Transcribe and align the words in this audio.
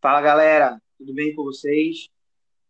Fala 0.00 0.20
galera, 0.20 0.82
tudo 0.98 1.14
bem 1.14 1.32
com 1.36 1.44
vocês? 1.44 2.08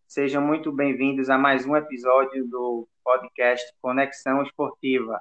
Sejam 0.06 0.42
muito 0.42 0.70
bem-vindos 0.70 1.30
a 1.30 1.38
mais 1.38 1.64
um 1.64 1.74
episódio 1.74 2.46
do 2.46 2.86
podcast 3.02 3.72
Conexão 3.80 4.42
Esportiva. 4.42 5.18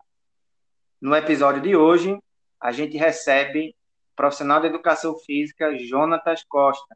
No 1.00 1.16
episódio 1.16 1.62
de 1.62 1.74
hoje, 1.74 2.20
a 2.60 2.74
gente 2.74 2.98
recebe 2.98 3.70
o 3.70 4.16
profissional 4.18 4.60
de 4.60 4.68
educação 4.68 5.18
física 5.20 5.78
Jonatas 5.78 6.44
Costa. 6.44 6.94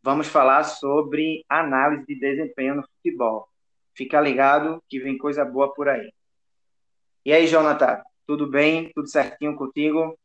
Vamos 0.00 0.28
falar 0.28 0.62
sobre 0.62 1.44
análise 1.48 2.06
de 2.06 2.20
desempenho 2.20 2.76
no 2.76 2.84
futebol. 2.84 3.48
Fica 3.96 4.20
ligado 4.20 4.82
que 4.88 5.00
vem 5.00 5.16
coisa 5.16 5.42
boa 5.42 5.72
por 5.72 5.88
aí. 5.88 6.12
E 7.24 7.32
aí, 7.32 7.46
Jonathan, 7.46 8.02
tudo 8.26 8.46
bem? 8.46 8.92
Tudo 8.94 9.08
certinho 9.08 9.56
contigo? 9.56 10.18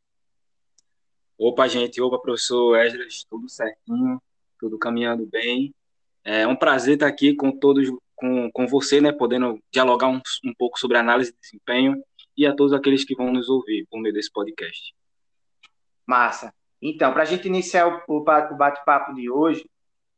Opa, 1.37 1.67
gente, 1.67 2.01
opa, 2.01 2.19
professor 2.19 2.77
Esdras, 2.77 3.25
tudo 3.29 3.49
certinho, 3.49 4.21
tudo 4.59 4.77
caminhando 4.77 5.25
bem. 5.25 5.73
É 6.23 6.45
um 6.45 6.55
prazer 6.55 6.95
estar 6.95 7.07
aqui 7.07 7.33
com 7.33 7.51
todos, 7.57 7.89
com, 8.13 8.51
com 8.51 8.67
você, 8.67 8.99
né, 8.99 9.11
podendo 9.11 9.57
dialogar 9.71 10.09
um, 10.09 10.21
um 10.45 10.53
pouco 10.53 10.77
sobre 10.77 10.97
análise 10.97 11.31
de 11.31 11.39
desempenho 11.39 12.03
e 12.37 12.45
a 12.45 12.53
todos 12.53 12.73
aqueles 12.73 13.05
que 13.05 13.15
vão 13.15 13.31
nos 13.31 13.49
ouvir 13.49 13.87
por 13.89 14.01
meio 14.01 14.13
desse 14.13 14.31
podcast. 14.31 14.93
Massa. 16.05 16.53
Então, 16.81 17.13
para 17.13 17.23
a 17.23 17.25
gente 17.25 17.47
iniciar 17.47 17.87
o, 17.87 18.17
o 18.17 18.21
bate-papo 18.21 19.15
de 19.15 19.29
hoje, 19.29 19.67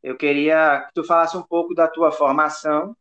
eu 0.01 0.17
queria 0.17 0.85
que 0.87 0.93
tu 0.95 1.03
falasse 1.03 1.37
um 1.37 1.43
pouco 1.43 1.75
da 1.75 1.87
tua 1.87 2.11
formação 2.11 2.95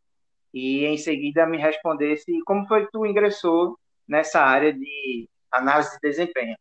e 0.52 0.84
em 0.84 0.96
seguida 0.96 1.46
me 1.46 1.58
respondesse 1.58 2.40
como 2.44 2.66
foi 2.66 2.84
que 2.84 2.92
tu 2.92 3.06
ingressou 3.06 3.78
nessa 4.06 4.40
área 4.40 4.72
de 4.72 5.28
análise 5.50 5.92
de 5.92 6.00
desempenho. 6.00 6.56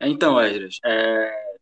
Então, 0.00 0.40
Esdras, 0.40 0.78
é, 0.84 1.54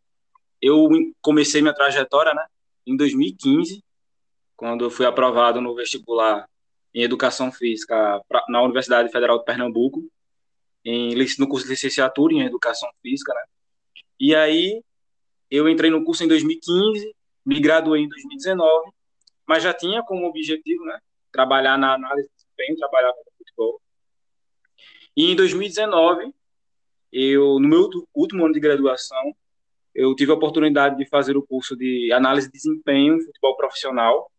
eu 0.61 0.89
comecei 1.21 1.61
minha 1.61 1.75
trajetória 1.75 2.33
né, 2.35 2.47
em 2.87 2.97
2015, 2.97 3.83
quando 4.57 4.85
eu 4.85 4.91
fui 4.91 5.07
aprovado 5.07 5.61
no 5.61 5.75
vestibular 5.75 6.49
em 6.95 7.03
Educação 7.03 7.53
Física 7.53 8.23
pra, 8.29 8.45
na 8.49 8.63
Universidade 8.63 9.11
Federal 9.11 9.39
de 9.39 9.45
Pernambuco, 9.45 10.11
em, 10.85 11.15
no 11.39 11.49
curso 11.49 11.67
de 11.67 11.73
licenciatura 11.73 12.33
em 12.33 12.43
Educação 12.43 12.89
Física, 13.03 13.33
né? 13.35 13.43
E 14.19 14.35
aí 14.35 14.83
eu 15.51 15.69
entrei 15.69 15.91
no 15.91 16.05
curso 16.05 16.25
em 16.25 16.29
2015, 16.29 17.15
me 17.45 17.61
graduei 17.61 18.03
em 18.03 18.09
2019, 18.09 18.91
mas 19.51 19.65
já 19.65 19.75
tinha 19.75 20.01
como 20.01 20.29
objetivo, 20.29 20.85
né, 20.85 21.01
trabalhar 21.33 21.77
na 21.77 21.95
análise 21.95 22.29
de 22.29 22.35
desempenho, 22.37 22.79
trabalhar 22.79 23.13
com 23.13 23.25
futebol. 23.37 23.83
E 25.17 25.33
em 25.33 25.35
2019 25.35 26.33
eu 27.13 27.59
no 27.59 27.69
meu 27.69 27.91
último 28.15 28.45
ano 28.45 28.55
de 28.55 28.61
graduação, 28.61 29.35
eu 29.93 30.15
tive 30.15 30.31
a 30.31 30.37
oportunidade 30.37 30.97
de 30.97 31.05
fazer 31.05 31.37
o 31.37 31.45
curso 31.45 31.77
de 31.77 32.13
análise 32.13 32.47
de 32.47 32.53
desempenho 32.53 33.17
em 33.17 33.25
futebol 33.25 33.57
profissional, 33.57 34.31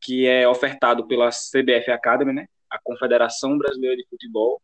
que 0.00 0.24
é 0.24 0.46
ofertado 0.46 1.08
pela 1.08 1.30
CBF 1.30 1.90
Academy, 1.90 2.32
né? 2.32 2.46
A 2.70 2.78
Confederação 2.80 3.58
Brasileira 3.58 3.96
de 3.96 4.06
Futebol. 4.08 4.62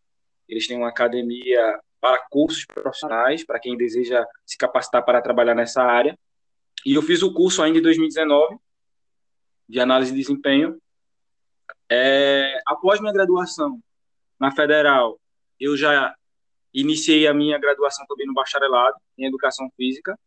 Eles 0.48 0.69
têm 0.69 0.77
uma 0.77 0.91
academia 0.91 1.80
para 2.00 2.25
cursos 2.30 2.64
profissionais, 2.64 3.45
para 3.45 3.58
quem 3.58 3.77
deseja 3.77 4.25
se 4.47 4.56
capacitar 4.56 5.05
para 5.05 5.20
trabalhar 5.20 5.56
nessa 5.56 5.83
área. 5.83 6.17
E 6.86 6.95
eu 6.95 7.02
fiz 7.02 7.25
o 7.25 7.34
curso 7.34 7.61
ainda 7.61 7.80
em 7.80 7.83
2019 7.83 8.56
de 9.69 9.81
análise 9.81 10.12
de 10.12 10.19
desempenho. 10.19 10.81
É, 11.91 12.61
após 12.67 13.01
minha 13.01 13.12
graduação 13.12 13.81
na 14.39 14.51
Federal, 14.51 15.19
eu 15.61 15.77
já 15.77 16.15
Iniciei 16.75 17.29
a 17.29 17.33
minha 17.33 17.57
graduação 17.57 18.05
também 18.05 18.27
no 18.27 18.35
bacharelado 18.35 18.97
em 19.17 19.24
Educação 19.24 19.70
Física, 19.77 20.19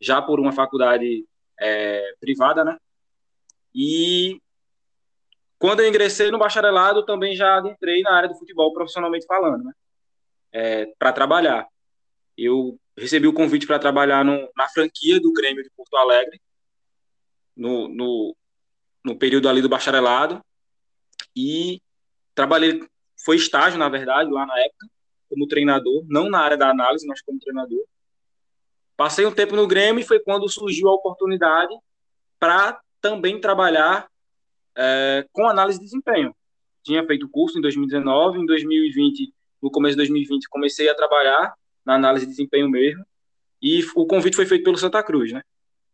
já 0.00 0.22
por 0.22 0.40
uma 0.40 0.50
faculdade 0.50 1.26
é, 1.60 2.14
privada, 2.18 2.64
né? 2.64 2.78
E 3.74 4.40
quando 5.58 5.80
eu 5.80 5.88
ingressei 5.88 6.30
no 6.30 6.38
bacharelado, 6.38 7.04
também 7.04 7.36
já 7.36 7.60
entrei 7.60 8.00
na 8.00 8.14
área 8.14 8.28
do 8.30 8.38
futebol 8.38 8.72
profissionalmente 8.72 9.26
falando, 9.26 9.64
né? 9.64 9.72
É, 10.50 10.86
para 10.98 11.12
trabalhar. 11.12 11.68
Eu 12.38 12.80
recebi 12.96 13.26
o 13.26 13.34
convite 13.34 13.66
para 13.66 13.78
trabalhar 13.78 14.24
no, 14.24 14.50
na 14.56 14.68
franquia 14.70 15.20
do 15.20 15.30
Grêmio 15.30 15.62
de 15.62 15.70
Porto 15.76 15.94
Alegre, 15.94 16.40
no, 17.54 17.86
no, 17.86 18.34
no 19.04 19.16
período 19.16 19.48
ali 19.48 19.60
do 19.60 19.68
bacharelado, 19.68 20.40
e 21.36 21.80
trabalhei, 22.34 22.84
foi 23.24 23.36
estágio, 23.36 23.78
na 23.78 23.88
verdade, 23.88 24.30
lá 24.30 24.46
na 24.46 24.58
época, 24.58 24.86
como 25.28 25.46
treinador, 25.46 26.04
não 26.08 26.28
na 26.28 26.40
área 26.40 26.56
da 26.56 26.70
análise, 26.70 27.06
mas 27.06 27.22
como 27.22 27.38
treinador. 27.38 27.84
Passei 28.96 29.24
um 29.24 29.32
tempo 29.32 29.56
no 29.56 29.66
Grêmio 29.66 30.00
e 30.00 30.06
foi 30.06 30.20
quando 30.20 30.48
surgiu 30.48 30.88
a 30.88 30.94
oportunidade 30.94 31.74
para 32.38 32.80
também 33.00 33.40
trabalhar 33.40 34.08
é, 34.76 35.26
com 35.32 35.48
análise 35.48 35.78
de 35.78 35.84
desempenho. 35.84 36.34
Tinha 36.82 37.04
feito 37.06 37.28
curso 37.28 37.58
em 37.58 37.62
2019, 37.62 38.40
em 38.40 38.46
2020, 38.46 39.32
no 39.62 39.70
começo 39.70 39.92
de 39.92 39.98
2020, 39.98 40.48
comecei 40.48 40.88
a 40.88 40.94
trabalhar 40.94 41.54
na 41.84 41.94
análise 41.94 42.26
de 42.26 42.32
desempenho 42.32 42.68
mesmo, 42.68 43.04
e 43.60 43.84
o 43.94 44.06
convite 44.06 44.36
foi 44.36 44.46
feito 44.46 44.64
pelo 44.64 44.76
Santa 44.76 45.02
Cruz, 45.02 45.32
né? 45.32 45.42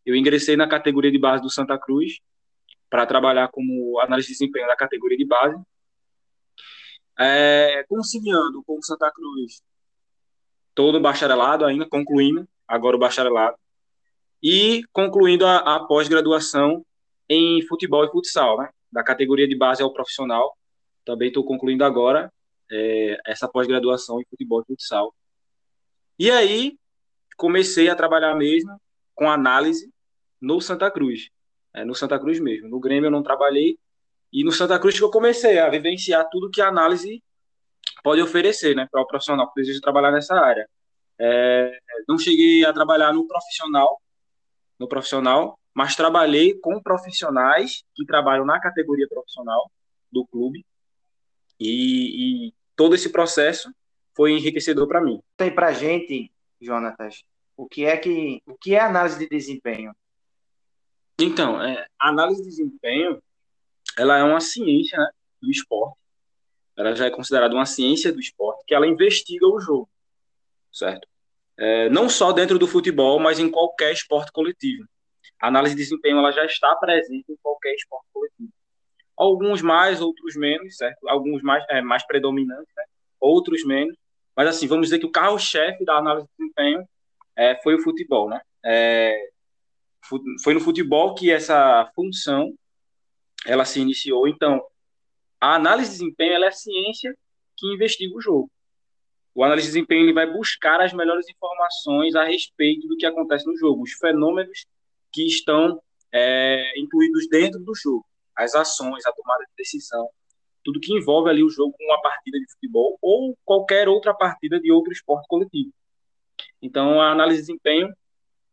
Eu 0.05 0.17
ingressei 0.17 0.57
na 0.57 0.67
categoria 0.67 1.11
de 1.11 1.19
base 1.19 1.43
do 1.43 1.51
Santa 1.51 1.79
Cruz 1.79 2.19
para 2.91 3.07
trabalhar 3.07 3.49
como 3.49 3.99
análise 4.01 4.29
de 4.29 4.35
desempenho 4.35 4.67
da 4.67 4.77
categoria 4.77 5.17
de 5.17 5.27
base 5.27 5.61
é, 7.19 7.85
conciliando 7.89 8.63
com 8.65 8.79
o 8.79 8.83
Santa 8.83 9.11
Cruz 9.11 9.61
todo 10.75 10.99
o 10.99 11.01
bacharelado 11.01 11.65
ainda, 11.65 11.85
concluindo 11.89 12.49
agora 12.67 12.95
o 12.95 13.01
bacharelado, 13.01 13.57
e 14.41 14.85
concluindo 14.93 15.45
a, 15.45 15.57
a 15.75 15.85
pós-graduação 15.85 16.87
em 17.29 17.67
futebol 17.67 18.05
e 18.05 18.11
futsal, 18.11 18.59
né? 18.59 18.71
Da 18.93 19.03
categoria 19.03 19.49
de 19.49 19.57
base 19.57 19.83
ao 19.83 19.93
profissional. 19.93 20.57
Também 21.05 21.29
estou 21.29 21.45
concluindo 21.45 21.85
agora 21.85 22.33
é, 22.71 23.19
essa 23.27 23.49
pós-graduação 23.49 24.21
em 24.21 24.25
futebol 24.31 24.63
e 24.63 24.67
futsal. 24.67 25.13
E 26.17 26.31
aí 26.31 26.79
comecei 27.37 27.89
a 27.89 27.97
trabalhar 27.97 28.35
mesmo 28.37 28.81
com 29.15 29.29
análise 29.29 29.93
no 30.41 30.61
Santa 30.61 30.89
Cruz, 30.91 31.31
é, 31.79 31.85
no 31.85 31.95
Santa 31.95 32.19
Cruz 32.19 32.41
mesmo. 32.41 32.69
No 32.69 32.81
Grêmio 32.81 33.07
eu 33.07 33.11
não 33.11 33.23
trabalhei, 33.23 33.79
e 34.33 34.45
no 34.45 34.53
Santa 34.53 34.79
Cruz 34.79 34.99
que 34.99 35.05
eu 35.05 35.11
comecei 35.11 35.59
a 35.59 35.69
vivenciar 35.69 36.29
tudo 36.31 36.51
que 36.51 36.61
a 36.61 36.69
análise 36.69 37.23
pode 38.03 38.21
oferecer, 38.21 38.75
né, 38.75 38.87
para 38.91 39.01
o 39.01 39.07
profissional 39.07 39.49
que 39.49 39.61
deseja 39.61 39.81
trabalhar 39.81 40.11
nessa 40.11 40.35
área. 40.35 40.69
É, 41.19 41.79
não 42.07 42.19
cheguei 42.19 42.65
a 42.65 42.73
trabalhar 42.73 43.13
no 43.13 43.27
profissional, 43.27 44.01
no 44.79 44.89
profissional, 44.89 45.59
mas 45.75 45.97
trabalhei 45.97 46.55
com 46.55 46.83
profissionais 46.83 47.85
que 47.95 48.05
trabalham 48.05 48.45
na 48.45 48.61
categoria 48.61 49.09
profissional 49.09 49.71
do 50.11 50.27
clube 50.27 50.65
e, 51.59 52.49
e 52.49 52.55
todo 52.77 52.95
esse 52.95 53.11
processo 53.11 53.73
foi 54.15 54.33
enriquecedor 54.33 54.87
para 54.87 55.01
mim. 55.01 55.21
Tem 55.37 55.53
para 55.53 55.73
gente, 55.73 56.31
Jonatas, 56.61 57.25
o 57.57 57.69
que 57.69 57.85
é 57.85 57.97
que 57.97 58.43
o 58.47 58.55
que 58.55 58.75
é 58.75 58.81
análise 58.81 59.19
de 59.19 59.29
desempenho? 59.29 59.93
Então, 61.21 61.61
é, 61.63 61.87
análise 61.99 62.43
de 62.43 62.49
desempenho 62.49 63.21
ela 63.99 64.17
é 64.17 64.23
uma 64.23 64.41
ciência 64.41 64.97
né, 64.97 65.11
do 65.43 65.51
esporte. 65.51 65.99
Ela 66.77 66.95
já 66.95 67.07
é 67.07 67.11
considerada 67.11 67.53
uma 67.55 67.67
ciência 67.67 68.13
do 68.13 68.21
esporte, 68.21 68.65
que 68.65 68.75
ela 68.75 68.87
investiga 68.87 69.47
o 69.47 69.59
jogo, 69.59 69.91
certo? 70.73 71.09
É, 71.57 71.89
não 71.91 72.09
só 72.09 72.31
dentro 72.31 72.57
do 72.57 72.69
futebol, 72.69 73.19
mas 73.19 73.41
em 73.41 73.51
qualquer 73.51 73.93
esporte 73.93 74.31
coletivo. 74.31 74.87
A 75.41 75.49
análise 75.49 75.75
de 75.75 75.83
desempenho 75.83 76.19
ela 76.19 76.31
já 76.31 76.45
está 76.45 76.75
presente 76.77 77.25
em 77.29 77.37
qualquer 77.43 77.75
esporte 77.75 78.07
coletivo. 78.13 78.53
Alguns 79.17 79.61
mais, 79.61 80.01
outros 80.01 80.37
menos, 80.37 80.77
certo? 80.77 81.09
Alguns 81.09 81.43
mais, 81.43 81.65
é, 81.69 81.83
mais 81.83 82.07
predominantes, 82.07 82.73
né? 82.77 82.85
outros 83.21 83.65
menos. 83.65 83.97
Mas 84.37 84.49
assim, 84.49 84.69
vamos 84.69 84.87
dizer 84.87 85.01
que 85.01 85.07
o 85.07 85.11
carro-chefe 85.11 85.85
da 85.85 85.97
análise 85.97 86.29
de 86.29 86.33
desempenho 86.39 86.89
é, 87.35 87.61
foi 87.61 87.75
o 87.75 87.83
futebol, 87.83 88.29
né? 88.29 88.41
É, 88.65 89.31
foi 90.43 90.55
no 90.55 90.61
futebol 90.61 91.15
que 91.15 91.31
essa 91.31 91.91
função 91.95 92.55
ela 93.47 93.65
se 93.65 93.81
iniciou. 93.81 94.27
Então, 94.27 94.63
a 95.41 95.55
análise 95.55 95.91
de 95.91 95.99
desempenho 95.99 96.33
é 96.33 96.47
a 96.49 96.53
ciência 96.53 97.17
que 97.57 97.67
investiga 97.73 98.17
o 98.17 98.21
jogo. 98.21 98.51
O 99.35 99.45
análise 99.45 99.69
de 99.69 99.75
desempenho 99.75 100.05
ele 100.05 100.13
vai 100.13 100.27
buscar 100.27 100.81
as 100.81 100.93
melhores 100.93 101.29
informações 101.29 102.15
a 102.15 102.25
respeito 102.25 102.89
do 102.89 102.97
que 102.97 103.07
acontece 103.07 103.47
no 103.47 103.57
jogo, 103.57 103.83
os 103.83 103.93
fenômenos 103.93 104.67
que 105.13 105.27
estão 105.27 105.81
é, 106.13 106.79
incluídos 106.79 107.29
dentro 107.29 107.61
do 107.61 107.75
jogo, 107.75 108.05
as 108.35 108.55
ações, 108.55 109.07
a 109.07 109.13
tomada 109.13 109.45
de 109.45 109.53
decisão, 109.57 110.09
tudo 110.65 110.81
que 110.81 110.93
envolve 110.93 111.31
ali 111.31 111.43
o 111.43 111.51
jogo, 111.51 111.75
uma 111.81 112.01
partida 112.03 112.39
de 112.39 112.51
futebol 112.51 112.99
ou 113.01 113.37
qualquer 113.45 113.89
outra 113.89 114.13
partida 114.13 114.61
de 114.61 114.73
outro 114.73 114.93
esporte 114.93 115.27
coletivo. 115.29 115.73
Então, 116.61 117.01
a 117.01 117.13
análise 117.13 117.41
de 117.41 117.47
desempenho 117.47 117.95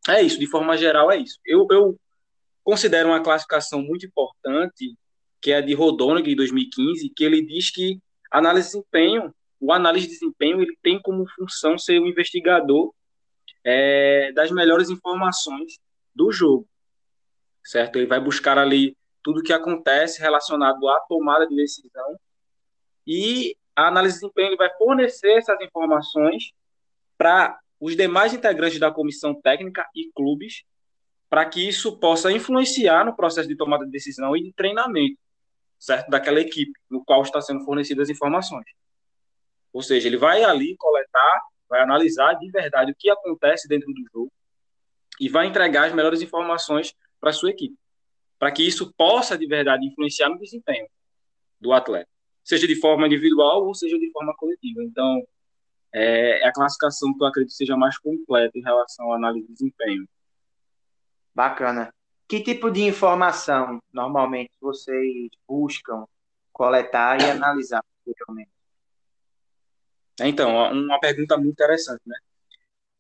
é 0.08 0.22
isso, 0.22 0.40
de 0.40 0.48
forma 0.48 0.78
geral 0.78 1.12
é 1.12 1.18
isso. 1.18 1.40
Eu, 1.46 1.68
eu 1.72 2.00
considero 2.64 3.10
uma 3.10 3.22
classificação 3.22 3.82
muito 3.82 4.06
importante 4.06 4.96
que 5.42 5.52
é 5.52 5.62
de 5.62 5.74
Rodonick, 5.76 6.28
de 6.28 6.36
2015, 6.36 7.10
que 7.16 7.24
ele 7.24 7.46
diz 7.46 7.70
que 7.70 8.00
análise 8.32 8.70
de 8.70 8.74
desempenho, 8.74 9.34
o 9.60 9.72
análise 9.72 10.08
de 10.08 10.14
desempenho, 10.14 10.62
ele 10.62 10.76
tem 10.82 11.00
como 11.00 11.28
função 11.36 11.78
ser 11.78 12.00
o 12.00 12.08
investigador 12.08 12.92
é, 13.64 14.32
das 14.34 14.52
melhores 14.52 14.90
informações 14.90 15.80
do 16.16 16.32
jogo, 16.32 16.68
certo? 17.64 17.98
Ele 17.98 18.08
vai 18.08 18.20
buscar 18.20 18.58
ali 18.58 18.98
tudo 19.22 19.44
que 19.44 19.54
acontece 19.54 20.20
relacionado 20.22 20.88
à 20.88 21.00
tomada 21.02 21.48
de 21.48 21.56
decisão 21.56 22.20
e 23.06 23.56
a 23.76 23.88
análise 23.88 24.16
de 24.16 24.22
desempenho 24.22 24.50
ele 24.50 24.58
vai 24.58 24.76
fornecer 24.78 25.38
essas 25.38 25.60
informações 25.62 26.54
para 27.18 27.60
os 27.86 27.96
demais 27.96 28.34
integrantes 28.34 28.80
da 28.80 28.90
comissão 28.90 29.40
técnica 29.40 29.88
e 29.96 30.12
clubes 30.12 30.64
para 31.30 31.46
que 31.46 31.68
isso 31.68 32.00
possa 32.00 32.32
influenciar 32.32 33.06
no 33.06 33.16
processo 33.16 33.48
de 33.48 33.56
tomada 33.56 33.86
de 33.86 33.92
decisão 33.92 34.36
e 34.36 34.42
de 34.42 34.52
treinamento, 34.54 35.20
certo? 35.78 36.10
Daquela 36.10 36.40
equipe 36.42 36.72
no 36.90 37.06
qual 37.06 37.22
está 37.22 37.40
sendo 37.42 37.64
fornecidas 37.64 38.10
as 38.10 38.16
informações. 38.16 38.66
Ou 39.72 39.84
seja, 39.84 40.08
ele 40.08 40.18
vai 40.18 40.44
ali 40.44 40.76
coletar, 40.78 41.42
vai 41.70 41.84
analisar 41.84 42.34
de 42.34 42.50
verdade 42.50 42.92
o 42.92 42.96
que 42.98 43.08
acontece 43.08 43.68
dentro 43.68 43.94
do 43.94 44.04
jogo 44.12 44.32
e 45.22 45.30
vai 45.30 45.46
entregar 45.46 45.86
as 45.86 45.94
melhores 45.94 46.24
informações 46.24 46.92
para 47.22 47.34
sua 47.34 47.52
equipe, 47.52 47.78
para 48.40 48.52
que 48.52 48.64
isso 48.64 48.92
possa 48.98 49.38
de 49.38 49.46
verdade 49.46 49.86
influenciar 49.86 50.30
no 50.30 50.40
desempenho 50.40 50.88
do 51.62 51.72
atleta, 51.72 52.10
seja 52.44 52.66
de 52.66 52.76
forma 52.78 53.06
individual 53.06 53.64
ou 53.64 53.76
seja 53.76 54.00
de 54.00 54.10
forma 54.12 54.34
coletiva. 54.36 54.84
Então, 54.84 55.22
é, 55.98 56.42
é 56.42 56.48
a 56.48 56.52
classificação 56.52 57.14
que 57.14 57.24
eu 57.24 57.28
acredito 57.28 57.54
seja 57.54 57.78
mais 57.78 57.98
completa 57.98 58.58
em 58.58 58.62
relação 58.62 59.14
à 59.14 59.16
análise 59.16 59.48
de 59.48 59.54
desempenho. 59.54 60.06
Bacana. 61.34 61.94
Que 62.28 62.42
tipo 62.42 62.70
de 62.70 62.82
informação 62.82 63.80
normalmente 63.94 64.52
vocês 64.60 65.30
buscam 65.48 66.06
coletar 66.52 67.22
e 67.22 67.32
analisar 67.32 67.82
posteriormente? 68.04 68.52
Então, 70.20 70.74
uma 70.74 71.00
pergunta 71.00 71.38
muito 71.38 71.52
interessante, 71.54 72.02
né? 72.06 72.18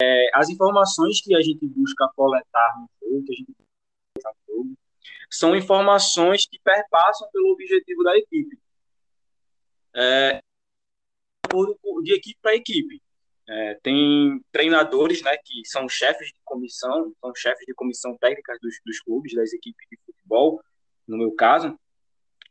É, 0.02 0.30
as 0.34 0.50
informações 0.50 1.22
que 1.22 1.36
a 1.36 1.42
gente 1.42 1.66
busca 1.68 2.08
coletar 2.16 2.76
no 2.78 2.90
jogo, 3.02 3.26
que 3.26 3.34
a 3.34 3.36
gente 3.36 3.56
no 3.58 4.56
jogo, 4.56 4.78
são 5.30 5.56
informações 5.56 6.46
que 6.46 6.60
perpassam 6.60 7.30
pelo 7.32 7.52
objetivo 7.52 8.04
da 8.04 8.18
equipe. 8.18 8.58
É, 9.94 10.42
de 12.04 12.14
equipe 12.14 12.38
para 12.42 12.56
equipe. 12.56 13.02
É, 13.48 13.78
tem 13.84 14.42
treinadores, 14.52 15.22
né, 15.22 15.38
que 15.38 15.64
são 15.66 15.88
chefes 15.88 16.28
de 16.28 16.40
comissão, 16.44 17.14
são 17.22 17.36
chefes 17.36 17.66
de 17.66 17.74
comissão 17.74 18.18
técnica 18.18 18.58
dos, 18.62 18.76
dos 18.86 19.00
clubes, 19.02 19.36
das 19.36 19.54
equipes 19.54 19.88
de 19.90 19.98
futebol, 20.04 20.60
no 21.08 21.18
meu 21.18 21.32
caso, 21.32 21.78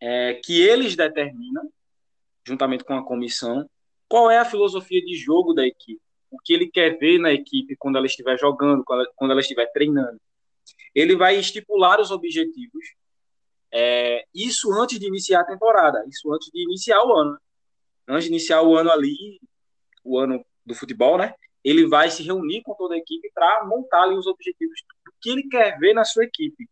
é, 0.01 0.35
que 0.35 0.63
eles 0.63 0.95
determinam, 0.95 1.69
juntamente 2.47 2.85
com 2.85 2.95
a 2.95 3.05
comissão, 3.05 3.69
qual 4.09 4.31
é 4.31 4.39
a 4.39 4.45
filosofia 4.45 5.01
de 5.01 5.17
jogo 5.17 5.53
da 5.53 5.67
equipe, 5.67 6.01
o 6.31 6.39
que 6.39 6.53
ele 6.53 6.71
quer 6.71 6.97
ver 6.99 7.19
na 7.19 7.33
equipe 7.33 7.77
quando 7.77 7.97
ela 7.97 8.07
estiver 8.07 8.39
jogando, 8.39 8.85
quando 8.85 9.01
ela, 9.01 9.13
quando 9.17 9.31
ela 9.33 9.41
estiver 9.41 9.67
treinando. 9.73 10.21
Ele 10.95 11.17
vai 11.17 11.37
estipular 11.37 12.01
os 12.01 12.11
objetivos, 12.11 12.85
é, 13.73 14.25
isso 14.33 14.73
antes 14.73 15.01
de 15.01 15.09
iniciar 15.09 15.41
a 15.41 15.45
temporada, 15.45 16.05
isso 16.09 16.33
antes 16.33 16.49
de 16.53 16.63
iniciar 16.63 17.03
o 17.05 17.13
ano. 17.13 17.37
Antes 18.09 18.25
de 18.25 18.31
iniciar 18.31 18.63
o 18.63 18.77
ano 18.77 18.91
ali, 18.91 19.41
o 20.05 20.19
ano 20.19 20.45
do 20.65 20.75
futebol, 20.75 21.19
né? 21.19 21.35
Ele 21.63 21.87
vai 21.87 22.11
se 22.11 22.23
reunir 22.23 22.63
com 22.63 22.75
toda 22.75 22.95
a 22.95 22.99
equipe 22.99 23.31
para 23.35 23.65
montar 23.65 24.03
ali 24.03 24.17
os 24.17 24.27
objetivos 24.27 24.81
do 25.05 25.13
que 25.21 25.31
ele 25.31 25.49
quer 25.49 25.79
ver 25.79 25.95
na 25.95 26.05
sua 26.05 26.25
equipe. 26.25 26.69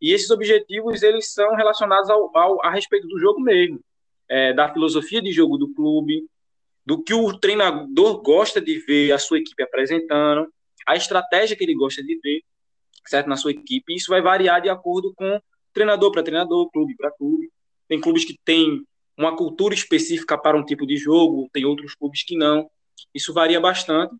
E 0.00 0.12
esses 0.12 0.30
objetivos 0.30 1.02
eles 1.02 1.32
são 1.32 1.54
relacionados 1.54 2.10
ao, 2.10 2.36
ao 2.36 2.64
a 2.64 2.70
respeito 2.70 3.06
do 3.06 3.18
jogo 3.18 3.40
mesmo, 3.40 3.80
é, 4.28 4.52
da 4.52 4.72
filosofia 4.72 5.22
de 5.22 5.32
jogo 5.32 5.56
do 5.56 5.72
clube, 5.72 6.26
do 6.84 7.02
que 7.02 7.14
o 7.14 7.38
treinador 7.38 8.20
gosta 8.22 8.60
de 8.60 8.78
ver 8.80 9.12
a 9.12 9.18
sua 9.18 9.38
equipe 9.38 9.62
apresentando, 9.62 10.52
a 10.86 10.96
estratégia 10.96 11.56
que 11.56 11.64
ele 11.64 11.74
gosta 11.74 12.02
de 12.02 12.18
ver, 12.22 12.42
certo, 13.06 13.28
na 13.28 13.36
sua 13.36 13.52
equipe. 13.52 13.94
Isso 13.94 14.10
vai 14.10 14.20
variar 14.20 14.60
de 14.60 14.68
acordo 14.68 15.14
com 15.14 15.40
treinador 15.72 16.12
para 16.12 16.22
treinador, 16.22 16.70
clube 16.70 16.94
para 16.96 17.10
clube. 17.10 17.50
Tem 17.88 18.00
clubes 18.00 18.24
que 18.24 18.38
têm 18.44 18.84
uma 19.16 19.36
cultura 19.36 19.74
específica 19.74 20.36
para 20.36 20.56
um 20.56 20.64
tipo 20.64 20.86
de 20.86 20.96
jogo, 20.96 21.48
tem 21.52 21.64
outros 21.64 21.94
clubes 21.94 22.22
que 22.24 22.36
não. 22.36 22.68
Isso 23.14 23.32
varia 23.32 23.60
bastante, 23.60 24.14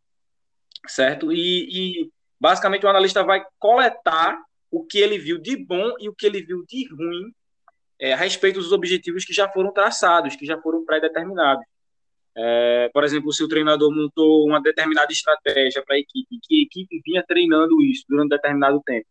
certo? 0.86 1.32
E, 1.32 1.68
e 2.02 2.10
basicamente 2.40 2.86
o 2.86 2.88
analista 2.88 3.22
vai 3.22 3.44
coletar 3.58 4.38
o 4.70 4.84
que 4.84 4.98
ele 4.98 5.18
viu 5.18 5.38
de 5.38 5.56
bom 5.56 5.94
e 5.98 6.08
o 6.08 6.14
que 6.14 6.26
ele 6.26 6.42
viu 6.42 6.64
de 6.66 6.88
ruim 6.88 7.32
é, 8.00 8.12
a 8.12 8.16
respeito 8.16 8.58
dos 8.58 8.72
objetivos 8.72 9.24
que 9.24 9.32
já 9.32 9.48
foram 9.48 9.72
traçados, 9.72 10.36
que 10.36 10.44
já 10.44 10.60
foram 10.60 10.84
pré-determinados. 10.84 11.64
É, 12.36 12.90
por 12.92 13.04
exemplo, 13.04 13.32
se 13.32 13.44
o 13.44 13.48
treinador 13.48 13.94
montou 13.94 14.44
uma 14.44 14.60
determinada 14.60 15.12
estratégia 15.12 15.82
para 15.84 15.94
a 15.94 15.98
equipe, 15.98 16.38
que 16.42 16.58
a 16.58 16.62
equipe 16.62 17.00
vinha 17.04 17.24
treinando 17.26 17.80
isso 17.80 18.04
durante 18.08 18.26
um 18.26 18.28
determinado 18.28 18.82
tempo, 18.84 19.06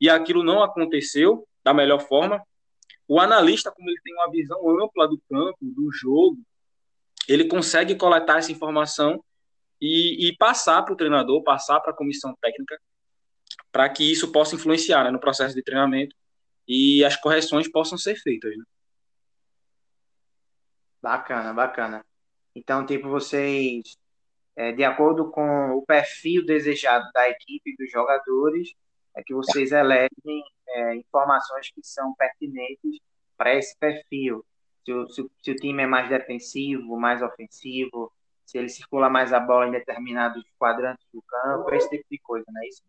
e 0.00 0.08
aquilo 0.08 0.42
não 0.42 0.62
aconteceu 0.62 1.46
da 1.62 1.74
melhor 1.74 2.00
forma, 2.00 2.42
o 3.08 3.20
analista, 3.20 3.70
como 3.70 3.88
ele 3.88 4.00
tem 4.02 4.14
uma 4.14 4.30
visão 4.30 4.58
ampla 4.82 5.08
do 5.08 5.20
campo, 5.28 5.58
do 5.60 5.90
jogo, 5.92 6.38
ele 7.28 7.46
consegue 7.46 7.94
coletar 7.94 8.38
essa 8.38 8.52
informação 8.52 9.22
e, 9.80 10.28
e 10.28 10.36
passar 10.36 10.82
para 10.82 10.94
o 10.94 10.96
treinador, 10.96 11.42
passar 11.42 11.80
para 11.80 11.92
a 11.92 11.96
comissão 11.96 12.34
técnica, 12.40 12.80
para 13.70 13.88
que 13.88 14.10
isso 14.10 14.30
possa 14.30 14.54
influenciar 14.54 15.04
né, 15.04 15.10
no 15.10 15.20
processo 15.20 15.54
de 15.54 15.62
treinamento 15.62 16.14
e 16.66 17.04
as 17.04 17.16
correções 17.16 17.70
possam 17.70 17.98
ser 17.98 18.16
feitas. 18.16 18.56
Né? 18.56 18.64
Bacana, 21.02 21.52
bacana. 21.52 22.04
Então, 22.54 22.86
tipo, 22.86 23.08
vocês, 23.08 23.96
é, 24.54 24.72
de 24.72 24.84
acordo 24.84 25.30
com 25.30 25.70
o 25.72 25.84
perfil 25.84 26.44
desejado 26.44 27.10
da 27.12 27.28
equipe 27.28 27.74
dos 27.76 27.90
jogadores, 27.90 28.72
é 29.14 29.22
que 29.22 29.34
vocês 29.34 29.72
elegem 29.72 30.44
é, 30.72 30.96
informações 30.96 31.70
que 31.70 31.80
são 31.82 32.14
pertinentes 32.14 32.98
para 33.36 33.54
esse 33.54 33.76
perfil 33.78 34.44
se 34.84 34.92
o, 34.92 35.08
se, 35.08 35.24
se 35.42 35.50
o 35.50 35.56
time 35.56 35.82
é 35.82 35.86
mais 35.86 36.08
defensivo, 36.08 36.96
mais 36.96 37.22
ofensivo, 37.22 38.12
se 38.44 38.58
ele 38.58 38.68
circula 38.68 39.08
mais 39.08 39.32
a 39.32 39.40
bola 39.40 39.68
em 39.68 39.72
determinados 39.72 40.42
quadrantes 40.58 41.06
do 41.12 41.22
campo, 41.22 41.74
esse 41.74 41.88
tipo 41.88 42.04
de 42.10 42.18
coisa, 42.18 42.44
não 42.48 42.62
é 42.62 42.68
isso? 42.68 42.82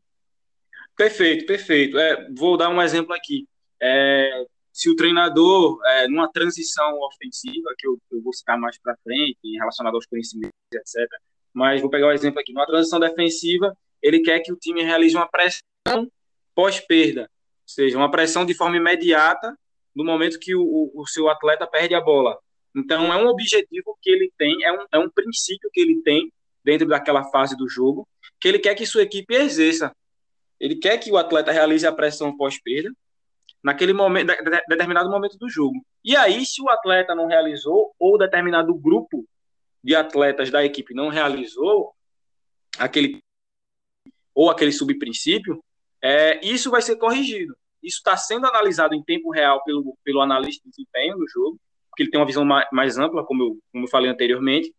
Perfeito, 0.96 1.46
perfeito. 1.46 1.98
É, 1.98 2.30
vou 2.32 2.58
dar 2.58 2.70
um 2.70 2.82
exemplo 2.82 3.14
aqui. 3.14 3.48
É, 3.82 4.46
se 4.72 4.90
o 4.90 4.96
treinador, 4.96 5.80
é, 5.86 6.08
numa 6.08 6.32
transição 6.32 7.00
ofensiva, 7.02 7.74
que 7.78 7.88
eu, 7.88 8.00
eu 8.12 8.22
vou 8.22 8.34
citar 8.34 8.58
mais 8.58 8.78
para 8.80 8.98
frente, 9.04 9.40
relacionado 9.58 9.96
aos 9.96 10.06
conhecimentos, 10.06 10.54
etc., 10.74 11.08
mas 11.54 11.82
vou 11.82 11.90
pegar 11.90 12.08
um 12.08 12.12
exemplo 12.12 12.40
aqui. 12.40 12.52
Numa 12.52 12.66
transição 12.66 13.00
defensiva, 13.00 13.78
ele 14.02 14.22
quer 14.22 14.40
que 14.40 14.52
o 14.52 14.56
time 14.56 14.84
realize 14.84 15.16
uma 15.16 15.28
pressão 15.28 16.12
pós-perda, 16.56 17.30
seja, 17.66 17.98
uma 17.98 18.12
pressão 18.12 18.46
de 18.46 18.54
forma 18.54 18.78
imediata 18.78 19.58
no 19.96 20.04
momento 20.04 20.40
que 20.40 20.56
o, 20.56 20.92
o 20.94 21.06
seu 21.08 21.30
atleta 21.30 21.68
perde 21.68 21.94
a 21.94 22.02
bola. 22.02 22.38
Então, 22.76 23.14
é 23.14 23.18
um 23.18 23.28
objetivo 23.28 23.98
que 24.02 24.10
ele 24.10 24.32
tem, 24.38 24.64
é 24.64 24.72
um, 24.72 24.86
é 24.92 25.00
um 25.00 25.10
princípio 25.10 25.70
que 25.72 25.80
ele 25.80 26.02
tem 26.02 26.32
dentro 26.64 26.88
daquela 26.88 27.24
fase 27.26 27.56
do 27.56 27.70
jogo, 27.70 28.08
que 28.40 28.48
ele 28.48 28.60
quer 28.60 28.74
que 28.74 28.86
sua 28.86 29.04
equipe 29.04 29.34
exerça. 29.36 29.96
Ele 30.60 30.76
quer 30.76 30.98
que 30.98 31.12
o 31.12 31.18
atleta 31.18 31.52
realize 31.52 31.86
a 31.86 31.92
pressão 31.92 32.36
pós-perda 32.36 32.92
naquele 33.64 33.94
momento, 33.94 34.28
de, 34.28 34.36
de, 34.36 34.62
determinado 34.68 35.10
momento 35.10 35.38
do 35.38 35.50
jogo. 35.50 35.86
E 36.04 36.16
aí, 36.16 36.46
se 36.46 36.62
o 36.62 36.70
atleta 36.70 37.14
não 37.14 37.28
realizou, 37.28 37.94
ou 38.00 38.18
determinado 38.18 38.74
grupo 38.74 39.26
de 39.84 39.96
atletas 39.96 40.50
da 40.50 40.64
equipe 40.66 40.94
não 40.94 41.10
realizou 41.10 41.94
aquele 42.78 43.22
ou 44.34 44.50
aquele 44.50 44.72
subprincípio, 44.72 45.64
é, 46.04 46.46
isso 46.46 46.70
vai 46.70 46.82
ser 46.82 46.98
corrigido. 46.98 47.56
Isso 47.82 47.98
está 47.98 48.18
sendo 48.18 48.46
analisado 48.46 48.94
em 48.94 49.02
tempo 49.02 49.32
real 49.32 49.64
pelo, 49.64 49.98
pelo 50.04 50.22
analista 50.22 50.62
de 50.66 50.72
desempenho 50.72 51.18
do 51.18 51.28
jogo, 51.30 51.58
porque 51.90 52.04
ele 52.04 52.12
tem 52.12 52.20
uma 52.20 52.26
visão 52.26 52.44
mais, 52.44 52.68
mais 52.74 52.98
ampla, 52.98 53.26
como 53.26 53.44
eu, 53.44 53.60
como 53.72 53.86
eu 53.86 53.90
falei 53.90 54.10
anteriormente, 54.12 54.74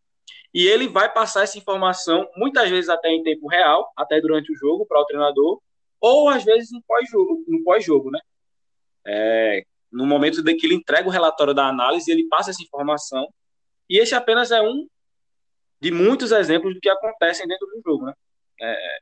e 0.52 0.66
ele 0.66 0.86
vai 0.86 1.12
passar 1.12 1.42
essa 1.42 1.56
informação, 1.56 2.28
muitas 2.36 2.68
vezes 2.68 2.90
até 2.90 3.08
em 3.08 3.22
tempo 3.22 3.48
real, 3.48 3.90
até 3.96 4.20
durante 4.20 4.52
o 4.52 4.56
jogo, 4.56 4.86
para 4.86 5.00
o 5.00 5.06
treinador, 5.06 5.60
ou 6.00 6.28
às 6.28 6.44
vezes 6.44 6.70
no 6.70 6.82
pós-jogo, 6.82 7.44
no 7.48 7.64
pós-jogo, 7.64 8.10
né? 8.10 8.20
É, 9.06 9.64
no 9.90 10.06
momento 10.06 10.42
de 10.42 10.54
que 10.54 10.66
ele 10.66 10.74
entrega 10.74 11.08
o 11.08 11.10
relatório 11.10 11.54
da 11.54 11.66
análise, 11.66 12.10
ele 12.10 12.28
passa 12.28 12.50
essa 12.50 12.62
informação, 12.62 13.26
e 13.88 13.98
esse 13.98 14.14
apenas 14.14 14.50
é 14.50 14.60
um 14.60 14.86
de 15.80 15.90
muitos 15.90 16.32
exemplos 16.32 16.74
do 16.74 16.80
que 16.80 16.88
acontecem 16.88 17.46
dentro 17.46 17.66
do 17.66 17.82
jogo, 17.84 18.06
né? 18.06 18.14
É, 18.60 18.98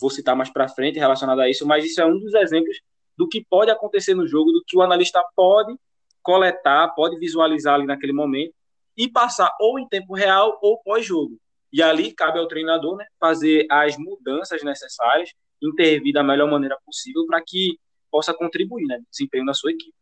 vou 0.00 0.10
citar 0.10 0.34
mais 0.34 0.50
para 0.50 0.68
frente 0.68 0.98
relacionado 0.98 1.40
a 1.40 1.48
isso, 1.48 1.66
mas 1.66 1.84
isso 1.84 2.00
é 2.00 2.06
um 2.06 2.18
dos 2.18 2.34
exemplos 2.34 2.76
do 3.16 3.28
que 3.28 3.44
pode 3.44 3.70
acontecer 3.70 4.14
no 4.14 4.26
jogo, 4.26 4.50
do 4.52 4.62
que 4.66 4.76
o 4.76 4.82
analista 4.82 5.22
pode 5.36 5.74
coletar, 6.22 6.88
pode 6.94 7.18
visualizar 7.18 7.74
ali 7.74 7.86
naquele 7.86 8.12
momento 8.12 8.54
e 8.96 9.08
passar 9.08 9.50
ou 9.60 9.78
em 9.78 9.88
tempo 9.88 10.14
real 10.14 10.58
ou 10.62 10.78
pós-jogo. 10.82 11.38
E 11.72 11.82
ali 11.82 12.12
cabe 12.12 12.38
ao 12.38 12.48
treinador 12.48 12.96
né, 12.96 13.06
fazer 13.18 13.66
as 13.70 13.96
mudanças 13.96 14.62
necessárias, 14.62 15.30
intervir 15.62 16.12
da 16.12 16.22
melhor 16.22 16.50
maneira 16.50 16.76
possível 16.84 17.26
para 17.26 17.40
que 17.46 17.78
possa 18.10 18.34
contribuir 18.34 18.86
né, 18.86 18.98
no 18.98 19.06
desempenho 19.10 19.44
da 19.44 19.54
sua 19.54 19.70
equipe. 19.70 19.94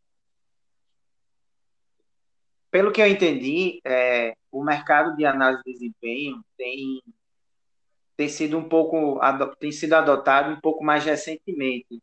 pelo 2.71 2.93
que 2.93 3.01
eu 3.01 3.07
entendi, 3.07 3.81
é, 3.85 4.35
o 4.53 4.63
mercado 4.63 5.17
de 5.17 5.25
análise 5.25 5.63
de 5.65 5.73
desempenho 5.73 6.43
tem, 6.57 7.03
tem 8.19 8.29
sido 8.29 8.59
um 8.59 8.69
pouco 8.69 9.21
tem 9.61 9.71
sido 9.71 9.93
adotado 9.95 10.51
um 10.51 10.61
pouco 10.61 10.83
mais 10.83 11.05
recentemente. 11.05 12.03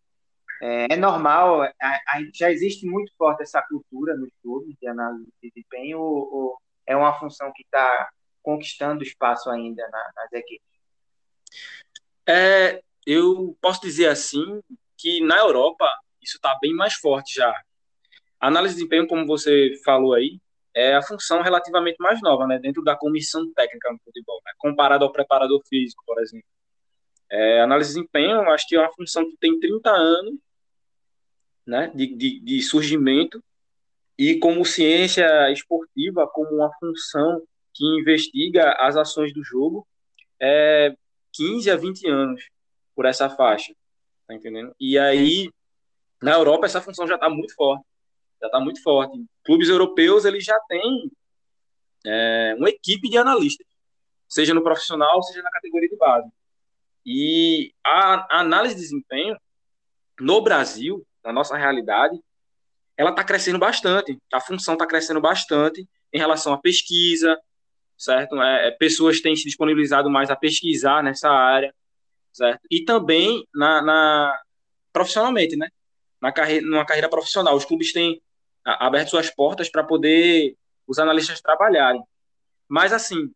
É, 0.62 0.94
é 0.94 0.96
normal, 0.96 1.64
a, 1.64 1.72
a, 1.82 2.22
já 2.34 2.50
existe 2.50 2.86
muito 2.86 3.12
forte 3.18 3.44
essa 3.44 3.62
cultura 3.62 4.16
nos 4.16 4.30
clubes 4.42 4.74
de 4.80 4.88
análise 4.88 5.26
de 5.26 5.50
desempenho, 5.50 6.00
ou, 6.00 6.34
ou 6.34 6.58
é 6.88 6.96
uma 6.96 7.20
função 7.20 7.52
que 7.54 7.64
está 7.64 8.10
conquistando 8.42 9.04
espaço 9.04 9.50
ainda 9.50 9.86
na, 9.90 10.12
nas 10.16 10.32
equipes? 10.32 10.66
É, 12.26 12.82
eu 13.06 13.58
posso 13.62 13.82
dizer 13.82 14.08
assim 14.08 14.62
que 14.98 15.20
na 15.20 15.40
Europa 15.40 15.86
isso 16.22 16.38
está 16.38 16.58
bem 16.62 16.74
mais 16.74 16.94
forte 16.94 17.36
já. 17.36 17.52
A 18.40 18.48
análise 18.48 18.74
de 18.74 18.80
desempenho, 18.80 19.06
como 19.06 19.28
você 19.28 19.74
falou 19.84 20.14
aí, 20.14 20.40
é 20.75 20.94
a 20.94 21.01
função 21.01 21.41
relativamente 21.41 21.96
mais 22.00 22.22
nova, 22.22 22.46
né, 22.46 22.60
dentro 22.60 22.84
da 22.84 22.98
comissão 22.98 23.50
técnica 23.53 23.91
no 23.91 24.00
futebol, 24.03 24.41
né, 24.46 24.51
comparado 24.58 25.05
ao 25.05 25.12
preparador 25.12 25.62
físico, 25.70 26.03
por 26.05 26.22
exemplo. 26.22 26.46
É, 27.32 27.62
análise 27.62 27.89
de 27.89 27.96
desempenho, 27.96 28.41
acho 28.51 28.67
que 28.67 28.75
é 28.75 28.79
uma 28.79 28.94
função 28.94 29.24
que 29.24 29.38
tem 29.38 29.58
30 29.58 29.89
anos 29.89 30.36
né, 31.65 31.91
de, 31.96 32.13
de, 32.13 32.39
de 32.41 32.62
surgimento 32.62 33.41
e 34.17 34.38
como 34.38 34.65
ciência 34.65 35.50
esportiva, 35.50 36.27
como 36.27 36.50
uma 36.58 36.72
função 36.77 37.41
que 37.74 37.86
investiga 38.00 38.74
as 38.74 38.96
ações 38.96 39.34
do 39.34 39.44
jogo, 39.44 39.88
é 40.39 40.94
15 41.34 41.72
a 41.72 41.75
20 41.75 42.08
anos 42.08 42.50
por 42.94 43.05
essa 43.05 43.29
faixa, 43.29 43.74
tá 44.27 44.34
entendendo? 44.34 44.74
E 44.79 44.98
aí, 44.98 45.50
na 46.22 46.34
Europa, 46.34 46.65
essa 46.65 46.82
função 46.82 47.08
já 47.08 47.15
está 47.15 47.29
muito 47.29 47.53
forte 47.55 47.86
já 48.42 48.48
está 48.48 48.60
muito 48.60 48.82
forte. 48.82 49.24
Clubes 49.44 49.70
europeus 49.70 50.25
eles 50.25 50.44
já 50.44 50.60
têm 50.68 51.12
é, 52.06 52.56
uma 52.58 52.70
equipe 52.70 53.10
de 53.10 53.18
analistas, 53.18 53.65
seja 54.27 54.54
no 54.54 54.63
profissional, 54.63 55.22
seja 55.24 55.42
na 55.42 55.51
categoria 55.51 55.89
de 55.89 55.98
base. 55.98 56.30
E 57.06 57.74
a, 57.86 58.38
a 58.38 58.39
análise 58.39 58.75
de 58.75 58.82
desempenho 58.82 59.38
no 60.20 60.42
Brasil, 60.42 61.06
na 61.24 61.32
nossa 61.32 61.56
realidade, 61.58 62.20
ela 62.98 63.10
está 63.10 63.24
crescendo 63.24 63.60
bastante. 63.60 64.18
A 64.32 64.39
função 64.39 64.74
está 64.74 64.88
crescendo 64.88 65.20
bastante 65.20 65.88
em 66.12 66.18
relação 66.18 66.54
à 66.54 66.58
pesquisa, 66.58 67.38
certo? 67.98 68.42
É, 68.42 68.68
é, 68.68 68.72
pessoas 68.72 69.20
têm 69.22 69.36
se 69.36 69.44
disponibilizado 69.44 70.10
mais 70.10 70.30
a 70.30 70.36
pesquisar 70.36 71.04
nessa 71.04 71.30
área, 71.30 71.74
certo? 72.32 72.62
E 72.72 72.84
também 72.84 73.46
na, 73.54 73.82
na 73.82 74.42
profissionalmente, 74.94 75.56
né? 75.56 75.70
Na 76.22 76.32
carreira, 76.32 76.66
numa 76.66 76.86
carreira 76.86 77.10
profissional, 77.10 77.56
os 77.56 77.66
clubes 77.66 77.92
têm 77.92 78.22
aberto 78.64 79.10
suas 79.10 79.30
portas 79.30 79.70
para 79.70 79.84
poder 79.84 80.56
os 80.88 81.00
analistas 81.00 81.42
trabalharem. 81.42 82.02
Mas, 82.68 82.94
assim, 82.94 83.32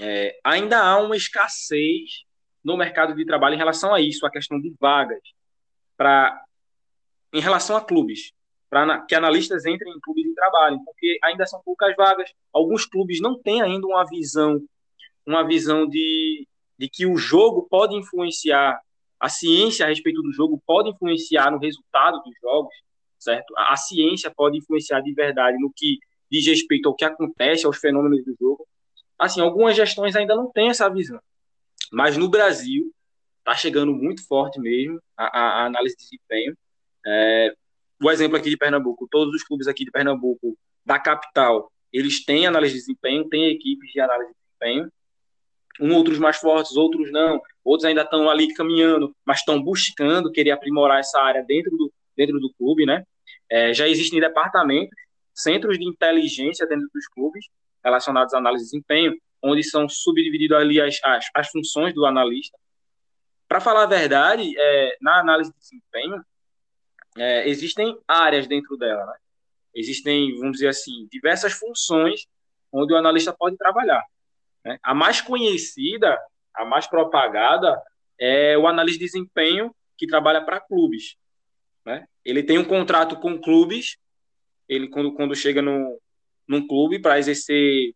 é, 0.00 0.38
ainda 0.44 0.78
há 0.78 0.98
uma 0.98 1.16
escassez 1.16 2.24
no 2.64 2.76
mercado 2.76 3.14
de 3.14 3.24
trabalho 3.24 3.54
em 3.54 3.58
relação 3.58 3.94
a 3.94 4.00
isso, 4.00 4.26
a 4.26 4.30
questão 4.30 4.60
de 4.60 4.74
vagas, 4.78 5.20
para 5.96 6.42
em 7.32 7.40
relação 7.40 7.76
a 7.76 7.84
clubes, 7.84 8.32
para 8.68 9.02
que 9.02 9.14
analistas 9.14 9.66
entrem 9.66 9.92
em 9.92 10.00
clubes 10.00 10.24
de 10.24 10.34
trabalho, 10.34 10.80
porque 10.84 11.18
ainda 11.22 11.46
são 11.46 11.60
poucas 11.62 11.94
vagas. 11.96 12.30
Alguns 12.52 12.86
clubes 12.86 13.20
não 13.20 13.38
têm 13.38 13.62
ainda 13.62 13.86
uma 13.86 14.04
visão, 14.04 14.60
uma 15.26 15.46
visão 15.46 15.86
de, 15.88 16.46
de 16.78 16.88
que 16.88 17.06
o 17.06 17.16
jogo 17.16 17.66
pode 17.68 17.94
influenciar, 17.94 18.80
a 19.20 19.28
ciência 19.28 19.84
a 19.84 19.88
respeito 19.88 20.22
do 20.22 20.32
jogo 20.32 20.60
pode 20.66 20.88
influenciar 20.90 21.50
no 21.50 21.58
resultado 21.58 22.22
dos 22.22 22.34
jogos 22.40 22.74
certo? 23.20 23.54
A, 23.56 23.74
a 23.74 23.76
ciência 23.76 24.32
pode 24.34 24.56
influenciar 24.58 25.00
de 25.00 25.12
verdade 25.12 25.58
no 25.60 25.70
que 25.74 25.98
diz 26.30 26.46
respeito 26.46 26.88
ao 26.88 26.94
que 26.94 27.04
acontece, 27.04 27.66
aos 27.66 27.78
fenômenos 27.78 28.24
do 28.24 28.34
jogo. 28.40 28.66
Assim, 29.18 29.40
algumas 29.40 29.76
gestões 29.76 30.16
ainda 30.16 30.34
não 30.34 30.50
têm 30.50 30.70
essa 30.70 30.88
visão. 30.88 31.20
Mas 31.92 32.16
no 32.16 32.28
Brasil, 32.28 32.92
está 33.38 33.54
chegando 33.54 33.92
muito 33.92 34.26
forte 34.26 34.58
mesmo 34.58 35.00
a, 35.16 35.38
a, 35.38 35.66
análise 35.66 35.96
de 35.96 36.04
desempenho. 36.04 36.56
É, 37.06 37.54
o 38.02 38.10
exemplo 38.10 38.36
aqui 38.36 38.48
de 38.48 38.56
Pernambuco, 38.56 39.06
todos 39.10 39.34
os 39.34 39.42
clubes 39.42 39.66
aqui 39.66 39.84
de 39.84 39.90
Pernambuco, 39.90 40.56
da 40.84 40.98
capital, 40.98 41.70
eles 41.92 42.24
têm 42.24 42.46
análise 42.46 42.74
de 42.74 42.80
desempenho, 42.80 43.28
têm 43.28 43.50
equipes 43.50 43.92
de 43.92 44.00
análise 44.00 44.30
de 44.30 44.36
desempenho. 44.36 44.92
Um, 45.80 45.94
outros 45.94 46.18
mais 46.18 46.36
fortes, 46.36 46.76
outros 46.76 47.10
não. 47.10 47.40
Outros 47.70 47.84
ainda 47.84 48.02
estão 48.02 48.28
ali 48.28 48.52
caminhando, 48.52 49.14
mas 49.24 49.38
estão 49.38 49.62
buscando 49.62 50.32
querer 50.32 50.50
aprimorar 50.50 50.98
essa 50.98 51.20
área 51.20 51.40
dentro 51.40 51.70
do, 51.76 51.92
dentro 52.16 52.40
do 52.40 52.52
clube, 52.54 52.84
né? 52.84 53.06
É, 53.48 53.72
já 53.72 53.86
existem 53.86 54.18
departamentos, 54.18 54.98
centros 55.32 55.78
de 55.78 55.84
inteligência 55.84 56.66
dentro 56.66 56.88
dos 56.92 57.06
clubes 57.06 57.46
relacionados 57.84 58.34
à 58.34 58.38
análise 58.38 58.64
de 58.64 58.70
desempenho, 58.72 59.16
onde 59.40 59.62
são 59.62 59.88
subdivididas 59.88 60.58
ali 60.58 60.80
as, 60.80 60.98
as, 61.04 61.30
as, 61.32 61.48
funções 61.48 61.94
do 61.94 62.04
analista. 62.04 62.58
Para 63.46 63.60
falar 63.60 63.84
a 63.84 63.86
verdade, 63.86 64.52
é, 64.58 64.96
na 65.00 65.20
análise 65.20 65.52
de 65.52 65.58
desempenho, 65.60 66.24
é, 67.16 67.48
existem 67.48 67.96
áreas 68.08 68.48
dentro 68.48 68.76
dela, 68.76 69.06
né? 69.06 69.14
Existem, 69.72 70.36
vamos 70.38 70.54
dizer 70.54 70.70
assim, 70.70 71.06
diversas 71.08 71.52
funções 71.52 72.26
onde 72.72 72.92
o 72.92 72.96
analista 72.96 73.32
pode 73.32 73.56
trabalhar. 73.56 74.02
Né? 74.64 74.76
A 74.82 74.92
mais 74.92 75.20
conhecida, 75.20 76.18
a 76.60 76.64
mais 76.64 76.86
propagada, 76.86 77.80
é 78.18 78.56
o 78.56 78.66
analista 78.66 78.98
de 78.98 79.06
desempenho 79.06 79.74
que 79.96 80.06
trabalha 80.06 80.44
para 80.44 80.60
clubes. 80.60 81.16
Né? 81.84 82.06
Ele 82.24 82.42
tem 82.42 82.58
um 82.58 82.64
contrato 82.64 83.16
com 83.16 83.40
clubes, 83.40 83.96
ele 84.68 84.88
quando, 84.88 85.14
quando 85.14 85.34
chega 85.34 85.62
no, 85.62 85.98
num 86.46 86.66
clube 86.66 86.98
para 86.98 87.18
exercer, 87.18 87.94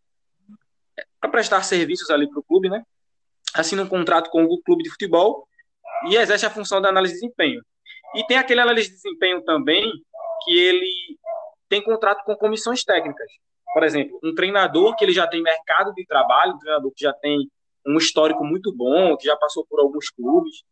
para 1.20 1.30
prestar 1.30 1.62
serviços 1.62 2.08
ali 2.10 2.28
para 2.28 2.40
o 2.40 2.42
clube, 2.42 2.70
né? 2.70 2.82
assina 3.54 3.82
um 3.82 3.88
contrato 3.88 4.30
com 4.30 4.44
o 4.44 4.62
clube 4.62 4.82
de 4.82 4.90
futebol 4.90 5.46
e 6.08 6.16
exerce 6.16 6.46
a 6.46 6.50
função 6.50 6.80
da 6.80 6.88
análise 6.88 7.14
de 7.14 7.20
desempenho. 7.20 7.62
E 8.14 8.26
tem 8.26 8.38
aquele 8.38 8.60
análise 8.60 8.88
de 8.88 8.94
desempenho 8.94 9.42
também 9.42 9.92
que 10.44 10.58
ele 10.58 11.18
tem 11.68 11.82
contrato 11.82 12.24
com 12.24 12.34
comissões 12.36 12.82
técnicas. 12.82 13.30
Por 13.72 13.82
exemplo, 13.82 14.18
um 14.22 14.34
treinador 14.34 14.96
que 14.96 15.04
ele 15.04 15.12
já 15.12 15.26
tem 15.26 15.42
mercado 15.42 15.92
de 15.92 16.06
trabalho, 16.06 16.54
um 16.54 16.58
treinador 16.58 16.92
que 16.94 17.02
já 17.04 17.12
tem 17.12 17.48
um 17.86 17.96
histórico 17.96 18.44
muito 18.44 18.74
bom, 18.74 19.16
que 19.16 19.26
já 19.26 19.36
passou 19.36 19.66
por 19.68 19.80
alguns 19.80 20.10
clubes, 20.10 20.62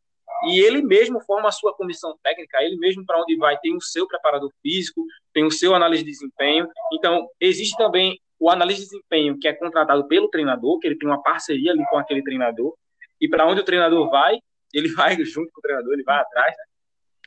e 0.49 0.59
ele 0.61 0.83
mesmo 0.83 1.21
forma 1.21 1.49
a 1.49 1.53
sua 1.53 1.75
comissão 1.75 2.17
técnica, 2.23 2.63
ele 2.63 2.77
mesmo 2.77 3.05
para 3.07 3.21
onde 3.21 3.37
vai 3.37 3.57
tem 3.59 3.77
o 3.77 3.81
seu 3.81 4.07
preparador 4.07 4.51
físico, 4.61 5.05
tem 5.33 5.45
o 5.45 5.51
seu 5.51 5.75
análise 5.75 6.03
de 6.03 6.11
desempenho. 6.11 6.67
Então, 6.93 7.29
existe 7.41 7.77
também 7.77 8.19
o 8.41 8.51
analista 8.51 8.83
de 8.83 8.91
desempenho 8.91 9.39
que 9.39 9.47
é 9.47 9.53
contratado 9.53 10.07
pelo 10.09 10.29
treinador, 10.29 10.79
que 10.81 10.89
ele 10.89 10.99
tem 10.99 11.09
uma 11.09 11.23
parceria 11.23 11.71
ali 11.71 11.85
com 11.89 11.99
aquele 11.99 12.23
treinador, 12.23 12.75
e 13.21 13.29
para 13.29 13.47
onde 13.47 13.61
o 13.61 13.65
treinador 13.65 14.11
vai, 14.11 14.39
ele 14.75 14.89
vai 14.95 15.15
junto 15.25 15.51
com 15.53 15.61
o 15.61 15.63
treinador, 15.63 15.93
ele 15.93 16.03
vai 16.03 16.19
atrás. 16.19 16.49
Né? 16.57 16.65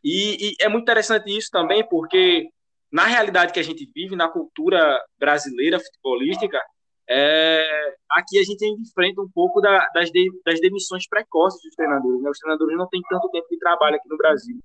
E, 0.03 0.49
e 0.49 0.55
é 0.59 0.67
muito 0.67 0.83
interessante 0.83 1.35
isso 1.35 1.49
também, 1.49 1.87
porque 1.87 2.49
na 2.91 3.05
realidade 3.05 3.53
que 3.53 3.59
a 3.59 3.63
gente 3.63 3.89
vive, 3.93 4.15
na 4.15 4.27
cultura 4.27 5.01
brasileira 5.17 5.79
futebolística, 5.79 6.61
é, 7.07 7.95
aqui 8.11 8.39
a 8.39 8.43
gente 8.43 8.65
enfrenta 8.65 9.21
um 9.21 9.29
pouco 9.29 9.61
da, 9.61 9.87
das, 9.93 10.11
de, 10.11 10.31
das 10.45 10.59
demissões 10.59 11.07
precoces 11.07 11.61
dos 11.63 11.75
treinadores. 11.75 12.21
Né? 12.21 12.29
Os 12.29 12.39
treinadores 12.39 12.77
não 12.77 12.87
têm 12.87 13.01
tanto 13.09 13.29
tempo 13.29 13.47
de 13.49 13.59
trabalho 13.59 13.95
aqui 13.95 14.09
no 14.09 14.17
Brasil. 14.17 14.59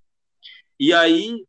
E 0.79 0.93
aí, 0.93 1.45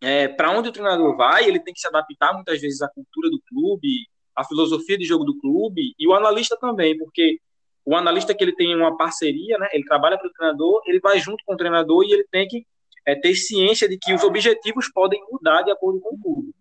é, 0.00 0.28
para 0.28 0.50
onde 0.50 0.68
o 0.68 0.72
treinador 0.72 1.16
vai, 1.16 1.44
ele 1.44 1.60
tem 1.60 1.72
que 1.72 1.80
se 1.80 1.88
adaptar 1.88 2.34
muitas 2.34 2.60
vezes 2.60 2.82
à 2.82 2.88
cultura 2.88 3.30
do 3.30 3.40
clube, 3.48 4.06
à 4.36 4.44
filosofia 4.44 4.98
de 4.98 5.04
jogo 5.04 5.24
do 5.24 5.38
clube, 5.38 5.94
e 5.98 6.06
o 6.06 6.14
analista 6.14 6.56
também, 6.60 6.96
porque 6.98 7.38
o 7.84 7.96
analista 7.96 8.34
que 8.34 8.44
ele 8.44 8.54
tem 8.54 8.74
uma 8.74 8.96
parceria, 8.96 9.58
né, 9.58 9.68
ele 9.72 9.84
trabalha 9.84 10.18
para 10.18 10.28
o 10.28 10.32
treinador, 10.32 10.82
ele 10.86 11.00
vai 11.00 11.18
junto 11.18 11.42
com 11.44 11.54
o 11.54 11.56
treinador 11.56 12.04
e 12.04 12.12
ele 12.12 12.26
tem 12.30 12.46
que 12.46 12.66
é, 13.06 13.14
ter 13.14 13.34
ciência 13.34 13.88
de 13.88 13.98
que 13.98 14.14
os 14.14 14.22
objetivos 14.22 14.90
podem 14.92 15.20
mudar 15.30 15.62
de 15.62 15.70
acordo 15.70 16.00
com 16.00 16.14
o 16.14 16.20
clube, 16.20 16.54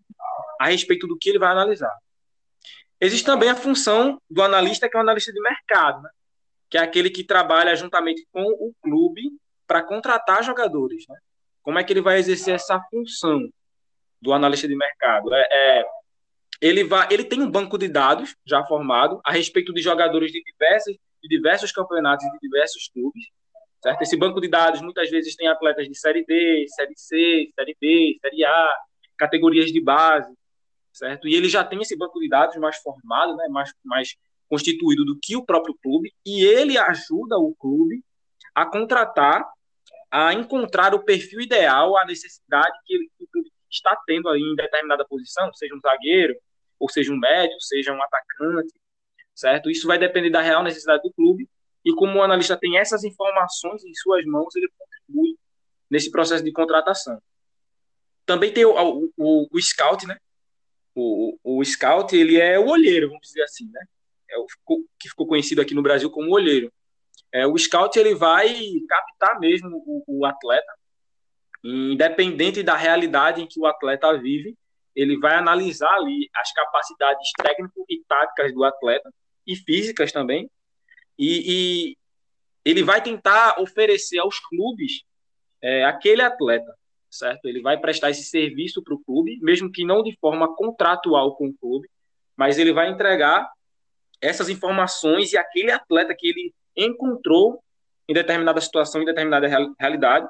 a 0.59 0.67
respeito 0.67 1.05
do 1.07 1.17
que 1.17 1.29
ele 1.29 1.39
vai 1.39 1.51
analisar. 1.51 1.95
Existe 3.01 3.25
também 3.25 3.49
a 3.49 3.55
função 3.55 4.21
do 4.29 4.43
analista, 4.43 4.87
que 4.87 4.95
é 4.95 4.99
o 4.99 5.01
analista 5.01 5.33
de 5.33 5.41
mercado, 5.41 6.03
né? 6.03 6.09
que 6.69 6.77
é 6.77 6.81
aquele 6.81 7.09
que 7.09 7.23
trabalha 7.23 7.75
juntamente 7.75 8.25
com 8.31 8.43
o 8.43 8.71
clube 8.79 9.23
para 9.65 9.81
contratar 9.81 10.43
jogadores. 10.43 11.05
Né? 11.09 11.17
Como 11.63 11.79
é 11.79 11.83
que 11.83 11.91
ele 11.91 12.01
vai 12.01 12.19
exercer 12.19 12.53
essa 12.53 12.79
função 12.91 13.49
do 14.21 14.31
analista 14.31 14.67
de 14.67 14.75
mercado? 14.75 15.33
É, 15.33 15.47
é, 15.51 15.85
ele, 16.61 16.83
vai, 16.83 17.07
ele 17.09 17.23
tem 17.23 17.41
um 17.41 17.49
banco 17.49 17.75
de 17.75 17.87
dados 17.87 18.35
já 18.45 18.63
formado 18.65 19.19
a 19.25 19.31
respeito 19.31 19.73
de 19.73 19.81
jogadores 19.81 20.31
de 20.31 20.43
diversos, 20.43 20.95
de 21.23 21.27
diversos 21.27 21.71
campeonatos 21.71 22.23
e 22.25 22.31
de 22.31 22.37
diversos 22.39 22.87
clubes. 22.93 23.25
Certo? 23.81 23.99
Esse 24.03 24.15
banco 24.15 24.39
de 24.39 24.47
dados 24.47 24.79
muitas 24.79 25.09
vezes 25.09 25.35
tem 25.35 25.47
atletas 25.47 25.87
de 25.87 25.97
Série 25.97 26.23
D, 26.23 26.67
Série 26.69 26.93
C, 26.95 27.49
Série 27.55 27.75
B, 27.81 28.17
Série 28.21 28.45
A, 28.45 28.75
categorias 29.17 29.71
de 29.71 29.81
base, 29.81 30.31
certo? 30.91 31.27
E 31.27 31.35
ele 31.35 31.49
já 31.49 31.63
tem 31.63 31.81
esse 31.81 31.95
banco 31.95 32.19
de 32.19 32.27
dados 32.29 32.55
mais 32.57 32.77
formado, 32.77 33.35
né, 33.35 33.47
mais, 33.49 33.73
mais 33.83 34.15
constituído 34.49 35.05
do 35.05 35.17
que 35.19 35.35
o 35.35 35.45
próprio 35.45 35.75
clube, 35.81 36.13
e 36.25 36.43
ele 36.43 36.77
ajuda 36.77 37.37
o 37.37 37.55
clube 37.55 38.03
a 38.53 38.65
contratar, 38.65 39.47
a 40.09 40.33
encontrar 40.33 40.93
o 40.93 41.03
perfil 41.03 41.39
ideal, 41.41 41.97
a 41.97 42.05
necessidade 42.05 42.77
que, 42.85 42.93
ele, 42.93 43.09
o 43.19 43.27
clube 43.27 43.49
está 43.69 43.95
tendo 44.05 44.27
aí 44.29 44.41
em 44.41 44.55
determinada 44.55 45.05
posição, 45.05 45.53
seja 45.53 45.73
um 45.73 45.79
zagueiro, 45.79 46.35
ou 46.77 46.89
seja 46.89 47.13
um 47.13 47.17
médio, 47.17 47.55
seja 47.61 47.93
um 47.93 48.01
atacante, 48.01 48.73
certo? 49.33 49.69
Isso 49.69 49.87
vai 49.87 49.97
depender 49.97 50.29
da 50.29 50.41
real 50.41 50.63
necessidade 50.63 51.03
do 51.03 51.13
clube 51.13 51.47
e 51.85 51.93
como 51.93 52.19
o 52.19 52.23
analista 52.23 52.57
tem 52.57 52.77
essas 52.77 53.03
informações 53.03 53.83
em 53.83 53.93
suas 53.93 54.25
mãos, 54.25 54.55
ele 54.55 54.69
contribui 54.77 55.37
nesse 55.89 56.11
processo 56.11 56.43
de 56.43 56.51
contratação. 56.51 57.21
Também 58.25 58.53
tem 58.53 58.65
o, 58.65 59.11
o, 59.17 59.47
o 59.51 59.61
scout, 59.61 60.05
né? 60.05 60.17
O, 60.93 61.37
o, 61.43 61.63
scout, 61.63 62.15
ele 62.15 62.37
é 62.37 62.59
o 62.59 62.67
olheiro, 62.67 63.07
vamos 63.07 63.27
dizer 63.27 63.43
assim, 63.43 63.69
né? 63.71 63.85
É 64.29 64.37
o 64.37 64.45
que 64.99 65.09
ficou 65.09 65.27
conhecido 65.27 65.61
aqui 65.61 65.73
no 65.73 65.81
Brasil 65.81 66.09
como 66.09 66.33
olheiro. 66.33 66.71
É, 67.31 67.47
o 67.47 67.57
scout, 67.57 67.97
ele 67.97 68.13
vai 68.13 68.53
captar 68.87 69.39
mesmo 69.39 69.81
o, 69.85 70.03
o 70.07 70.25
atleta, 70.25 70.73
independente 71.63 72.63
da 72.63 72.75
realidade 72.75 73.41
em 73.41 73.47
que 73.47 73.59
o 73.59 73.65
atleta 73.65 74.17
vive, 74.17 74.57
ele 74.95 75.17
vai 75.17 75.35
analisar 75.35 75.93
ali 75.93 76.29
as 76.35 76.51
capacidades 76.51 77.31
técnicas 77.41 77.85
e 77.89 78.03
táticas 78.07 78.53
do 78.53 78.63
atleta 78.63 79.09
e 79.47 79.55
físicas 79.55 80.11
também, 80.11 80.49
e, 81.17 81.43
e 81.93 81.97
ele 82.65 82.83
vai 82.83 83.01
tentar 83.01 83.59
oferecer 83.59 84.19
aos 84.19 84.39
clubes 84.39 85.03
é, 85.61 85.85
aquele 85.85 86.21
atleta, 86.21 86.75
certo? 87.11 87.45
Ele 87.45 87.61
vai 87.61 87.77
prestar 87.77 88.09
esse 88.09 88.23
serviço 88.23 88.81
para 88.81 88.95
o 88.95 88.99
clube, 89.03 89.37
mesmo 89.41 89.71
que 89.71 89.85
não 89.85 90.01
de 90.01 90.17
forma 90.19 90.55
contratual 90.55 91.35
com 91.35 91.47
o 91.47 91.53
clube, 91.53 91.87
mas 92.35 92.57
ele 92.57 92.71
vai 92.71 92.89
entregar 92.89 93.51
essas 94.21 94.49
informações 94.49 95.33
e 95.33 95.37
aquele 95.37 95.71
atleta 95.71 96.15
que 96.17 96.27
ele 96.27 96.53
encontrou 96.75 97.61
em 98.07 98.13
determinada 98.13 98.61
situação, 98.61 99.01
em 99.01 99.05
determinada 99.05 99.47
realidade, 99.79 100.27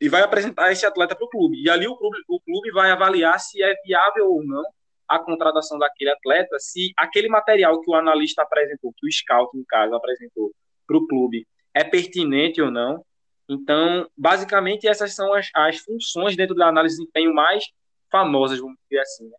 e 0.00 0.08
vai 0.08 0.22
apresentar 0.22 0.72
esse 0.72 0.84
atleta 0.84 1.14
para 1.14 1.24
o 1.24 1.28
clube. 1.28 1.62
E 1.62 1.70
ali 1.70 1.86
o 1.86 1.96
clube, 1.96 2.18
o 2.28 2.40
clube 2.40 2.70
vai 2.72 2.90
avaliar 2.90 3.38
se 3.38 3.62
é 3.62 3.74
viável 3.84 4.30
ou 4.30 4.44
não 4.44 4.64
a 5.06 5.18
contratação 5.18 5.78
daquele 5.78 6.10
atleta, 6.10 6.58
se 6.58 6.92
aquele 6.96 7.28
material 7.28 7.80
que 7.80 7.90
o 7.90 7.94
analista 7.94 8.42
apresentou, 8.42 8.92
que 8.96 9.06
o 9.06 9.12
scout, 9.12 9.56
no 9.56 9.64
caso, 9.66 9.94
apresentou 9.94 10.52
para 10.86 10.96
o 10.96 11.06
clube, 11.06 11.46
é 11.72 11.84
pertinente 11.84 12.60
ou 12.60 12.70
não. 12.70 13.04
Então, 13.48 14.08
basicamente, 14.16 14.88
essas 14.88 15.14
são 15.14 15.32
as, 15.34 15.48
as 15.54 15.78
funções 15.78 16.36
dentro 16.36 16.54
da 16.54 16.68
análise 16.68 16.96
de 16.96 17.02
desempenho 17.02 17.34
mais 17.34 17.64
famosas, 18.10 18.58
vamos 18.58 18.76
dizer 18.88 19.00
assim. 19.00 19.28
Né? 19.28 19.36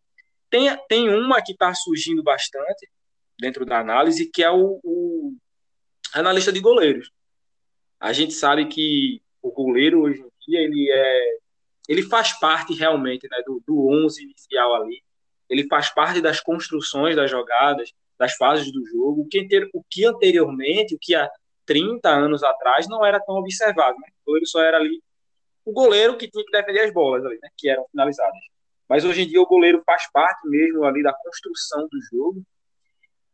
Tem, 0.50 0.77
tem 0.88 1.09
uma 1.09 1.41
que 1.41 1.53
está 1.53 1.74
surgindo 1.74 2.21
bastante 2.24 2.89
dentro 3.39 3.65
da 3.65 3.79
análise, 3.79 4.29
que 4.31 4.43
é 4.43 4.51
o, 4.51 4.79
o 4.83 5.33
analista 6.13 6.51
de 6.51 6.59
goleiros. 6.59 7.12
A 8.00 8.13
gente 8.13 8.33
sabe 8.33 8.67
que 8.67 9.21
o 9.41 9.51
goleiro, 9.51 10.01
hoje 10.01 10.21
em 10.21 10.29
dia, 10.47 10.62
ele 10.62 10.91
é 10.91 11.38
ele 11.88 12.03
faz 12.03 12.33
parte 12.39 12.74
realmente 12.74 13.27
né, 13.29 13.41
do, 13.45 13.62
do 13.65 13.88
11 14.05 14.24
inicial 14.24 14.75
ali, 14.75 15.03
ele 15.50 15.67
faz 15.67 15.93
parte 15.93 16.19
das 16.19 16.39
construções 16.39 17.15
das 17.15 17.29
jogadas, 17.29 17.91
das 18.17 18.35
fases 18.35 18.71
do 18.71 18.83
jogo, 18.88 19.21
o 19.21 19.83
que, 19.83 20.05
anteriormente, 20.05 20.95
o 20.95 21.00
que 21.00 21.13
há 21.13 21.29
30 21.65 22.10
anos 22.10 22.43
atrás 22.43 22.88
não 22.88 23.05
era 23.05 23.19
tão 23.19 23.36
observado. 23.36 23.98
Né? 24.00 24.07
O 24.22 24.25
goleiro 24.25 24.48
só 24.48 24.62
era 24.62 24.77
ali 24.77 25.01
o 25.63 25.72
goleiro 25.72 26.17
que 26.17 26.29
tinha 26.29 26.45
que 26.45 26.51
defender 26.51 26.81
as 26.81 26.93
bolas 26.93 27.25
ali, 27.25 27.39
né? 27.41 27.50
que 27.57 27.69
eram 27.69 27.86
finalizadas. 27.89 28.39
Mas 28.88 29.03
hoje 29.03 29.24
em 29.24 29.27
dia 29.27 29.41
o 29.41 29.48
goleiro 29.48 29.81
faz 29.86 30.10
parte 30.12 30.48
mesmo 30.48 30.84
ali 30.84 31.01
da 31.01 31.13
construção 31.13 31.88
do 31.88 32.00
jogo, 32.12 32.43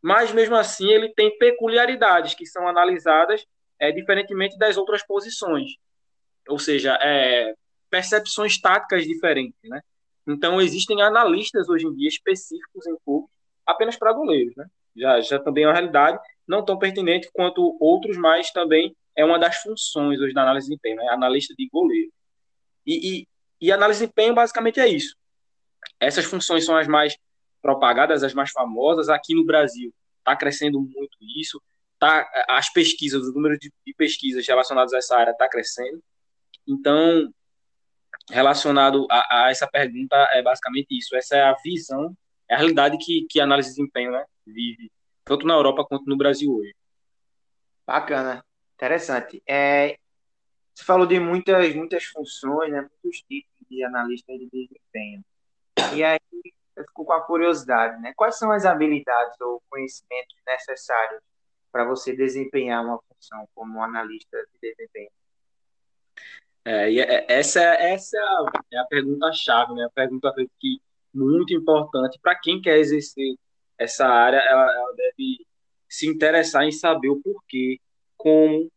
mas 0.00 0.32
mesmo 0.32 0.56
assim 0.56 0.88
ele 0.88 1.12
tem 1.14 1.36
peculiaridades 1.38 2.34
que 2.34 2.46
são 2.46 2.66
analisadas 2.66 3.44
é, 3.78 3.92
diferentemente 3.92 4.56
das 4.58 4.76
outras 4.76 5.04
posições, 5.04 5.72
ou 6.48 6.58
seja, 6.58 6.98
é, 7.02 7.54
percepções 7.90 8.60
táticas 8.60 9.04
diferentes, 9.04 9.58
né? 9.64 9.80
Então, 10.26 10.60
existem 10.60 11.02
analistas 11.02 11.68
hoje 11.68 11.86
em 11.86 11.94
dia 11.94 12.08
específicos 12.08 12.86
em 12.86 12.96
clubes 13.04 13.28
apenas 13.66 13.96
para 13.96 14.12
goleiros, 14.12 14.54
né? 14.56 14.66
Já, 14.96 15.20
já 15.20 15.38
também 15.38 15.64
é 15.64 15.66
uma 15.66 15.72
realidade, 15.72 16.18
não 16.46 16.64
tão 16.64 16.78
pertinente 16.78 17.30
quanto 17.32 17.76
outros, 17.80 18.16
mas 18.16 18.50
também 18.50 18.94
é 19.16 19.24
uma 19.24 19.38
das 19.38 19.56
funções 19.58 20.20
hoje 20.20 20.34
da 20.34 20.42
análise 20.42 20.66
de 20.66 20.70
desempenho, 20.70 20.96
né? 20.96 21.08
Analista 21.12 21.54
de 21.56 21.68
goleiro. 21.68 22.10
E, 22.86 23.20
e, 23.20 23.28
e 23.60 23.72
análise 23.72 24.00
de 24.00 24.06
desempenho 24.06 24.34
basicamente 24.34 24.80
é 24.80 24.88
isso. 24.88 25.16
Essas 26.00 26.24
funções 26.24 26.64
são 26.64 26.76
as 26.76 26.88
mais 26.88 27.16
propagadas, 27.60 28.22
as 28.22 28.34
mais 28.34 28.50
famosas. 28.50 29.08
Aqui 29.08 29.34
no 29.34 29.44
Brasil 29.44 29.92
está 30.18 30.34
crescendo 30.36 30.80
muito 30.80 31.16
isso. 31.38 31.62
Tá, 31.98 32.28
as 32.48 32.72
pesquisas, 32.72 33.22
o 33.22 33.32
número 33.32 33.56
de, 33.58 33.72
de 33.86 33.94
pesquisas 33.94 34.46
relacionadas 34.46 34.92
a 34.92 34.98
essa 34.98 35.16
área 35.16 35.30
está 35.30 35.48
crescendo. 35.48 36.02
Então, 36.66 37.32
relacionado 38.30 39.06
a, 39.10 39.44
a, 39.44 39.50
essa 39.50 39.68
pergunta 39.68 40.16
é 40.32 40.42
basicamente 40.42 40.96
isso. 40.96 41.14
Essa 41.14 41.36
é 41.36 41.42
a 41.42 41.56
visão, 41.64 42.16
é 42.48 42.54
a 42.54 42.58
realidade 42.58 42.98
que, 42.98 43.26
que 43.28 43.40
análise 43.40 43.68
de 43.68 43.76
desempenho 43.76 44.12
né, 44.12 44.24
vive, 44.46 44.90
tanto 45.24 45.46
na 45.46 45.54
Europa 45.54 45.84
quanto 45.84 46.04
no 46.06 46.16
Brasil 46.16 46.54
hoje. 46.54 46.74
Bacana, 47.86 48.44
interessante. 48.74 49.42
É, 49.46 49.98
você 50.74 50.84
falou 50.84 51.06
de 51.06 51.18
muitas, 51.20 51.74
muitas 51.74 52.04
funções, 52.04 52.70
né, 52.70 52.80
muitos 52.80 53.22
tipos 53.22 53.50
de 53.68 53.84
analista 53.84 54.32
de 54.32 54.48
desempenho. 54.50 55.24
E 55.94 56.02
aí 56.02 56.18
eu 56.76 56.84
fico 56.84 57.04
com 57.04 57.12
a 57.12 57.20
curiosidade, 57.20 58.00
né? 58.00 58.12
Quais 58.16 58.38
são 58.38 58.50
as 58.50 58.64
habilidades 58.64 59.40
ou 59.40 59.62
conhecimentos 59.68 60.36
necessários 60.46 61.20
para 61.70 61.84
você 61.84 62.14
desempenhar 62.14 62.84
uma 62.84 62.98
função 62.98 63.46
como 63.54 63.82
analista 63.82 64.38
de 64.38 64.70
desempenho? 64.70 65.10
É, 66.64 66.94
é, 66.94 67.26
essa, 67.28 67.60
essa 67.60 68.16
é 68.72 68.78
a 68.78 68.84
pergunta-chave, 68.84 69.74
né? 69.74 69.84
A 69.84 69.90
pergunta 69.90 70.32
que 70.60 70.80
muito 71.12 71.52
importante 71.52 72.18
para 72.22 72.38
quem 72.38 72.60
quer 72.60 72.78
exercer 72.78 73.36
essa 73.78 74.06
área, 74.06 74.38
ela, 74.38 74.72
ela, 74.72 74.92
deve 74.94 75.46
se 75.88 76.06
interessar 76.06 76.64
em 76.64 76.72
saber 76.72 77.08
o 77.08 77.20
porquê, 77.20 77.78
como, 78.16 78.70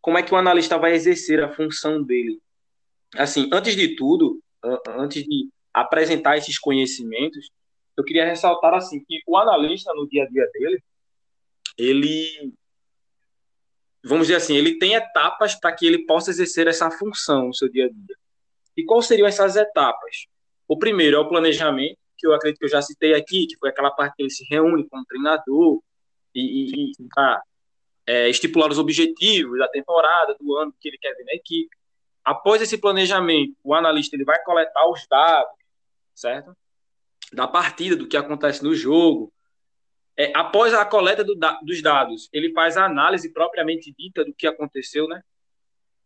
como 0.00 0.18
é 0.18 0.22
que 0.22 0.34
o 0.34 0.36
analista 0.36 0.78
vai 0.78 0.92
exercer 0.92 1.42
a 1.42 1.52
função 1.52 2.02
dele. 2.02 2.40
Assim, 3.14 3.48
antes 3.52 3.76
de 3.76 3.96
tudo, 3.96 4.40
antes 4.88 5.22
de 5.24 5.48
apresentar 5.72 6.36
esses 6.36 6.58
conhecimentos, 6.58 7.48
eu 7.96 8.04
queria 8.04 8.26
ressaltar 8.26 8.74
assim 8.74 9.02
que 9.04 9.22
o 9.26 9.36
analista 9.36 9.92
no 9.94 10.08
dia 10.08 10.24
a 10.24 10.28
dia 10.28 10.46
dele, 10.52 10.82
ele 11.78 12.52
vamos 14.06 14.28
dizer 14.28 14.36
assim, 14.36 14.56
ele 14.56 14.78
tem 14.78 14.94
etapas 14.94 15.54
para 15.56 15.72
que 15.72 15.84
ele 15.84 16.06
possa 16.06 16.30
exercer 16.30 16.68
essa 16.68 16.90
função 16.90 17.48
no 17.48 17.54
seu 17.54 17.68
dia 17.68 17.86
a 17.86 17.88
dia. 17.88 18.16
E 18.76 18.84
quais 18.84 19.06
seriam 19.06 19.26
essas 19.26 19.56
etapas? 19.56 20.26
O 20.68 20.78
primeiro 20.78 21.16
é 21.16 21.20
o 21.20 21.28
planejamento, 21.28 21.98
que 22.16 22.26
eu 22.26 22.34
acredito 22.34 22.58
que 22.58 22.64
eu 22.64 22.70
já 22.70 22.82
citei 22.82 23.14
aqui, 23.14 23.46
que 23.46 23.56
foi 23.58 23.68
aquela 23.68 23.90
parte 23.90 24.16
que 24.16 24.22
ele 24.22 24.30
se 24.30 24.44
reúne 24.48 24.88
com 24.88 24.98
o 24.98 25.04
treinador 25.04 25.80
e, 26.34 26.40
e, 26.40 26.92
e 26.92 27.08
tá, 27.14 27.42
é, 28.06 28.28
estipular 28.28 28.70
os 28.70 28.78
objetivos 28.78 29.58
da 29.58 29.68
temporada, 29.68 30.36
do 30.40 30.56
ano 30.56 30.74
que 30.80 30.88
ele 30.88 30.98
quer 30.98 31.14
ver 31.14 31.24
na 31.24 31.34
equipe. 31.34 31.70
Após 32.24 32.60
esse 32.62 32.78
planejamento, 32.78 33.56
o 33.62 33.74
analista 33.74 34.16
ele 34.16 34.24
vai 34.24 34.42
coletar 34.42 34.88
os 34.88 35.06
dados, 35.08 35.52
certo? 36.14 36.56
Da 37.32 37.46
partida, 37.46 37.96
do 37.96 38.06
que 38.06 38.16
acontece 38.16 38.62
no 38.62 38.74
jogo, 38.74 39.32
é, 40.16 40.32
após 40.34 40.72
a 40.72 40.84
coleta 40.84 41.22
do, 41.22 41.36
dos 41.62 41.82
dados, 41.82 42.28
ele 42.32 42.52
faz 42.52 42.76
a 42.76 42.86
análise 42.86 43.32
propriamente 43.32 43.94
dita 43.96 44.24
do 44.24 44.32
que 44.32 44.46
aconteceu, 44.46 45.06
né? 45.06 45.22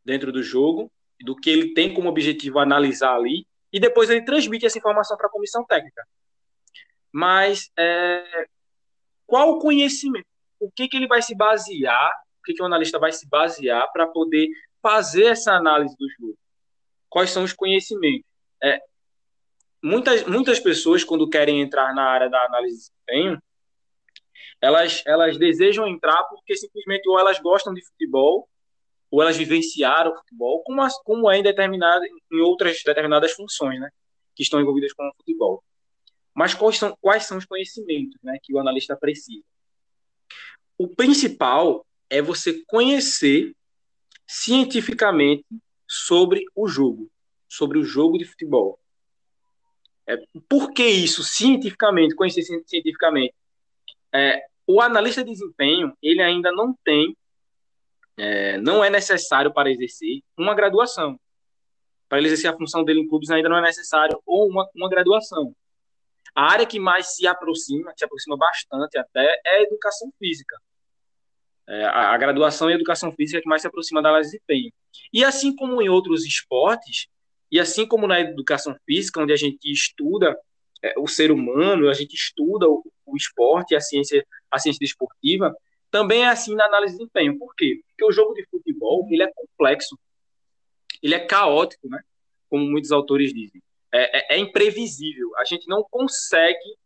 Dentro 0.04 0.32
do 0.32 0.42
jogo, 0.42 0.90
do 1.22 1.36
que 1.36 1.50
ele 1.50 1.74
tem 1.74 1.92
como 1.92 2.08
objetivo 2.08 2.58
analisar 2.58 3.14
ali, 3.14 3.46
e 3.72 3.78
depois 3.78 4.10
ele 4.10 4.24
transmite 4.24 4.66
essa 4.66 4.78
informação 4.78 5.16
para 5.16 5.26
a 5.26 5.30
comissão 5.30 5.64
técnica. 5.64 6.06
Mas 7.12 7.70
é, 7.76 8.46
qual 9.26 9.50
o 9.50 9.58
conhecimento? 9.58 10.26
O 10.58 10.70
que, 10.70 10.88
que 10.88 10.96
ele 10.96 11.06
vai 11.06 11.22
se 11.22 11.34
basear? 11.34 12.12
O 12.40 12.42
que, 12.44 12.54
que 12.54 12.62
o 12.62 12.66
analista 12.66 12.98
vai 12.98 13.12
se 13.12 13.28
basear 13.28 13.90
para 13.92 14.06
poder 14.06 14.48
fazer 14.82 15.26
essa 15.26 15.52
análise 15.52 15.96
do 15.96 16.08
jogo? 16.18 16.38
Quais 17.08 17.30
são 17.30 17.44
os 17.44 17.52
conhecimentos? 17.52 18.26
É, 18.62 18.80
muitas, 19.82 20.24
muitas 20.24 20.60
pessoas, 20.60 21.02
quando 21.04 21.28
querem 21.28 21.60
entrar 21.60 21.94
na 21.94 22.04
área 22.04 22.28
da 22.28 22.44
análise 22.44 22.76
de 22.76 22.82
desempenho, 22.82 23.42
elas, 24.60 25.02
elas 25.06 25.38
desejam 25.38 25.86
entrar 25.86 26.22
porque 26.24 26.54
simplesmente 26.54 27.08
ou 27.08 27.18
elas 27.18 27.38
gostam 27.40 27.72
de 27.72 27.84
futebol, 27.84 28.48
ou 29.10 29.20
elas 29.20 29.36
vivenciaram 29.36 30.12
o 30.12 30.16
futebol, 30.16 30.62
como, 30.62 30.82
as, 30.82 30.96
como 31.02 31.30
é 31.30 31.38
em, 31.38 31.42
determinada, 31.42 32.06
em 32.06 32.40
outras 32.40 32.82
determinadas 32.84 33.32
funções, 33.32 33.80
né, 33.80 33.90
que 34.34 34.42
estão 34.42 34.60
envolvidas 34.60 34.92
com 34.92 35.06
o 35.06 35.12
futebol. 35.16 35.64
Mas 36.34 36.54
quais 36.54 36.78
são, 36.78 36.96
quais 37.00 37.24
são 37.24 37.38
os 37.38 37.44
conhecimentos 37.44 38.18
né, 38.22 38.38
que 38.42 38.54
o 38.54 38.58
analista 38.58 38.96
precisa? 38.96 39.42
O 40.78 40.88
principal 40.88 41.84
é 42.08 42.22
você 42.22 42.62
conhecer 42.66 43.54
cientificamente 44.26 45.44
sobre 45.88 46.44
o 46.54 46.68
jogo, 46.68 47.10
sobre 47.48 47.78
o 47.78 47.84
jogo 47.84 48.16
de 48.16 48.24
futebol. 48.24 48.78
É, 50.06 50.16
por 50.48 50.72
que 50.72 50.86
isso 50.86 51.22
cientificamente, 51.24 52.14
conhecer 52.14 52.42
cientificamente? 52.42 53.34
É, 54.12 54.40
o 54.66 54.80
analista 54.80 55.24
de 55.24 55.32
desempenho, 55.32 55.92
ele 56.00 56.22
ainda 56.22 56.52
não 56.52 56.74
tem, 56.84 57.16
é, 58.20 58.58
não 58.58 58.84
é 58.84 58.90
necessário 58.90 59.50
para 59.50 59.70
exercer 59.70 60.20
uma 60.36 60.54
graduação. 60.54 61.18
Para 62.06 62.18
ele 62.18 62.26
exercer 62.26 62.50
a 62.50 62.56
função 62.56 62.84
dele 62.84 63.00
em 63.00 63.08
clubes 63.08 63.30
ainda 63.30 63.48
não 63.48 63.56
é 63.56 63.62
necessário 63.62 64.20
ou 64.26 64.46
uma, 64.46 64.68
uma 64.74 64.90
graduação. 64.90 65.56
A 66.34 66.52
área 66.52 66.66
que 66.66 66.78
mais 66.78 67.16
se 67.16 67.26
aproxima, 67.26 67.94
se 67.96 68.04
aproxima 68.04 68.36
bastante 68.36 68.98
até, 68.98 69.40
é 69.46 69.56
a 69.56 69.62
educação 69.62 70.12
física. 70.18 70.54
É, 71.66 71.84
a, 71.86 72.12
a, 72.12 72.18
graduação 72.18 72.68
em 72.68 72.74
educação 72.74 73.10
física 73.12 73.38
é 73.38 73.40
que 73.40 73.48
mais 73.48 73.62
se 73.62 73.68
aproxima 73.68 74.02
da 74.02 74.10
análise 74.10 74.32
de 74.32 74.36
desempenho. 74.36 74.72
E 75.10 75.24
assim 75.24 75.56
como 75.56 75.80
em 75.80 75.88
outros 75.88 76.26
esportes, 76.26 77.06
e 77.50 77.58
assim 77.58 77.86
como 77.86 78.06
na 78.06 78.20
educação 78.20 78.76
física, 78.84 79.22
onde 79.22 79.32
a 79.32 79.36
gente 79.36 79.70
estuda 79.70 80.36
é, 80.82 80.92
o 80.98 81.06
ser 81.06 81.32
humano, 81.32 81.88
a 81.88 81.94
gente 81.94 82.12
estuda 82.12 82.68
o, 82.68 82.84
o 83.06 83.16
esporte, 83.16 83.74
a 83.74 83.80
ciência, 83.80 84.26
a 84.50 84.58
ciência 84.58 84.78
desportiva, 84.78 85.56
também 85.90 86.24
é 86.24 86.28
assim 86.28 86.54
na 86.54 86.66
análise 86.66 86.92
de 86.94 86.98
desempenho. 86.98 87.38
Por 87.38 87.54
quê? 87.54 87.82
Porque 87.88 88.04
o 88.04 88.12
jogo 88.12 88.34
de 88.34 88.46
futebol 88.50 89.06
ele 89.10 89.22
é 89.22 89.32
complexo, 89.32 89.98
ele 91.02 91.14
é 91.14 91.20
caótico, 91.20 91.88
né? 91.88 92.00
Como 92.48 92.64
muitos 92.64 92.92
autores 92.92 93.32
dizem. 93.32 93.62
É, 93.92 94.34
é, 94.34 94.36
é 94.36 94.38
imprevisível. 94.38 95.30
A 95.36 95.44
gente 95.44 95.68
não 95.68 95.84
consegue 95.90 96.76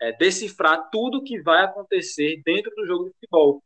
é, 0.00 0.12
decifrar 0.12 0.88
tudo 0.90 1.22
que 1.22 1.40
vai 1.40 1.64
acontecer 1.64 2.40
dentro 2.44 2.70
do 2.74 2.86
jogo 2.86 3.04
de 3.04 3.10
futebol. 3.12 3.62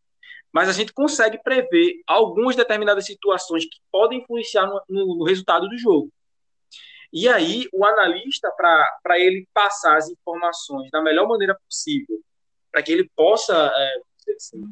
Mas 0.52 0.68
a 0.68 0.72
gente 0.72 0.92
consegue 0.92 1.38
prever 1.42 2.00
algumas 2.06 2.56
determinadas 2.56 3.04
situações 3.04 3.64
que 3.64 3.78
podem 3.92 4.20
influenciar 4.20 4.66
no, 4.66 4.80
no, 4.88 5.18
no 5.18 5.24
resultado 5.24 5.68
do 5.68 5.76
jogo. 5.76 6.10
E 7.12 7.28
aí, 7.28 7.66
o 7.72 7.84
analista, 7.84 8.50
para 8.50 9.18
ele 9.18 9.46
passar 9.52 9.96
as 9.96 10.10
informações 10.10 10.90
da 10.90 11.02
melhor 11.02 11.26
maneira 11.26 11.58
possível, 11.66 12.20
para 12.70 12.82
que 12.82 12.92
ele 12.92 13.08
possa 13.16 13.72
é, 13.74 14.02
assim, 14.34 14.62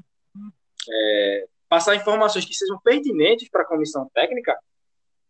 é, 0.91 1.47
passar 1.69 1.95
informações 1.95 2.45
que 2.45 2.55
sejam 2.55 2.79
pertinentes 2.81 3.49
para 3.49 3.63
a 3.63 3.67
comissão 3.67 4.09
técnica, 4.15 4.57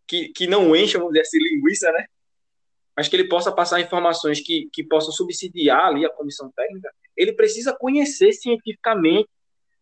que, 0.07 0.29
que 0.29 0.47
não 0.47 0.75
encham, 0.77 1.01
vamos 1.01 1.15
dizer 1.15 1.23
assim, 1.23 1.39
linguiça, 1.39 1.91
né? 1.93 2.07
Mas 2.97 3.09
que 3.09 3.17
ele 3.17 3.29
possa 3.29 3.53
passar 3.53 3.81
informações 3.81 4.41
que, 4.41 4.69
que 4.73 4.83
possam 4.83 5.13
subsidiar 5.13 5.87
ali 5.87 6.07
a 6.07 6.11
comissão 6.11 6.51
técnica, 6.53 6.91
ele 7.17 7.33
precisa 7.33 7.77
conhecer 7.77 8.33
cientificamente 8.33 9.29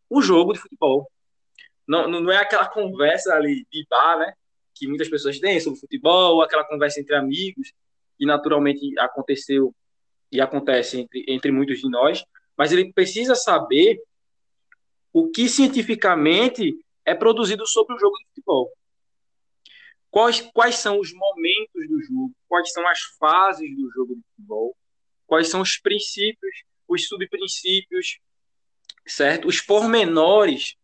o 0.09 0.21
jogo 0.21 0.53
de 0.53 0.59
futebol. 0.59 1.11
Não, 1.87 2.09
não 2.09 2.33
é 2.33 2.39
aquela 2.39 2.67
conversa 2.67 3.35
ali 3.35 3.67
de 3.71 3.87
bar, 3.89 4.19
né? 4.19 4.33
que 4.75 4.89
muitas 4.89 5.09
pessoas 5.09 5.39
têm 5.39 5.61
sobre 5.61 5.79
futebol, 5.79 6.43
aquela 6.43 6.65
conversa 6.65 7.01
entre 7.01 7.15
amigos, 7.15 7.73
que 8.19 8.27
naturalmente 8.27 8.99
aconteceu 8.99 9.75
e 10.31 10.41
acontece 10.41 11.01
entre, 11.01 11.25
entre 11.29 11.53
muitos 11.53 11.79
de 11.79 11.89
nós, 11.89 12.25
mas 12.57 12.73
ele 12.73 12.93
precisa 12.93 13.35
saber 13.35 14.01
o 15.15 15.31
que 15.31 15.49
cientificamente 15.49 16.77
é 17.05 17.15
produzido 17.15 17.65
sobre 17.69 17.95
o 17.95 17.99
jogo 17.99 18.17
de 18.19 18.27
futebol. 18.27 18.73
Quais, 20.11 20.41
quais 20.53 20.75
são 20.77 20.99
os 20.99 21.13
momentos 21.13 21.89
do 21.89 22.03
jogo, 22.03 22.33
quais 22.49 22.73
são 22.73 22.87
as 22.89 23.01
fases 23.19 23.77
do 23.77 23.91
jogo 23.93 24.17
de 24.17 24.23
futebol, 24.23 24.77
quais 25.25 25.49
são 25.49 25.61
os 25.61 25.79
princípios, 25.79 26.65
os 26.89 27.07
subprincípios, 27.07 28.19
certo? 29.07 29.47
Os 29.47 29.61
pormenores 29.61 30.75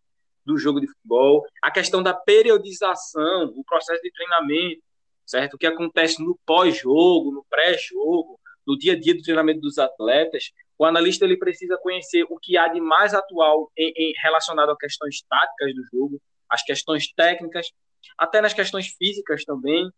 do 0.45 0.57
jogo 0.57 0.81
de 0.81 0.87
futebol, 0.87 1.45
a 1.61 1.71
questão 1.71 2.01
da 2.01 2.15
periodização, 2.15 3.53
o 3.57 3.65
processo 3.65 4.01
de 4.01 4.13
treinamento, 4.13 4.83
certo? 5.27 5.55
O 5.55 5.59
que 5.59 5.67
acontece 5.67 6.23
no 6.23 6.39
pós-jogo, 6.47 7.33
no 7.33 7.45
pré-jogo, 7.51 8.39
no 8.65 8.79
dia 8.79 8.93
a 8.93 9.01
dia 9.01 9.15
do 9.15 9.23
treinamento 9.23 9.61
dos 9.61 9.77
atletas, 9.77 10.53
o 10.81 10.85
analista 10.87 11.27
ele 11.27 11.37
precisa 11.37 11.77
conhecer 11.77 12.25
o 12.31 12.39
que 12.39 12.57
há 12.57 12.67
de 12.67 12.81
mais 12.81 13.13
atual 13.13 13.71
em, 13.77 13.93
em, 13.95 14.15
relacionado 14.23 14.71
a 14.71 14.77
questões 14.79 15.23
táticas 15.29 15.75
do 15.75 15.85
jogo, 15.93 16.23
as 16.49 16.63
questões 16.63 17.13
técnicas, 17.13 17.71
até 18.17 18.41
nas 18.41 18.55
questões 18.55 18.87
físicas 18.97 19.45
também, 19.45 19.93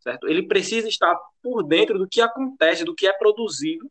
certo? 0.00 0.26
Ele 0.26 0.42
precisa 0.42 0.88
estar 0.88 1.16
por 1.40 1.62
dentro 1.62 1.96
do 1.96 2.08
que 2.08 2.20
acontece, 2.20 2.84
do 2.84 2.92
que 2.92 3.06
é 3.06 3.12
produzido 3.12 3.88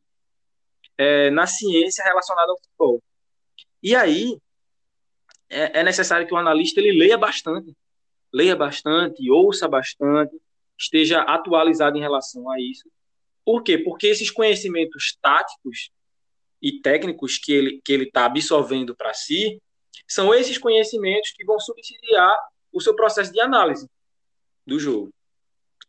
é, 0.98 1.30
na 1.30 1.48
ciência 1.48 2.04
relacionada 2.04 2.52
ao 2.52 2.58
futebol. 2.58 3.02
E 3.82 3.96
aí, 3.96 4.38
é, 5.50 5.80
é 5.80 5.84
necessário 5.84 6.28
que 6.28 6.34
o 6.34 6.38
analista 6.38 6.82
ele 6.82 7.00
leia 7.00 7.18
bastante, 7.18 7.74
leia 8.34 8.58
bastante, 8.58 9.32
ouça 9.32 9.70
bastante, 9.70 10.36
esteja 10.78 11.22
atualizado 11.22 11.98
em 11.98 12.02
relação 12.02 12.52
a 12.52 12.60
isso. 12.60 12.92
Por 13.46 13.64
quê? 13.64 13.78
Porque 13.78 14.08
esses 14.08 14.30
conhecimentos 14.30 15.18
táticos 15.22 15.96
e 16.62 16.82
técnicos 16.82 17.38
que 17.38 17.52
ele 17.52 17.82
que 17.84 17.92
ele 17.94 18.06
está 18.06 18.26
absorvendo 18.26 18.96
para 18.96 19.14
si 19.14 19.62
são 20.08 20.34
esses 20.34 20.58
conhecimentos 20.58 21.32
que 21.32 21.46
vão 21.46 21.60
subsidiar 21.60 22.36
o 22.72 22.82
seu 22.82 22.96
processo 22.96 23.32
de 23.32 23.40
análise 23.40 23.90
do 24.66 24.80
jogo. 24.80 25.14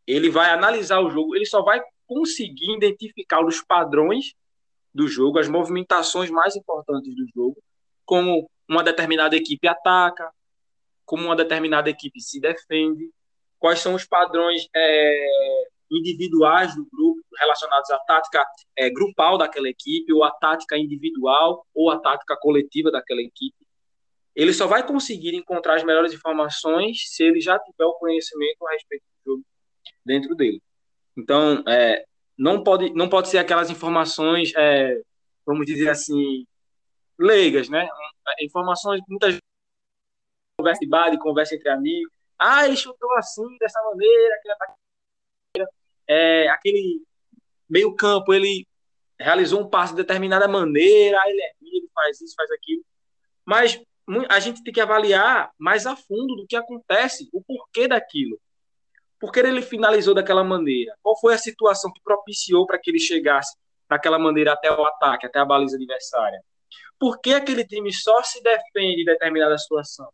Ele 0.06 0.30
vai 0.30 0.50
analisar 0.50 1.00
o 1.00 1.10
jogo, 1.10 1.34
ele 1.34 1.46
só 1.46 1.62
vai 1.62 1.82
conseguir 2.06 2.72
identificar 2.76 3.44
os 3.44 3.60
padrões 3.60 4.32
do 4.94 5.08
jogo, 5.08 5.38
as 5.38 5.48
movimentações 5.48 6.30
mais 6.30 6.56
importantes 6.56 7.14
do 7.14 7.26
jogo, 7.34 7.56
como 8.04 8.48
uma 8.68 8.82
determinada 8.82 9.36
equipe 9.36 9.66
ataca, 9.66 10.30
como 11.04 11.24
uma 11.24 11.36
determinada 11.36 11.90
equipe 11.90 12.20
se 12.20 12.40
defende, 12.40 13.10
quais 13.58 13.80
são 13.80 13.94
os 13.94 14.04
padrões 14.04 14.66
é, 14.74 15.68
individuais 15.90 16.74
do 16.74 16.86
grupo 16.90 17.22
relacionados 17.38 17.90
à 17.90 17.98
tática 18.00 18.44
é, 18.76 18.90
grupal 18.90 19.38
daquela 19.38 19.68
equipe, 19.68 20.12
ou 20.12 20.24
à 20.24 20.30
tática 20.30 20.76
individual, 20.76 21.66
ou 21.74 21.90
à 21.90 21.98
tática 21.98 22.36
coletiva 22.40 22.90
daquela 22.90 23.20
equipe. 23.20 23.56
Ele 24.34 24.52
só 24.52 24.66
vai 24.66 24.86
conseguir 24.86 25.34
encontrar 25.34 25.76
as 25.76 25.84
melhores 25.84 26.12
informações 26.12 26.98
se 27.06 27.24
ele 27.24 27.40
já 27.40 27.58
tiver 27.58 27.84
o 27.84 27.94
conhecimento 27.94 28.66
a 28.66 28.72
respeito 28.72 29.02
do 29.24 29.32
jogo 29.32 29.44
dentro 30.04 30.34
dele. 30.34 30.60
Então, 31.16 31.64
é, 31.66 32.04
não, 32.36 32.62
pode, 32.62 32.92
não 32.92 33.08
pode 33.08 33.28
ser 33.28 33.38
aquelas 33.38 33.70
informações, 33.70 34.52
é, 34.54 35.00
vamos 35.46 35.64
dizer 35.64 35.88
assim, 35.88 36.46
leigas, 37.18 37.68
né? 37.68 37.88
Informações, 38.40 39.00
muitas 39.08 39.38
conversa 40.58 40.80
de 40.80 40.88
bar, 40.88 41.18
conversa 41.18 41.54
entre 41.54 41.68
amigos. 41.68 42.12
Ah, 42.38 42.66
ele 42.66 42.76
chutou 42.76 43.12
assim, 43.16 43.44
dessa 43.58 43.80
maneira, 43.82 44.34
aquele, 44.36 45.66
é, 46.08 46.48
aquele 46.48 47.05
meio 47.68 47.94
campo, 47.94 48.32
ele 48.32 48.66
realizou 49.18 49.60
um 49.60 49.68
passe 49.68 49.92
de 49.92 49.98
determinada 49.98 50.46
maneira, 50.46 51.18
ele 51.26 51.42
é 51.42 51.50
ele 51.60 51.88
faz 51.94 52.20
isso, 52.20 52.34
faz 52.36 52.50
aquilo. 52.50 52.84
Mas 53.44 53.80
a 54.28 54.40
gente 54.40 54.62
tem 54.62 54.72
que 54.72 54.80
avaliar 54.80 55.50
mais 55.58 55.86
a 55.86 55.96
fundo 55.96 56.36
do 56.36 56.46
que 56.46 56.56
acontece, 56.56 57.28
o 57.32 57.42
porquê 57.42 57.88
daquilo. 57.88 58.38
Por 59.18 59.32
que 59.32 59.40
ele 59.40 59.62
finalizou 59.62 60.14
daquela 60.14 60.44
maneira? 60.44 60.96
Qual 61.02 61.18
foi 61.18 61.34
a 61.34 61.38
situação 61.38 61.92
que 61.92 62.00
propiciou 62.02 62.66
para 62.66 62.78
que 62.78 62.90
ele 62.90 62.98
chegasse 62.98 63.56
daquela 63.88 64.18
maneira 64.18 64.52
até 64.52 64.70
o 64.70 64.84
ataque, 64.84 65.26
até 65.26 65.38
a 65.38 65.44
baliza 65.44 65.76
adversária? 65.76 66.40
Por 66.98 67.20
que 67.20 67.32
aquele 67.32 67.64
time 67.64 67.92
só 67.92 68.22
se 68.22 68.42
defende 68.42 69.02
em 69.02 69.04
determinada 69.04 69.56
situação? 69.58 70.08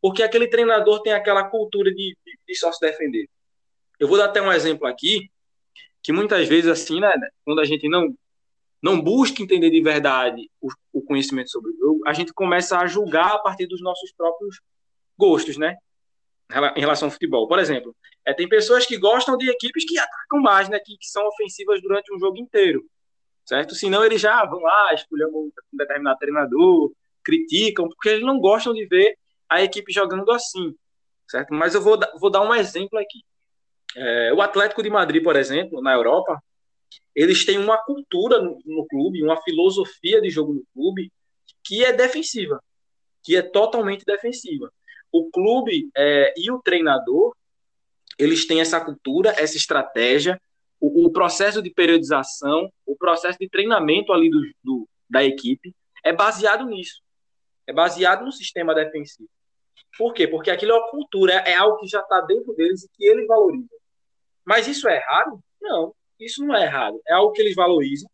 Porque 0.00 0.22
aquele 0.22 0.48
treinador 0.48 1.02
tem 1.02 1.12
aquela 1.12 1.44
cultura 1.44 1.90
de, 1.90 2.16
de, 2.24 2.38
de 2.46 2.54
só 2.54 2.70
se 2.72 2.80
defender. 2.80 3.28
Eu 3.98 4.06
vou 4.06 4.16
dar 4.16 4.26
até 4.26 4.40
um 4.40 4.52
exemplo 4.52 4.86
aqui, 4.86 5.30
que 6.06 6.12
muitas 6.12 6.46
vezes, 6.46 6.70
assim, 6.70 7.00
né, 7.00 7.12
quando 7.44 7.60
a 7.60 7.64
gente 7.64 7.88
não, 7.88 8.16
não 8.80 9.00
busca 9.00 9.42
entender 9.42 9.70
de 9.70 9.80
verdade 9.82 10.48
o, 10.60 10.68
o 10.92 11.02
conhecimento 11.02 11.50
sobre 11.50 11.72
o 11.72 11.76
jogo, 11.76 12.00
a 12.06 12.12
gente 12.12 12.32
começa 12.32 12.78
a 12.78 12.86
julgar 12.86 13.34
a 13.34 13.38
partir 13.40 13.66
dos 13.66 13.82
nossos 13.82 14.12
próprios 14.12 14.60
gostos, 15.18 15.56
né? 15.56 15.76
Em 16.76 16.80
relação 16.80 17.08
ao 17.08 17.12
futebol. 17.12 17.48
Por 17.48 17.58
exemplo, 17.58 17.92
é, 18.24 18.32
tem 18.32 18.48
pessoas 18.48 18.86
que 18.86 18.96
gostam 18.96 19.36
de 19.36 19.50
equipes 19.50 19.84
que 19.84 19.98
atacam 19.98 20.40
mais, 20.40 20.68
né? 20.68 20.78
Que, 20.78 20.96
que 20.96 21.08
são 21.08 21.26
ofensivas 21.26 21.82
durante 21.82 22.14
um 22.14 22.20
jogo 22.20 22.38
inteiro 22.38 22.86
certo? 23.44 23.74
Senão 23.74 24.04
eles 24.04 24.20
já 24.20 24.44
vão 24.44 24.60
lá, 24.60 24.92
escolher 24.92 25.26
um 25.26 25.50
determinado 25.72 26.18
treinador, 26.18 26.92
criticam, 27.24 27.88
porque 27.88 28.10
eles 28.10 28.24
não 28.24 28.38
gostam 28.38 28.74
de 28.74 28.84
ver 28.86 29.16
a 29.48 29.62
equipe 29.62 29.92
jogando 29.92 30.30
assim, 30.32 30.74
certo? 31.28 31.52
Mas 31.52 31.74
eu 31.74 31.80
vou, 31.80 31.98
vou 32.20 32.30
dar 32.30 32.42
um 32.42 32.54
exemplo 32.54 32.98
aqui. 32.98 33.24
É, 33.96 34.32
o 34.34 34.42
Atlético 34.42 34.82
de 34.82 34.90
Madrid, 34.90 35.22
por 35.22 35.36
exemplo, 35.36 35.80
na 35.80 35.94
Europa, 35.94 36.38
eles 37.14 37.46
têm 37.46 37.58
uma 37.58 37.78
cultura 37.78 38.42
no, 38.42 38.58
no 38.66 38.86
clube, 38.86 39.22
uma 39.22 39.40
filosofia 39.42 40.20
de 40.20 40.28
jogo 40.28 40.52
no 40.52 40.64
clube 40.74 41.10
que 41.64 41.82
é 41.82 41.92
defensiva, 41.92 42.62
que 43.22 43.34
é 43.34 43.42
totalmente 43.42 44.04
defensiva. 44.04 44.70
O 45.10 45.30
clube 45.30 45.88
é, 45.96 46.34
e 46.36 46.50
o 46.50 46.60
treinador, 46.60 47.34
eles 48.18 48.46
têm 48.46 48.60
essa 48.60 48.78
cultura, 48.78 49.34
essa 49.38 49.56
estratégia, 49.56 50.38
o, 50.78 51.06
o, 51.06 51.10
processo 51.10 51.62
de 51.62 51.70
periodização, 51.70 52.70
o 52.84 52.94
processo 52.94 53.38
de 53.38 53.48
treinamento 53.48 54.12
ali 54.12 54.28
do, 54.28 54.42
do, 54.62 54.88
da 55.08 55.24
equipe 55.24 55.74
é 56.04 56.12
baseado 56.12 56.66
nisso. 56.66 57.00
É 57.66 57.72
baseado 57.72 58.26
no 58.26 58.30
sistema 58.30 58.74
defensivo. 58.74 59.28
Por 59.96 60.12
quê? 60.12 60.28
Porque 60.28 60.50
aquilo 60.50 60.72
é 60.72 60.74
uma 60.74 60.90
cultura, 60.90 61.32
é, 61.32 61.52
é 61.52 61.56
algo 61.56 61.78
que 61.78 61.86
já 61.86 62.00
está 62.00 62.20
dentro 62.20 62.52
deles 62.54 62.84
e 62.84 62.88
que 62.90 63.04
eles 63.06 63.26
valorizam. 63.26 63.76
Mas 64.46 64.68
isso 64.68 64.88
é 64.88 64.96
errado? 64.96 65.40
Não, 65.60 65.92
isso 66.18 66.44
não 66.44 66.54
é 66.54 66.64
errado. 66.64 67.00
É 67.08 67.14
algo 67.14 67.32
que 67.32 67.42
eles 67.42 67.54
valorizam, 67.54 68.08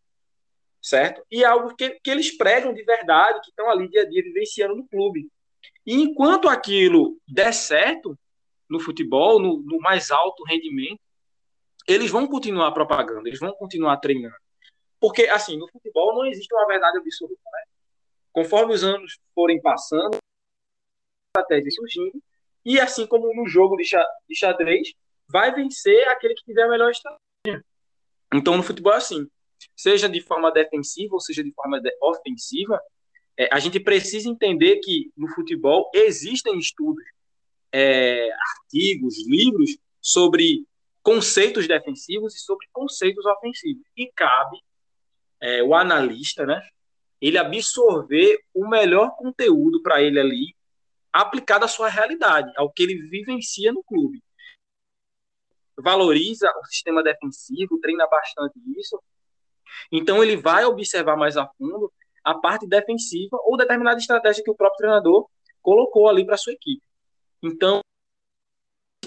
certo? 0.80 1.22
E 1.30 1.44
é 1.44 1.46
algo 1.46 1.74
que, 1.76 1.90
que 2.02 2.10
eles 2.10 2.36
pregam 2.36 2.72
de 2.72 2.82
verdade, 2.82 3.40
que 3.42 3.50
estão 3.50 3.68
ali 3.68 3.88
dia 3.88 4.02
a 4.02 4.08
dia 4.08 4.22
vivenciando 4.22 4.74
no 4.74 4.88
clube. 4.88 5.28
E 5.86 5.94
enquanto 5.94 6.48
aquilo 6.48 7.18
der 7.28 7.52
certo 7.52 8.18
no 8.68 8.80
futebol, 8.80 9.38
no, 9.38 9.58
no 9.58 9.78
mais 9.78 10.10
alto 10.10 10.42
rendimento, 10.44 11.00
eles 11.86 12.10
vão 12.10 12.26
continuar 12.26 12.72
propagando, 12.72 13.26
eles 13.28 13.38
vão 13.38 13.52
continuar 13.52 13.98
treinando. 13.98 14.36
Porque, 14.98 15.26
assim, 15.26 15.58
no 15.58 15.68
futebol 15.68 16.14
não 16.14 16.24
existe 16.26 16.54
uma 16.54 16.66
verdade 16.66 16.96
absoluta, 16.96 17.42
né? 17.52 17.64
Conforme 18.32 18.72
os 18.72 18.84
anos 18.84 19.18
forem 19.34 19.60
passando, 19.60 20.16
estratégias 21.36 21.74
surgindo, 21.74 22.22
e 22.64 22.78
assim 22.78 23.06
como 23.06 23.34
no 23.34 23.46
jogo 23.48 23.76
de 23.76 23.84
xadrez, 24.34 24.92
vai 25.28 25.54
vencer 25.54 26.08
aquele 26.08 26.34
que 26.34 26.44
tiver 26.44 26.62
a 26.62 26.68
melhor 26.68 26.90
estratégia. 26.90 27.64
Então, 28.32 28.56
no 28.56 28.62
futebol 28.62 28.92
é 28.92 28.96
assim. 28.96 29.26
Seja 29.76 30.08
de 30.08 30.20
forma 30.20 30.50
defensiva 30.50 31.14
ou 31.14 31.20
seja 31.20 31.42
de 31.42 31.52
forma 31.52 31.80
ofensiva, 32.00 32.80
é, 33.36 33.48
a 33.52 33.58
gente 33.58 33.80
precisa 33.80 34.28
entender 34.28 34.76
que 34.80 35.10
no 35.16 35.28
futebol 35.28 35.90
existem 35.94 36.58
estudos, 36.58 37.04
é, 37.72 38.28
artigos, 38.32 39.26
livros 39.26 39.76
sobre 40.00 40.66
conceitos 41.02 41.66
defensivos 41.66 42.34
e 42.34 42.38
sobre 42.38 42.66
conceitos 42.72 43.24
ofensivos. 43.24 43.82
E 43.96 44.10
cabe 44.14 44.58
é, 45.40 45.62
o 45.62 45.74
analista, 45.74 46.46
né, 46.46 46.60
ele 47.20 47.38
absorver 47.38 48.38
o 48.54 48.68
melhor 48.68 49.16
conteúdo 49.16 49.82
para 49.82 50.02
ele 50.02 50.18
ali, 50.18 50.56
aplicado 51.12 51.64
à 51.64 51.68
sua 51.68 51.88
realidade, 51.88 52.52
ao 52.56 52.70
que 52.70 52.82
ele 52.82 52.96
vivencia 53.08 53.72
no 53.72 53.82
clube. 53.84 54.22
Valoriza 55.78 56.52
o 56.60 56.66
sistema 56.66 57.02
defensivo, 57.02 57.80
treina 57.80 58.06
bastante 58.06 58.58
isso. 58.78 59.00
Então 59.90 60.22
ele 60.22 60.36
vai 60.36 60.64
observar 60.64 61.16
mais 61.16 61.36
a 61.36 61.46
fundo 61.58 61.92
a 62.24 62.34
parte 62.34 62.66
defensiva 62.66 63.36
ou 63.44 63.56
determinada 63.56 63.98
estratégia 63.98 64.44
que 64.44 64.50
o 64.50 64.54
próprio 64.54 64.78
treinador 64.78 65.26
colocou 65.60 66.08
ali 66.08 66.24
para 66.24 66.36
sua 66.36 66.52
equipe. 66.52 66.82
Então, 67.42 67.80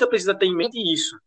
precisa 0.10 0.36
ter 0.36 0.48
em 0.48 0.56
mente 0.56 0.78
isso, 0.78 1.18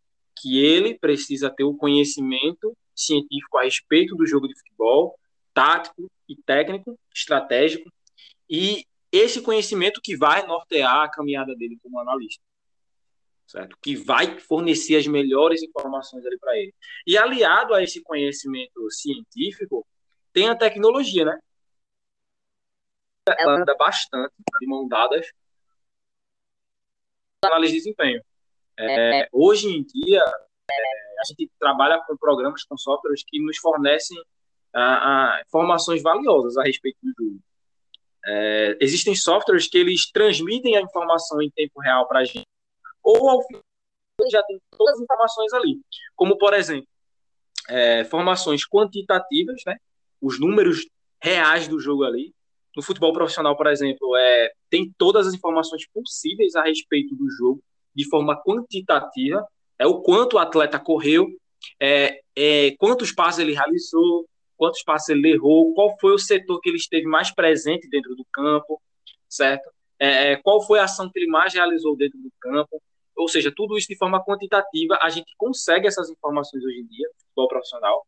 que 0.41 0.63
ele 0.63 0.99
precisa 0.99 1.49
ter 1.49 1.65
o 1.65 1.75
conhecimento 1.75 2.77
científico 2.95 3.57
a 3.59 3.63
respeito 3.63 4.15
do 4.15 4.27
jogo 4.27 4.47
de 4.47 4.59
futebol, 4.59 5.19
tático 5.55 6.11
e 6.29 6.37
técnico, 6.37 6.99
estratégico, 7.15 7.91
e 8.49 8.85
esse 9.11 9.41
conhecimento 9.41 10.01
que 10.03 10.17
vai 10.17 10.47
nortear 10.47 11.05
a 11.05 11.11
caminhada 11.11 11.55
dele 11.55 11.79
como 11.83 11.99
analista. 11.99 12.43
Certo? 13.49 13.79
Que 13.83 13.97
vai 13.97 14.39
fornecer 14.39 14.97
as 14.97 15.07
melhores 15.07 15.63
informações 15.63 16.25
ali 16.25 16.39
para 16.39 16.57
ele. 16.57 16.75
E 17.07 17.17
aliado 17.17 17.75
a 17.75 17.83
esse 17.83 18.03
conhecimento 18.03 18.91
científico, 18.91 19.87
tem 20.33 20.51
a 20.51 20.55
tecnologia, 20.55 21.25
né? 21.25 21.39
Ela 23.27 23.61
anda 23.61 23.75
bastante 23.75 24.33
de 24.61 24.67
mão 24.67 24.87
dadas 24.87 25.27
análise 27.45 27.73
de 27.73 27.79
desempenho. 27.79 28.23
É, 28.79 29.29
hoje 29.33 29.69
em 29.69 29.83
dia, 29.83 30.21
é, 30.21 31.21
a 31.21 31.25
gente 31.29 31.51
trabalha 31.59 32.03
com 32.07 32.17
programas, 32.17 32.65
com 32.65 32.77
softwares 32.77 33.25
que 33.27 33.41
nos 33.41 33.57
fornecem 33.59 34.17
a, 34.75 35.37
a 35.37 35.43
informações 35.43 36.03
valiosas 36.03 36.57
a 36.57 36.63
respeito 36.63 36.99
do 37.03 37.13
jogo. 37.17 37.41
É, 38.27 38.77
existem 38.81 39.15
softwares 39.15 39.69
que 39.69 39.79
eles 39.79 40.11
transmitem 40.11 40.77
a 40.77 40.81
informação 40.81 41.41
em 41.41 41.51
tempo 41.51 41.81
real 41.81 42.07
para 42.07 42.21
a 42.21 42.25
gente, 42.25 42.47
ou 43.09 43.31
ao 43.31 43.43
fim 43.47 43.59
já 44.31 44.43
tem 44.43 44.61
todas 44.77 44.97
as 44.97 45.01
informações 45.01 45.53
ali. 45.53 45.81
Como, 46.15 46.37
por 46.37 46.53
exemplo, 46.53 46.89
é, 47.69 48.05
formações 48.05 48.63
quantitativas, 48.69 49.63
né? 49.67 49.77
os 50.21 50.39
números 50.39 50.87
reais 51.23 51.69
do 51.69 51.81
jogo 51.81 52.05
ali. 52.05 52.35
No 52.77 52.83
futebol 52.83 53.13
profissional, 53.13 53.57
por 53.57 53.67
exemplo, 53.69 54.17
é, 54.17 54.53
tem 54.69 54.93
todas 54.99 55.27
as 55.27 55.35
informações 55.35 55.87
possíveis 55.89 56.55
a 56.55 56.63
respeito 56.63 57.15
do 57.15 57.31
jogo 57.31 57.63
de 57.95 58.09
forma 58.09 58.41
quantitativa, 58.43 59.45
é 59.79 59.87
o 59.87 60.01
quanto 60.01 60.35
o 60.35 60.39
atleta 60.39 60.79
correu, 60.79 61.27
é, 61.81 62.21
é, 62.37 62.73
quantos 62.79 63.11
passos 63.11 63.41
ele 63.41 63.55
realizou, 63.55 64.29
quantos 64.57 64.83
passos 64.83 65.09
ele 65.09 65.33
errou, 65.33 65.75
qual 65.75 65.97
foi 65.99 66.13
o 66.13 66.19
setor 66.19 66.61
que 66.61 66.69
ele 66.69 66.77
esteve 66.77 67.07
mais 67.07 67.35
presente 67.35 67.89
dentro 67.89 68.15
do 68.15 68.25
campo, 68.33 68.81
certo? 69.29 69.69
É, 69.99 70.33
é, 70.33 70.37
qual 70.37 70.65
foi 70.65 70.79
a 70.79 70.85
ação 70.85 71.11
que 71.11 71.19
ele 71.19 71.27
mais 71.27 71.55
realizou 71.55 71.97
dentro 71.97 72.19
do 72.19 72.31
campo, 72.41 72.81
ou 73.19 73.29
seja, 73.29 73.53
tudo 73.55 73.77
isso 73.77 73.89
de 73.89 73.97
forma 73.97 74.25
quantitativa, 74.25 74.99
a 75.03 75.09
gente 75.09 75.35
consegue 75.37 75.87
essas 75.87 76.09
informações 76.09 76.65
hoje 76.65 76.79
em 76.79 76.87
dia, 76.87 77.09
futebol 77.19 77.49
profissional, 77.49 78.07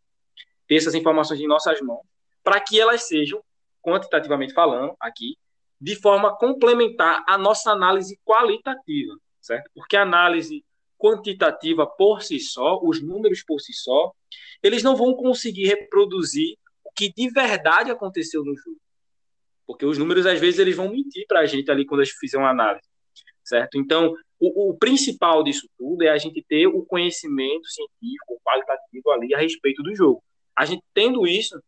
ter 0.66 0.76
essas 0.76 0.94
informações 0.94 1.40
em 1.40 1.46
nossas 1.46 1.80
mãos, 1.80 2.02
para 2.42 2.60
que 2.60 2.80
elas 2.80 3.02
sejam, 3.08 3.42
quantitativamente 3.82 4.54
falando, 4.54 4.94
aqui, 5.00 5.36
de 5.80 5.96
forma 5.96 6.36
complementar 6.36 7.24
à 7.26 7.36
nossa 7.36 7.72
análise 7.72 8.18
qualitativa 8.24 9.14
certo? 9.40 9.70
Porque 9.74 9.96
a 9.96 10.02
análise 10.02 10.64
quantitativa 10.98 11.86
por 11.86 12.22
si 12.22 12.38
só, 12.38 12.78
os 12.82 13.02
números 13.02 13.42
por 13.42 13.58
si 13.60 13.72
só, 13.72 14.12
eles 14.62 14.82
não 14.82 14.94
vão 14.94 15.14
conseguir 15.14 15.66
reproduzir 15.66 16.56
o 16.84 16.90
que 16.92 17.12
de 17.12 17.30
verdade 17.30 17.90
aconteceu 17.90 18.44
no 18.44 18.54
jogo. 18.54 18.80
Porque 19.66 19.86
os 19.86 19.96
números, 19.96 20.26
às 20.26 20.38
vezes, 20.38 20.58
eles 20.58 20.76
vão 20.76 20.90
mentir 20.90 21.24
para 21.26 21.40
a 21.40 21.46
gente 21.46 21.70
ali 21.70 21.86
quando 21.86 22.02
a 22.02 22.04
gente 22.04 22.18
fizer 22.18 22.36
uma 22.36 22.50
análise, 22.50 22.86
certo? 23.42 23.78
Então, 23.78 24.14
o, 24.40 24.70
o, 24.70 24.78
principal 24.78 25.44
disso 25.44 25.68
tudo 25.76 26.02
é 26.02 26.08
a 26.08 26.18
gente 26.18 26.42
ter 26.42 26.66
o 26.66 26.84
conhecimento 26.84 27.68
científico, 27.68 28.40
qualitativo 28.42 29.10
ali 29.10 29.34
a 29.34 29.38
respeito 29.38 29.82
do 29.82 29.94
jogo. 29.94 30.22
A 30.56 30.64
gente 30.64 30.82
tendo 30.94 31.26
isso 31.26 31.62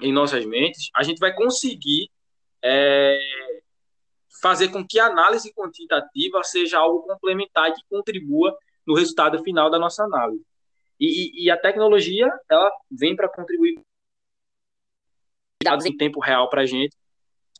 em 0.00 0.12
nossas 0.12 0.44
mentes, 0.44 0.90
a 0.94 1.02
gente 1.02 1.18
vai 1.18 1.34
conseguir 1.34 2.10
é, 2.62 3.18
fazer 4.42 4.68
com 4.68 4.86
que 4.86 4.98
a 4.98 5.06
análise 5.06 5.52
quantitativa 5.54 6.42
seja 6.42 6.78
algo 6.78 7.06
complementar 7.06 7.70
e 7.70 7.74
que 7.74 7.82
contribua 7.88 8.56
no 8.86 8.94
resultado 8.94 9.42
final 9.42 9.70
da 9.70 9.78
nossa 9.78 10.04
análise. 10.04 10.44
E, 11.00 11.44
e 11.44 11.50
a 11.50 11.56
tecnologia, 11.56 12.30
ela 12.50 12.70
vem 12.90 13.16
para 13.16 13.28
contribuir 13.28 13.80
dados 15.62 15.86
em 15.86 15.96
tempo 15.96 16.20
real 16.20 16.50
para 16.50 16.62
a 16.62 16.66
gente, 16.66 16.94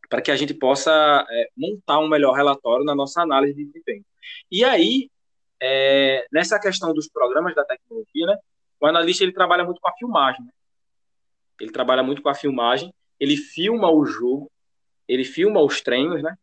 para 0.09 0.21
que 0.21 0.31
a 0.31 0.37
gente 0.37 0.53
possa 0.53 1.27
é, 1.29 1.49
montar 1.57 1.99
um 1.99 2.09
melhor 2.09 2.35
relatório 2.35 2.85
na 2.85 2.95
nossa 2.95 3.23
análise 3.23 3.55
de 3.55 3.65
desempenho. 3.65 4.05
E 4.51 4.65
aí, 4.65 5.11
é, 5.61 6.27
nessa 6.33 6.59
questão 6.59 6.93
dos 6.93 7.09
programas 7.09 7.55
da 7.55 7.65
tecnologia, 7.65 8.27
né, 8.27 8.37
o 8.81 8.87
analista 8.87 9.25
ele 9.25 9.33
trabalha 9.33 9.65
muito 9.65 9.81
com 9.81 9.89
a 9.89 9.95
filmagem. 9.97 10.45
Né? 10.45 10.51
Ele 11.61 11.71
trabalha 11.71 12.03
muito 12.03 12.23
com 12.23 12.29
a 12.29 12.35
filmagem, 12.35 12.93
ele 13.19 13.37
filma 13.37 13.91
o 13.91 14.05
jogo, 14.05 14.51
ele 15.09 15.25
filma 15.25 15.61
os 15.61 15.81
treinos, 15.81 16.23
né? 16.23 16.37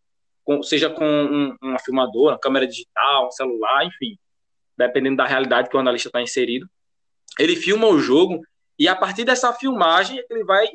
com, 0.43 0.63
seja 0.63 0.89
com 0.89 1.05
um, 1.05 1.55
uma 1.61 1.79
filmadora, 1.79 2.35
uma 2.35 2.39
câmera 2.39 2.67
digital, 2.67 3.27
um 3.27 3.31
celular, 3.31 3.85
enfim, 3.85 4.17
dependendo 4.77 5.17
da 5.17 5.25
realidade 5.25 5.69
que 5.69 5.75
o 5.75 5.79
analista 5.79 6.09
está 6.09 6.21
inserido. 6.21 6.67
Ele 7.39 7.55
filma 7.55 7.87
o 7.87 7.99
jogo 7.99 8.41
e 8.77 8.87
a 8.87 8.95
partir 8.95 9.23
dessa 9.23 9.53
filmagem 9.53 10.23
ele 10.29 10.43
vai 10.43 10.67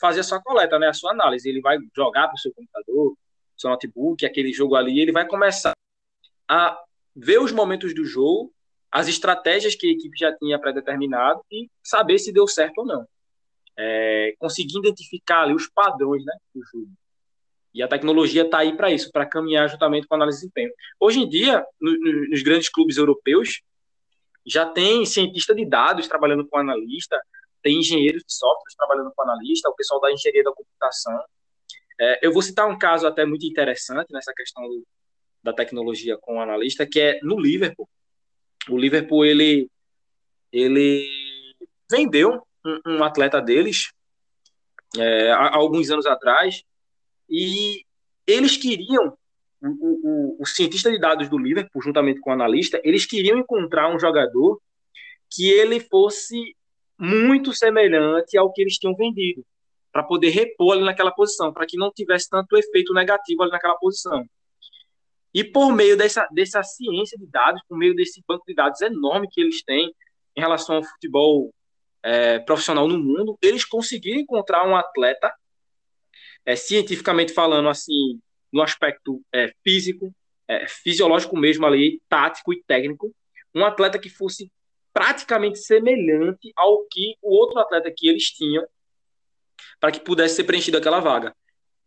fazer 0.00 0.20
a 0.20 0.24
sua 0.24 0.42
coleta, 0.42 0.78
né, 0.78 0.88
a 0.88 0.92
sua 0.92 1.12
análise. 1.12 1.48
Ele 1.48 1.60
vai 1.60 1.78
jogar 1.96 2.26
para 2.26 2.34
o 2.34 2.38
seu 2.38 2.52
computador, 2.52 3.16
seu 3.56 3.70
notebook, 3.70 4.26
aquele 4.26 4.52
jogo 4.52 4.74
ali, 4.74 5.00
ele 5.00 5.12
vai 5.12 5.26
começar 5.26 5.72
a 6.48 6.78
ver 7.14 7.40
os 7.40 7.52
momentos 7.52 7.94
do 7.94 8.04
jogo, 8.04 8.52
as 8.90 9.08
estratégias 9.08 9.74
que 9.74 9.88
a 9.88 9.90
equipe 9.90 10.16
já 10.16 10.32
tinha 10.36 10.58
pré-determinado 10.58 11.40
e 11.50 11.68
saber 11.82 12.18
se 12.18 12.32
deu 12.32 12.46
certo 12.46 12.78
ou 12.78 12.86
não. 12.86 13.06
É, 13.76 14.34
conseguir 14.38 14.78
identificar 14.78 15.42
ali 15.42 15.54
os 15.54 15.68
padrões 15.68 16.24
né, 16.24 16.32
do 16.54 16.62
jogo. 16.64 16.92
E 17.74 17.82
a 17.82 17.88
tecnologia 17.88 18.42
está 18.42 18.58
aí 18.58 18.76
para 18.76 18.92
isso, 18.92 19.10
para 19.10 19.26
caminhar 19.26 19.68
juntamente 19.68 20.06
com 20.06 20.14
a 20.14 20.18
análise 20.18 20.38
de 20.38 20.42
desempenho. 20.42 20.72
Hoje 21.00 21.18
em 21.18 21.28
dia, 21.28 21.66
no, 21.80 21.90
no, 21.90 22.28
nos 22.28 22.42
grandes 22.42 22.68
clubes 22.68 22.96
europeus, 22.96 23.62
já 24.46 24.64
tem 24.64 25.04
cientista 25.04 25.52
de 25.54 25.64
dados 25.64 26.06
trabalhando 26.06 26.46
com 26.46 26.56
analista, 26.56 27.20
tem 27.62 27.80
engenheiros 27.80 28.22
de 28.22 28.32
software 28.32 28.76
trabalhando 28.76 29.12
com 29.16 29.22
analista, 29.22 29.68
o 29.68 29.74
pessoal 29.74 30.00
da 30.00 30.12
engenharia 30.12 30.44
da 30.44 30.52
computação. 30.52 31.18
É, 32.00 32.26
eu 32.26 32.32
vou 32.32 32.42
citar 32.42 32.68
um 32.68 32.78
caso 32.78 33.08
até 33.08 33.24
muito 33.24 33.44
interessante 33.44 34.12
nessa 34.12 34.32
questão 34.32 34.62
do, 34.62 34.86
da 35.44 35.52
tecnologia 35.52 36.16
com 36.16 36.40
analista, 36.40 36.86
que 36.86 36.98
é 36.98 37.20
no 37.22 37.38
Liverpool. 37.38 37.86
O 38.70 38.78
Liverpool, 38.78 39.26
ele, 39.26 39.70
ele 40.50 41.06
vendeu 41.88 42.42
um, 42.64 42.80
um 42.86 43.04
atleta 43.04 43.42
deles 43.42 43.92
é, 44.96 45.30
há 45.30 45.54
alguns 45.54 45.90
anos 45.90 46.06
atrás, 46.06 46.62
e 47.28 47.84
eles 48.26 48.56
queriam, 48.56 49.16
o, 49.60 49.68
o, 49.68 50.36
o, 50.40 50.46
cientista 50.46 50.90
de 50.90 50.98
dados 50.98 51.28
do 51.28 51.36
Liverpool, 51.36 51.82
juntamente 51.82 52.20
com 52.20 52.30
o 52.30 52.32
analista, 52.32 52.80
eles 52.82 53.04
queriam 53.04 53.38
encontrar 53.38 53.94
um 53.94 53.98
jogador 53.98 54.58
que 55.30 55.50
ele 55.50 55.78
fosse 55.80 56.56
muito 56.98 57.52
semelhante 57.52 58.38
ao 58.38 58.52
que 58.52 58.62
eles 58.62 58.78
tinham 58.78 58.94
vendido, 58.94 59.44
para 59.92 60.04
poder 60.04 60.30
repor 60.30 60.74
ali 60.74 60.84
naquela 60.84 61.10
posição, 61.10 61.52
para 61.52 61.66
que 61.66 61.76
não 61.76 61.92
tivesse 61.92 62.30
tanto 62.30 62.56
efeito 62.56 62.94
negativo 62.94 63.42
ali 63.42 63.52
naquela 63.52 63.76
posição. 63.76 64.24
E 65.34 65.42
por 65.42 65.72
meio 65.72 65.96
dessa, 65.96 66.26
dessa 66.30 66.62
ciência 66.62 67.18
de 67.18 67.26
dados, 67.26 67.60
por 67.68 67.76
meio 67.76 67.94
desse 67.94 68.22
banco 68.26 68.44
de 68.46 68.54
dados 68.54 68.80
enorme 68.80 69.28
que 69.28 69.40
eles 69.40 69.62
têm 69.64 69.92
em 70.36 70.40
relação 70.40 70.76
ao 70.76 70.84
futebol 70.84 71.52
é, 72.02 72.38
profissional 72.38 72.86
no 72.86 72.98
mundo, 72.98 73.36
eles 73.42 73.64
conseguiram 73.64 74.20
encontrar 74.20 74.64
um 74.66 74.76
atleta 74.76 75.32
é, 76.46 76.54
cientificamente 76.54 77.32
falando, 77.32 77.68
assim, 77.68 78.20
no 78.52 78.62
aspecto 78.62 79.20
é, 79.32 79.52
físico, 79.64 80.14
é, 80.46 80.68
fisiológico 80.68 81.36
mesmo 81.36 81.66
ali, 81.66 82.00
tático 82.08 82.52
e 82.52 82.62
técnico, 82.62 83.12
um 83.52 83.64
atleta 83.64 83.98
que 83.98 84.08
fosse 84.08 84.50
praticamente 84.92 85.58
semelhante 85.58 86.52
ao 86.54 86.86
que 86.86 87.16
o 87.20 87.34
outro 87.34 87.58
atleta 87.58 87.92
que 87.94 88.08
eles 88.08 88.30
tinham 88.30 88.64
para 89.80 89.90
que 89.90 89.98
pudesse 89.98 90.36
ser 90.36 90.44
preenchida 90.44 90.78
aquela 90.78 91.00
vaga. 91.00 91.34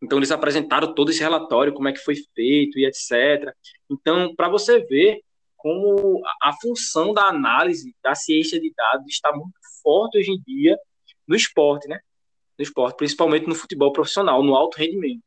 Então 0.01 0.19
eles 0.19 0.31
apresentaram 0.31 0.93
todo 0.93 1.10
esse 1.10 1.19
relatório, 1.19 1.73
como 1.73 1.88
é 1.88 1.93
que 1.93 1.99
foi 1.99 2.15
feito 2.36 2.77
e 2.77 2.86
etc. 2.86 3.53
Então, 3.89 4.36
para 4.36 4.49
você 4.49 4.79
ver 4.79 5.21
como 5.55 6.21
a, 6.41 6.53
função 6.62 7.13
da 7.13 7.23
análise 7.23 7.95
da 8.03 8.13
ciência 8.13 8.60
de 8.60 8.71
dados 8.73 9.07
está 9.10 9.31
muito 9.33 9.57
forte 9.81 10.19
hoje 10.19 10.31
em 10.31 10.41
dia 10.45 10.77
no 11.27 11.36
esporte, 11.36 11.88
né? 11.88 11.99
No 12.57 12.63
esporte, 12.63 12.95
principalmente 12.95 13.47
no 13.47 13.55
futebol 13.55 13.91
profissional, 13.91 14.43
no 14.43 14.55
alto 14.55 14.77
rendimento. 14.77 15.23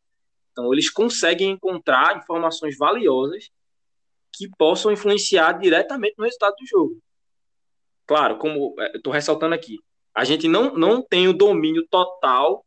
Então, 0.53 0.73
eles 0.73 0.89
conseguem 0.89 1.51
encontrar 1.51 2.17
informações 2.17 2.77
valiosas 2.79 3.51
que 4.33 4.49
possam 4.57 4.93
influenciar 4.93 5.53
diretamente 5.55 6.15
no 6.17 6.25
resultado 6.25 6.55
do 6.59 6.67
jogo. 6.67 6.99
Claro, 8.07 8.39
como 8.39 8.75
é, 8.79 8.97
estou 8.97 9.13
ressaltando 9.13 9.55
aqui, 9.55 9.79
a 10.15 10.25
gente 10.25 10.49
não, 10.49 10.75
não 10.75 11.03
tem 11.03 11.29
o 11.29 11.33
domínio 11.33 11.87
total 11.89 12.65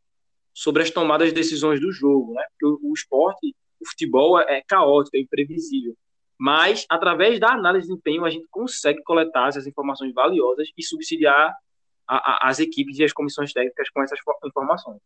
sobre 0.54 0.82
as 0.82 0.90
tomadas 0.90 1.28
de 1.28 1.34
decisões 1.34 1.80
do 1.80 1.90
jogo, 1.90 2.32
né? 2.32 2.44
Porque 2.52 2.86
o, 2.86 2.94
esporte, 2.94 3.54
o 3.80 3.88
futebol 3.88 4.40
é, 4.40 4.58
é 4.58 4.62
caótico, 4.66 5.16
é 5.16 5.20
imprevisível. 5.20 5.96
Mas, 6.38 6.86
através 6.88 7.38
da 7.38 7.52
análise 7.52 7.86
de 7.86 7.92
desempenho, 7.92 8.24
a 8.24 8.30
gente 8.30 8.46
consegue 8.50 9.02
coletar 9.02 9.48
essas 9.48 9.66
informações 9.66 10.12
valiosas 10.14 10.68
e 10.76 10.82
subsidiar 10.82 11.52
a, 12.06 12.46
a, 12.46 12.48
as 12.48 12.60
equipes 12.60 12.98
e 12.98 13.04
as 13.04 13.12
comissões 13.12 13.52
técnicas 13.52 13.90
com 13.90 14.02
essas 14.02 14.18
informações. 14.44 15.00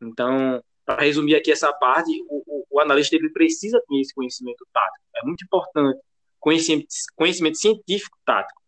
Então, 0.00 0.62
para 0.84 1.02
resumir 1.02 1.34
aqui 1.36 1.50
essa 1.52 1.72
parte, 1.72 2.10
o, 2.28 2.42
o, 2.46 2.66
o, 2.70 2.80
analista 2.80 3.16
ele 3.16 3.30
precisa 3.30 3.82
ter 3.86 4.00
esse 4.00 4.14
conhecimento 4.14 4.66
tático. 4.72 5.04
É 5.16 5.24
muito 5.24 5.44
importante 5.44 6.00
conhecimento, 6.38 6.86
conhecimento 7.14 7.58
científico 7.58 8.18
tático. 8.24 8.60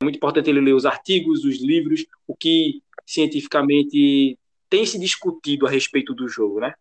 É 0.00 0.04
muito 0.04 0.16
importante 0.16 0.48
ele 0.48 0.60
ler 0.60 0.74
os 0.74 0.86
artigos, 0.86 1.44
os 1.44 1.60
livros, 1.60 2.06
o 2.26 2.36
que 2.36 2.82
cientificamente 3.04 4.38
tem 4.70 4.86
se 4.86 4.98
discutido 4.98 5.66
a 5.66 5.70
respeito 5.70 6.14
do 6.14 6.28
jogo, 6.28 6.60
né? 6.60 6.74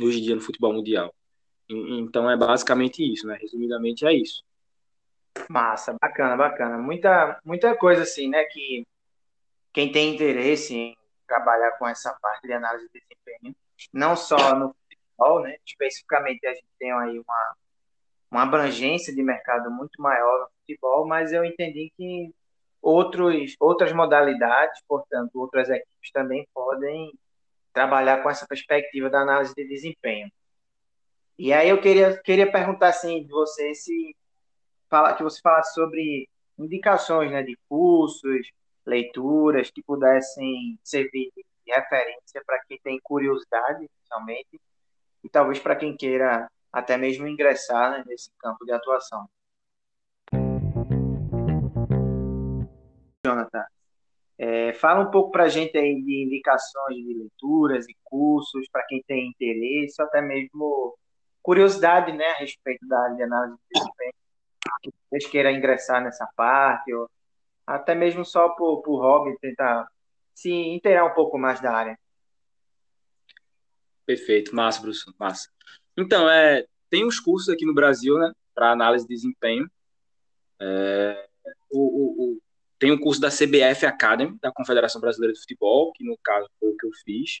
Hoje 0.00 0.20
em 0.20 0.22
dia 0.22 0.34
no 0.36 0.40
futebol 0.40 0.72
mundial. 0.72 1.12
Então 1.68 2.30
é 2.30 2.36
basicamente 2.36 3.02
isso, 3.02 3.26
né? 3.26 3.36
Resumidamente 3.40 4.06
é 4.06 4.12
isso. 4.12 4.44
Massa, 5.48 5.96
bacana, 6.00 6.36
bacana. 6.36 6.78
Muita, 6.78 7.40
muita 7.44 7.74
coisa 7.76 8.02
assim, 8.02 8.28
né? 8.28 8.44
Que 8.44 8.86
quem 9.72 9.90
tem 9.90 10.14
interesse 10.14 10.74
em 10.74 10.96
trabalhar 11.26 11.72
com 11.72 11.88
essa 11.88 12.12
parte 12.22 12.46
de 12.46 12.52
análise 12.52 12.88
de 12.92 13.00
desempenho, 13.00 13.56
não 13.92 14.16
só 14.16 14.54
no 14.56 14.74
futebol, 14.74 15.42
né? 15.42 15.56
Especificamente 15.66 16.46
a 16.46 16.54
gente 16.54 16.66
tem 16.78 16.92
aí 16.92 17.18
uma, 17.18 17.56
uma 18.30 18.42
abrangência 18.42 19.14
de 19.14 19.22
mercado 19.22 19.70
muito 19.70 20.00
maior 20.00 20.48
futebol, 20.68 21.06
mas 21.06 21.32
eu 21.32 21.44
entendi 21.44 21.92
que 21.96 22.34
outros, 22.82 23.54
outras 23.58 23.92
modalidades, 23.92 24.82
portanto, 24.86 25.40
outras 25.40 25.68
equipes 25.68 26.10
também 26.12 26.46
podem 26.54 27.12
trabalhar 27.72 28.22
com 28.22 28.30
essa 28.30 28.46
perspectiva 28.46 29.08
da 29.08 29.20
análise 29.20 29.54
de 29.54 29.66
desempenho. 29.66 30.30
E 31.38 31.52
aí 31.52 31.68
eu 31.68 31.80
queria, 31.80 32.20
queria 32.22 32.50
perguntar 32.50 32.88
assim 32.88 33.22
de 33.22 33.30
você 33.30 33.74
se 33.74 34.16
fala 34.90 35.14
que 35.14 35.22
você 35.22 35.40
falasse 35.40 35.74
sobre 35.74 36.28
indicações 36.58 37.30
né, 37.30 37.42
de 37.42 37.56
cursos, 37.68 38.50
leituras 38.84 39.70
que 39.70 39.82
pudessem 39.82 40.78
servir 40.82 41.30
de 41.36 41.72
referência 41.72 42.42
para 42.44 42.58
quem 42.64 42.78
tem 42.82 42.98
curiosidade, 43.02 43.86
inicialmente, 43.86 44.60
e 45.22 45.28
talvez 45.28 45.60
para 45.60 45.76
quem 45.76 45.96
queira 45.96 46.50
até 46.72 46.96
mesmo 46.96 47.28
ingressar 47.28 47.92
né, 47.92 48.04
nesse 48.06 48.30
campo 48.38 48.64
de 48.64 48.72
atuação. 48.72 49.28
Jonathan, 53.28 53.64
é, 54.38 54.72
fala 54.74 55.00
um 55.00 55.10
pouco 55.10 55.30
para 55.32 55.44
a 55.44 55.48
gente 55.48 55.76
aí 55.76 56.00
de 56.00 56.24
indicações 56.24 56.96
de 56.96 57.12
leituras 57.12 57.88
e 57.88 57.96
cursos 58.04 58.68
para 58.70 58.86
quem 58.86 59.02
tem 59.02 59.28
interesse, 59.28 60.00
até 60.00 60.22
mesmo 60.22 60.96
curiosidade 61.42 62.12
né, 62.12 62.26
a 62.26 62.38
respeito 62.38 62.86
da 62.86 63.00
área 63.00 63.16
de 63.16 63.22
análise 63.22 63.56
de 63.56 63.80
desempenho, 63.80 64.12
que 64.82 64.90
vocês 65.10 65.26
queiram 65.26 65.50
ingressar 65.50 66.02
nessa 66.02 66.26
parte, 66.36 66.92
ou 66.94 67.10
até 67.66 67.94
mesmo 67.94 68.24
só 68.24 68.50
por, 68.50 68.80
por 68.82 69.00
hobby, 69.00 69.36
tentar 69.40 69.88
se 70.34 70.50
inteirar 70.50 71.04
um 71.04 71.14
pouco 71.14 71.36
mais 71.36 71.60
da 71.60 71.72
área. 71.72 71.98
Perfeito, 74.06 74.54
massa, 74.54 74.80
Bruce, 74.80 75.04
massa. 75.18 75.50
Então, 75.96 76.30
é, 76.30 76.64
tem 76.88 77.04
uns 77.04 77.18
cursos 77.18 77.48
aqui 77.48 77.66
no 77.66 77.74
Brasil, 77.74 78.16
né, 78.18 78.32
para 78.54 78.70
análise 78.70 79.06
de 79.06 79.14
desempenho. 79.14 79.68
É, 80.60 81.28
o, 81.70 81.80
o, 81.80 82.32
o, 82.32 82.42
tem 82.78 82.92
um 82.92 82.98
curso 82.98 83.20
da 83.20 83.28
CBF 83.28 83.84
Academy, 83.86 84.38
da 84.40 84.52
Confederação 84.52 85.00
Brasileira 85.00 85.32
de 85.32 85.40
Futebol, 85.40 85.92
que 85.92 86.04
no 86.04 86.16
caso 86.22 86.48
foi 86.60 86.70
o 86.70 86.76
que 86.76 86.86
eu 86.86 86.90
fiz. 87.04 87.40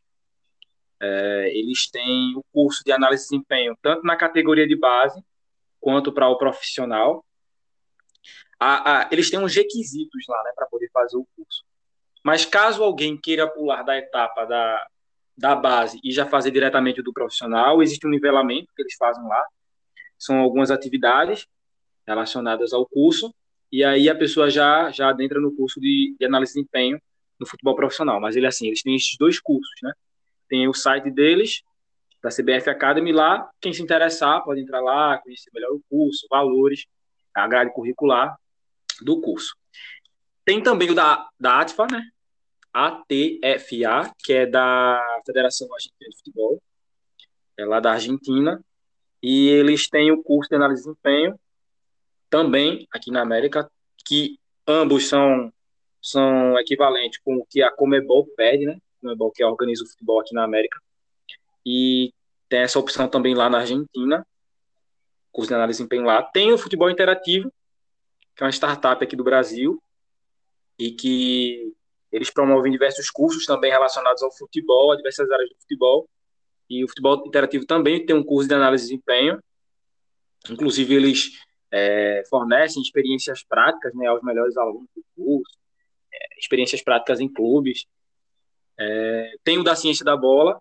É, 1.00 1.52
eles 1.56 1.88
têm 1.90 2.36
o 2.36 2.42
curso 2.52 2.82
de 2.84 2.90
análise 2.90 3.22
de 3.24 3.30
desempenho, 3.30 3.76
tanto 3.80 4.02
na 4.02 4.16
categoria 4.16 4.66
de 4.66 4.76
base, 4.76 5.22
quanto 5.80 6.12
para 6.12 6.28
o 6.28 6.36
profissional. 6.36 7.24
A, 8.58 9.02
a, 9.02 9.08
eles 9.12 9.30
têm 9.30 9.38
uns 9.38 9.54
requisitos 9.54 10.24
lá 10.28 10.42
né, 10.42 10.52
para 10.56 10.66
poder 10.66 10.90
fazer 10.92 11.16
o 11.16 11.26
curso. 11.36 11.64
Mas 12.24 12.44
caso 12.44 12.82
alguém 12.82 13.16
queira 13.16 13.48
pular 13.48 13.84
da 13.84 13.96
etapa 13.96 14.44
da, 14.44 14.86
da 15.36 15.54
base 15.54 16.00
e 16.02 16.10
já 16.10 16.26
fazer 16.26 16.50
diretamente 16.50 17.00
do 17.00 17.12
profissional, 17.12 17.80
existe 17.80 18.04
um 18.06 18.10
nivelamento 18.10 18.72
que 18.74 18.82
eles 18.82 18.96
fazem 18.96 19.22
lá. 19.22 19.44
São 20.18 20.40
algumas 20.40 20.72
atividades 20.72 21.46
relacionadas 22.04 22.72
ao 22.72 22.84
curso, 22.88 23.32
e 23.70 23.84
aí 23.84 24.08
a 24.08 24.14
pessoa 24.14 24.50
já, 24.50 24.90
já 24.90 25.10
adentra 25.10 25.40
no 25.40 25.54
curso 25.54 25.80
de, 25.80 26.16
de 26.18 26.26
análise 26.26 26.52
de 26.52 26.60
desempenho 26.60 27.00
no 27.38 27.46
futebol 27.46 27.76
profissional. 27.76 28.20
Mas 28.20 28.36
ele 28.36 28.46
assim, 28.46 28.66
eles 28.66 28.82
têm 28.82 28.96
esses 28.96 29.16
dois 29.18 29.40
cursos, 29.40 29.74
né? 29.82 29.92
Tem 30.48 30.66
o 30.66 30.74
site 30.74 31.10
deles, 31.10 31.62
da 32.22 32.30
CBF 32.30 32.70
Academy 32.70 33.12
lá. 33.12 33.48
Quem 33.60 33.72
se 33.72 33.82
interessar 33.82 34.42
pode 34.42 34.60
entrar 34.60 34.80
lá, 34.80 35.18
conhecer 35.18 35.50
melhor 35.52 35.72
o 35.72 35.82
curso, 35.88 36.26
valores, 36.30 36.86
a 37.34 37.46
grade 37.46 37.72
curricular 37.72 38.36
do 39.02 39.20
curso. 39.20 39.54
Tem 40.44 40.62
também 40.62 40.90
o 40.90 40.94
da, 40.94 41.28
da 41.38 41.60
ATFA, 41.60 41.86
né? 41.90 42.02
ATFA, 42.72 44.12
que 44.24 44.32
é 44.32 44.46
da 44.46 45.20
Federação 45.26 45.72
Argentina 45.72 46.10
de 46.10 46.16
Futebol, 46.16 46.62
é 47.56 47.64
lá 47.64 47.80
da 47.80 47.92
Argentina, 47.92 48.62
e 49.22 49.48
eles 49.48 49.88
têm 49.88 50.12
o 50.12 50.22
curso 50.22 50.48
de 50.48 50.56
análise 50.56 50.82
de 50.82 50.88
desempenho, 50.88 51.38
também 52.30 52.86
aqui 52.92 53.10
na 53.10 53.22
América, 53.22 53.70
que 54.06 54.38
ambos 54.66 55.08
são, 55.08 55.52
são 56.02 56.58
equivalentes 56.58 57.20
com 57.24 57.36
o 57.36 57.46
que 57.46 57.62
a 57.62 57.70
Comebol 57.70 58.26
pede, 58.36 58.66
né? 58.66 58.78
Comebol 59.00 59.30
que 59.30 59.44
organiza 59.44 59.84
o 59.84 59.86
futebol 59.86 60.20
aqui 60.20 60.34
na 60.34 60.44
América, 60.44 60.78
e 61.64 62.12
tem 62.48 62.60
essa 62.60 62.78
opção 62.78 63.08
também 63.08 63.34
lá 63.34 63.50
na 63.50 63.58
Argentina, 63.58 64.26
curso 65.30 65.48
de 65.48 65.54
análise 65.54 65.76
de 65.76 65.84
desempenho 65.84 66.06
lá. 66.06 66.22
Tem 66.22 66.52
o 66.52 66.58
futebol 66.58 66.90
interativo, 66.90 67.52
que 68.34 68.42
é 68.42 68.46
uma 68.46 68.52
startup 68.52 69.04
aqui 69.04 69.14
do 69.14 69.22
Brasil, 69.22 69.82
e 70.78 70.92
que 70.92 71.74
eles 72.10 72.30
promovem 72.30 72.72
diversos 72.72 73.10
cursos 73.10 73.44
também 73.44 73.70
relacionados 73.70 74.22
ao 74.22 74.32
futebol, 74.32 74.92
a 74.92 74.96
diversas 74.96 75.30
áreas 75.30 75.50
do 75.50 75.56
futebol. 75.60 76.08
E 76.70 76.84
o 76.84 76.88
futebol 76.88 77.26
interativo 77.26 77.66
também 77.66 78.04
tem 78.04 78.16
um 78.16 78.22
curso 78.22 78.48
de 78.48 78.54
análise 78.54 78.84
de 78.84 78.90
desempenho. 78.90 79.42
Inclusive, 80.48 80.94
eles 80.94 81.32
é, 81.70 82.22
fornecem 82.28 82.82
experiências 82.82 83.42
práticas 83.44 83.94
né, 83.94 84.06
aos 84.06 84.22
melhores 84.22 84.56
alunos 84.56 84.88
do 84.94 85.04
curso, 85.14 85.58
é, 86.12 86.38
experiências 86.38 86.82
práticas 86.82 87.20
em 87.20 87.28
clubes. 87.32 87.86
É, 88.78 89.32
tem 89.44 89.58
o 89.58 89.64
da 89.64 89.74
Ciência 89.76 90.04
da 90.04 90.16
Bola, 90.16 90.60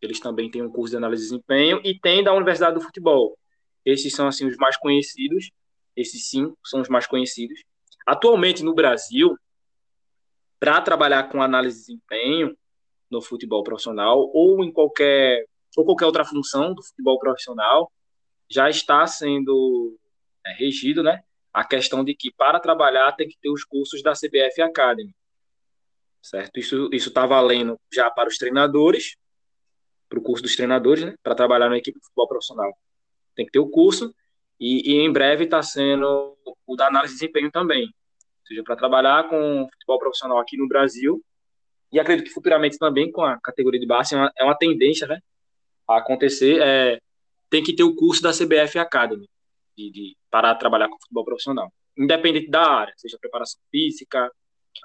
eles 0.00 0.20
também 0.20 0.50
têm 0.50 0.62
um 0.62 0.70
curso 0.70 0.92
de 0.92 0.96
análise 0.96 1.22
de 1.22 1.30
desempenho, 1.30 1.80
e 1.84 1.98
tem 1.98 2.22
da 2.22 2.32
Universidade 2.32 2.74
do 2.74 2.80
Futebol. 2.80 3.36
Esses 3.84 4.12
são 4.12 4.26
assim 4.26 4.46
os 4.46 4.56
mais 4.56 4.76
conhecidos, 4.76 5.50
esses 5.96 6.28
sim 6.28 6.52
são 6.64 6.80
os 6.80 6.88
mais 6.88 7.06
conhecidos. 7.06 7.62
Atualmente 8.06 8.62
no 8.62 8.74
Brasil, 8.74 9.36
para 10.58 10.80
trabalhar 10.80 11.24
com 11.24 11.42
análise 11.42 11.78
de 11.78 11.86
desempenho 11.86 12.56
no 13.10 13.20
futebol 13.20 13.62
profissional 13.62 14.30
ou 14.32 14.62
em 14.64 14.72
qualquer 14.72 15.44
ou 15.76 15.84
qualquer 15.84 16.06
outra 16.06 16.24
função 16.24 16.74
do 16.74 16.82
futebol 16.82 17.18
profissional, 17.18 17.90
já 18.48 18.68
está 18.68 19.06
sendo 19.06 19.96
é, 20.46 20.52
regido, 20.52 21.02
né, 21.02 21.22
a 21.52 21.64
questão 21.64 22.04
de 22.04 22.14
que 22.14 22.30
para 22.32 22.60
trabalhar 22.60 23.12
tem 23.12 23.28
que 23.28 23.36
ter 23.40 23.50
os 23.50 23.64
cursos 23.64 24.02
da 24.02 24.12
CBF 24.12 24.62
Academy, 24.62 25.14
certo? 26.22 26.58
Isso 26.58 26.88
isso 26.92 27.08
está 27.08 27.26
valendo 27.26 27.78
já 27.92 28.10
para 28.10 28.28
os 28.28 28.36
treinadores, 28.36 29.16
para 30.08 30.18
o 30.18 30.22
curso 30.22 30.42
dos 30.42 30.56
treinadores, 30.56 31.04
né, 31.04 31.14
para 31.22 31.34
trabalhar 31.34 31.68
na 31.68 31.78
equipe 31.78 31.98
de 31.98 32.04
futebol 32.04 32.28
profissional. 32.28 32.76
Tem 33.34 33.46
que 33.46 33.52
ter 33.52 33.58
o 33.58 33.68
curso 33.68 34.14
e, 34.58 34.92
e 34.92 35.00
em 35.00 35.12
breve 35.12 35.44
está 35.44 35.62
sendo 35.62 36.36
o 36.66 36.76
da 36.76 36.86
análise 36.86 37.14
de 37.14 37.20
desempenho 37.20 37.50
também, 37.50 37.84
ou 37.84 38.46
seja, 38.46 38.62
para 38.62 38.76
trabalhar 38.76 39.28
com 39.28 39.68
futebol 39.72 39.98
profissional 39.98 40.38
aqui 40.38 40.56
no 40.56 40.68
Brasil 40.68 41.22
e 41.92 41.98
acredito 41.98 42.28
que 42.28 42.34
futuramente 42.34 42.78
também 42.78 43.10
com 43.10 43.22
a 43.22 43.38
categoria 43.40 43.80
de 43.80 43.86
base 43.86 44.14
é 44.14 44.18
uma, 44.18 44.32
é 44.38 44.44
uma 44.44 44.56
tendência, 44.56 45.06
né, 45.08 45.20
a 45.88 45.98
acontecer. 45.98 46.60
É, 46.62 47.00
tem 47.48 47.62
que 47.64 47.74
ter 47.74 47.82
o 47.82 47.96
curso 47.96 48.22
da 48.22 48.30
CBF 48.30 48.78
Academy 48.78 49.28
de, 49.80 49.90
de 49.90 50.16
para 50.30 50.54
trabalhar 50.54 50.88
com 50.88 50.98
futebol 51.00 51.24
profissional, 51.24 51.72
independente 51.96 52.50
da 52.50 52.62
área, 52.62 52.92
seja 52.96 53.18
preparação 53.18 53.60
física, 53.70 54.30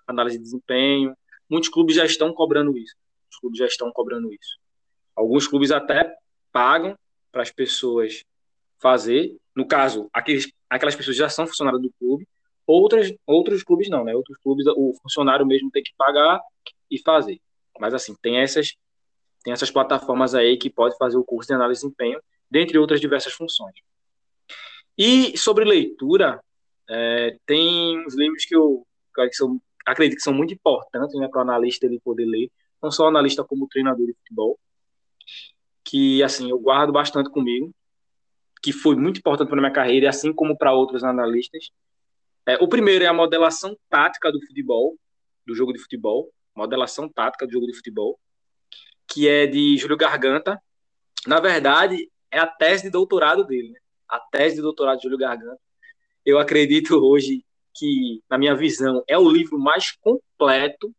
análise 0.08 0.38
de 0.38 0.44
desempenho, 0.44 1.16
muitos 1.50 1.70
clubes 1.70 1.96
já 1.96 2.06
estão 2.06 2.34
cobrando 2.34 2.78
isso. 2.78 2.96
Os 3.32 3.38
clubes 3.38 3.60
já 3.60 3.66
estão 3.66 3.92
cobrando 3.92 4.32
isso. 4.34 4.58
Alguns 5.16 5.48
clubes 5.48 5.72
até 5.72 6.16
pagam 6.52 6.98
para 7.32 7.42
as 7.42 7.52
pessoas 7.52 8.24
fazer. 8.80 9.36
No 9.56 9.68
caso, 9.68 10.10
aqueles, 10.14 10.52
aquelas 10.70 10.96
pessoas 10.96 11.16
já 11.16 11.30
são 11.30 11.46
funcionários 11.48 11.82
do 11.82 11.92
clube. 12.00 12.28
Outras, 12.66 13.14
outros 13.26 13.64
clubes 13.64 13.90
não, 13.90 14.04
né? 14.04 14.16
Outros 14.16 14.38
clubes 14.40 14.66
o 14.68 14.94
funcionário 15.02 15.46
mesmo 15.46 15.70
tem 15.70 15.84
que 15.84 15.94
pagar 15.98 16.40
e 16.90 17.00
fazer. 17.00 17.40
Mas 17.80 17.94
assim, 17.94 18.16
tem 18.22 18.38
essas 18.38 18.74
tem 19.44 19.54
essas 19.54 19.70
plataformas 19.70 20.34
aí 20.34 20.58
que 20.58 20.72
pode 20.72 20.98
fazer 20.98 21.18
o 21.18 21.24
curso 21.24 21.48
de 21.48 21.54
análise 21.54 21.80
de 21.80 21.86
desempenho, 21.86 22.20
dentre 22.50 22.80
outras 22.80 23.00
diversas 23.00 23.32
funções. 23.32 23.76
E 24.98 25.38
sobre 25.38 25.66
leitura, 25.66 26.42
é, 26.90 27.38
tem 27.46 28.06
uns 28.06 28.16
livros 28.16 28.46
que 28.46 28.56
eu, 28.56 28.86
que 29.14 29.22
acredito 29.86 30.18
que 30.18 30.24
são 30.24 30.34
muito 30.34 30.54
importantes 30.54 31.20
né, 31.20 31.28
para 31.28 31.40
o 31.40 31.42
analista 31.42 31.86
ele 31.86 32.00
poder 32.00 32.26
ler, 32.26 32.52
não 32.82 32.92
só 32.92 33.08
analista 33.08 33.44
como 33.44 33.68
treinador 33.68 34.06
de 34.06 34.14
futebol, 34.14 34.60
que 35.84 36.24
assim 36.24 36.50
eu 36.50 36.60
guardo 36.60 36.92
bastante 36.92 37.30
comigo, 37.30 37.74
que 38.62 38.72
foi 38.72 38.96
muito 38.96 39.20
importante 39.20 39.50
para 39.50 39.60
minha 39.60 39.72
carreira, 39.72 40.10
assim 40.10 40.34
como 40.34 40.58
para 40.58 40.74
outros 40.74 41.04
analistas. 41.04 41.70
É, 42.48 42.56
o 42.56 42.68
primeiro 42.68 43.04
é 43.04 43.08
a 43.08 43.14
modelação 43.14 43.78
tática 43.90 44.32
do 44.32 44.42
futebol, 44.46 44.98
do 45.46 45.56
jogo 45.56 45.74
de 45.74 45.80
futebol, 45.80 46.32
modelação 46.56 47.08
tática 47.08 47.46
do 47.46 47.52
jogo 47.52 47.68
de 47.68 47.76
futebol, 47.76 48.20
que 49.08 49.28
é 49.28 49.46
de 49.46 49.78
Júlio 49.78 49.98
Garganta. 49.98 50.60
Na 51.28 51.40
verdade, 51.40 52.10
é 52.32 52.40
a 52.40 52.48
tese 52.48 52.84
de 52.84 52.90
doutorado 52.90 53.44
dele, 53.44 53.70
né? 53.70 53.80
A 54.08 54.20
tese 54.20 54.58
de 54.58 54.62
doutorado 54.62 54.98
de 54.98 55.04
Júlio 55.04 55.18
Garganta. 55.18 55.60
Eu 56.26 56.40
acredito 56.40 56.96
hoje 56.96 57.44
que, 57.74 58.22
na 58.30 58.38
minha 58.38 58.56
visão, 58.56 59.04
é 59.08 59.18
o 59.18 59.30
livro 59.30 59.60
mais 59.60 59.92
completo 59.92 60.94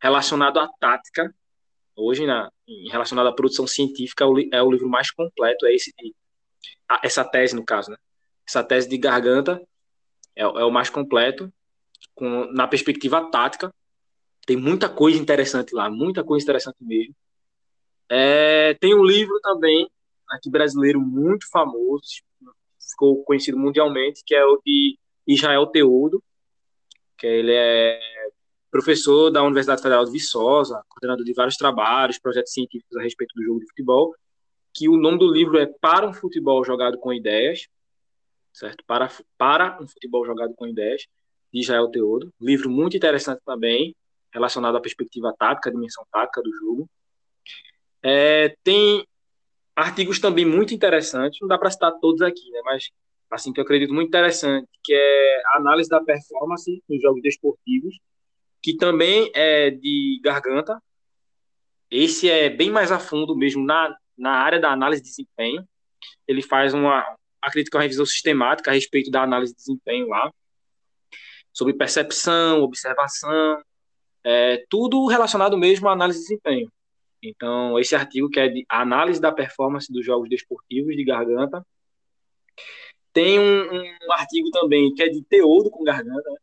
relacionado 0.00 0.58
à 0.58 0.68
tática. 0.80 1.34
Hoje, 1.94 2.26
na, 2.26 2.50
relacionado 2.90 3.26
à 3.26 3.32
produção 3.32 3.66
científica, 3.66 4.24
é 4.24 4.26
o, 4.26 4.38
é 4.52 4.62
o 4.62 4.70
livro 4.70 4.88
mais 4.88 5.10
completo, 5.10 5.66
é 5.66 5.74
esse 5.74 5.92
essa 7.02 7.24
tese, 7.24 7.54
no 7.54 7.64
caso, 7.64 7.90
né? 7.90 7.96
Essa 8.46 8.62
tese 8.62 8.88
de 8.88 8.96
Garganta 8.96 9.60
é, 10.34 10.42
é 10.42 10.64
o 10.64 10.70
mais 10.70 10.88
completo, 10.88 11.52
com, 12.14 12.46
na 12.52 12.68
perspectiva 12.68 13.28
tática, 13.30 13.72
tem 14.46 14.56
muita 14.56 14.88
coisa 14.88 15.18
interessante 15.18 15.74
lá, 15.74 15.90
muita 15.90 16.22
coisa 16.22 16.44
interessante 16.44 16.76
mesmo. 16.80 17.14
É, 18.08 18.74
tem 18.74 18.94
um 18.94 19.04
livro 19.04 19.40
também, 19.40 19.90
aqui 20.30 20.50
brasileiro, 20.50 21.00
muito 21.00 21.48
famoso, 21.50 22.22
ficou 22.90 23.22
conhecido 23.24 23.58
mundialmente, 23.58 24.22
que 24.24 24.34
é 24.34 24.44
o 24.44 24.60
de 24.64 24.98
Israel 25.26 25.66
Teudo, 25.66 26.22
que 27.18 27.26
ele 27.26 27.52
é 27.52 27.98
professor 28.70 29.30
da 29.30 29.42
Universidade 29.42 29.82
Federal 29.82 30.04
de 30.04 30.10
Viçosa, 30.10 30.82
coordenador 30.88 31.24
de 31.24 31.32
vários 31.32 31.56
trabalhos, 31.56 32.18
projetos 32.18 32.52
científicos 32.52 32.96
a 32.96 33.02
respeito 33.02 33.32
do 33.34 33.42
jogo 33.42 33.60
de 33.60 33.66
futebol, 33.66 34.14
que 34.74 34.88
o 34.88 34.96
nome 34.96 35.18
do 35.18 35.32
livro 35.32 35.58
é 35.58 35.66
Para 35.80 36.06
um 36.06 36.12
Futebol 36.12 36.62
Jogado 36.62 36.98
com 36.98 37.12
Ideias, 37.12 37.66
certo? 38.52 38.84
Para, 38.86 39.10
para 39.38 39.82
um 39.82 39.88
Futebol 39.88 40.26
Jogado 40.26 40.54
com 40.54 40.66
Ideias, 40.66 41.06
de 41.52 41.60
Israel 41.60 41.88
Teodo. 41.88 42.30
Livro 42.38 42.68
muito 42.68 42.96
interessante 42.96 43.40
também, 43.46 43.96
relacionado 44.32 44.76
à 44.76 44.80
perspectiva 44.80 45.34
tática, 45.38 45.70
à 45.70 45.72
dimensão 45.72 46.04
tática 46.10 46.42
do 46.42 46.52
jogo. 46.54 46.90
É, 48.02 48.54
tem 48.62 49.06
artigos 49.76 50.18
também 50.18 50.46
muito 50.46 50.74
interessantes, 50.74 51.38
não 51.40 51.48
dá 51.48 51.58
para 51.58 51.70
citar 51.70 51.92
todos 52.00 52.22
aqui, 52.22 52.50
né, 52.50 52.60
mas 52.64 52.90
assim 53.30 53.52
que 53.52 53.60
eu 53.60 53.64
acredito 53.64 53.92
muito 53.92 54.08
interessante, 54.08 54.66
que 54.82 54.94
é 54.94 55.42
a 55.48 55.58
análise 55.58 55.88
da 55.88 56.02
performance 56.02 56.82
nos 56.88 57.02
jogos 57.02 57.20
desportivos, 57.22 57.94
que 58.62 58.76
também 58.76 59.30
é 59.34 59.70
de 59.70 60.20
Garganta. 60.24 60.80
Esse 61.90 62.30
é 62.30 62.48
bem 62.48 62.70
mais 62.70 62.90
a 62.90 62.98
fundo 62.98 63.36
mesmo 63.36 63.64
na, 63.64 63.94
na 64.16 64.32
área 64.32 64.58
da 64.58 64.72
análise 64.72 65.02
de 65.02 65.08
desempenho. 65.08 65.64
Ele 66.26 66.42
faz 66.42 66.72
uma, 66.74 67.04
acredito 67.42 67.70
que 67.70 67.76
uma 67.76 67.82
revisão 67.82 68.06
sistemática 68.06 68.70
a 68.70 68.74
respeito 68.74 69.10
da 69.10 69.22
análise 69.22 69.52
de 69.52 69.58
desempenho 69.58 70.08
lá, 70.08 70.32
sobre 71.52 71.74
percepção, 71.74 72.60
observação, 72.62 73.62
é, 74.24 74.64
tudo 74.68 75.06
relacionado 75.06 75.56
mesmo 75.56 75.88
à 75.88 75.92
análise 75.92 76.18
de 76.18 76.24
desempenho. 76.24 76.70
Então, 77.22 77.78
esse 77.78 77.94
artigo 77.94 78.28
que 78.28 78.38
é 78.38 78.48
de 78.48 78.64
análise 78.68 79.20
da 79.20 79.32
performance 79.32 79.92
dos 79.92 80.04
jogos 80.04 80.28
desportivos 80.28 80.94
de 80.94 81.04
Garganta. 81.04 81.66
Tem 83.12 83.38
um, 83.38 83.70
um 83.72 84.12
artigo 84.12 84.50
também 84.50 84.92
que 84.94 85.02
é 85.02 85.08
de 85.08 85.22
Teodo 85.22 85.70
com 85.70 85.82
Garganta, 85.82 86.30
né? 86.30 86.36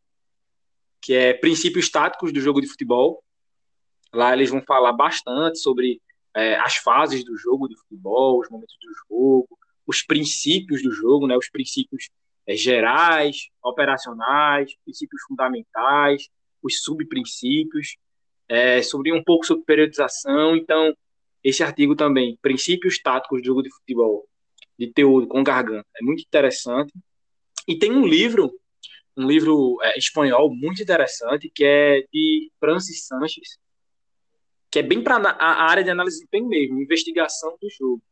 que 1.00 1.14
é 1.14 1.34
princípios 1.34 1.90
táticos 1.90 2.32
do 2.32 2.40
jogo 2.40 2.60
de 2.60 2.66
futebol. 2.66 3.22
Lá 4.12 4.32
eles 4.32 4.50
vão 4.50 4.62
falar 4.62 4.92
bastante 4.92 5.58
sobre 5.58 6.00
é, 6.34 6.56
as 6.56 6.76
fases 6.76 7.24
do 7.24 7.36
jogo 7.36 7.68
de 7.68 7.76
futebol, 7.76 8.40
os 8.40 8.48
momentos 8.48 8.76
do 8.80 8.92
jogo, 9.08 9.58
os 9.86 10.02
princípios 10.02 10.82
do 10.82 10.90
jogo, 10.90 11.26
né? 11.26 11.36
Os 11.36 11.48
princípios 11.48 12.08
é, 12.46 12.56
gerais, 12.56 13.48
operacionais, 13.62 14.74
princípios 14.84 15.22
fundamentais, 15.28 16.28
os 16.62 16.82
subprincípios, 16.82 17.96
é, 18.48 18.82
sobre 18.82 19.12
um 19.12 19.22
pouco 19.22 19.46
sobre 19.46 19.64
periodização. 19.64 20.56
Então, 20.56 20.94
esse 21.42 21.62
artigo 21.62 21.94
também, 21.94 22.38
Princípios 22.40 22.98
Táticos 23.00 23.42
do 23.42 23.46
Jogo 23.46 23.62
de 23.62 23.70
Futebol, 23.70 24.26
de 24.78 24.92
Teodo 24.92 25.26
com 25.26 25.42
Garganta, 25.42 25.86
é 26.00 26.02
muito 26.04 26.22
interessante. 26.22 26.92
E 27.66 27.78
tem 27.78 27.92
um 27.92 28.06
livro, 28.06 28.52
um 29.16 29.26
livro 29.26 29.78
é, 29.82 29.98
espanhol 29.98 30.54
muito 30.54 30.82
interessante, 30.82 31.50
que 31.54 31.64
é 31.64 32.04
de 32.12 32.50
Francis 32.58 33.06
Sanches, 33.06 33.58
que 34.70 34.78
é 34.78 34.82
bem 34.82 35.02
para 35.02 35.16
a 35.16 35.70
área 35.70 35.84
de 35.84 35.90
análise 35.90 36.16
de 36.16 36.20
desempenho 36.20 36.48
mesmo, 36.48 36.82
investigação 36.82 37.56
do 37.60 37.68
jogo, 37.70 38.02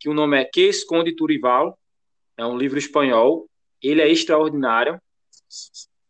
que 0.00 0.08
o 0.08 0.14
nome 0.14 0.40
é 0.40 0.44
Que 0.44 0.62
Esconde 0.62 1.14
Turival, 1.14 1.78
é 2.36 2.44
um 2.44 2.56
livro 2.56 2.78
espanhol, 2.78 3.48
ele 3.82 4.00
é 4.00 4.08
extraordinário, 4.08 5.00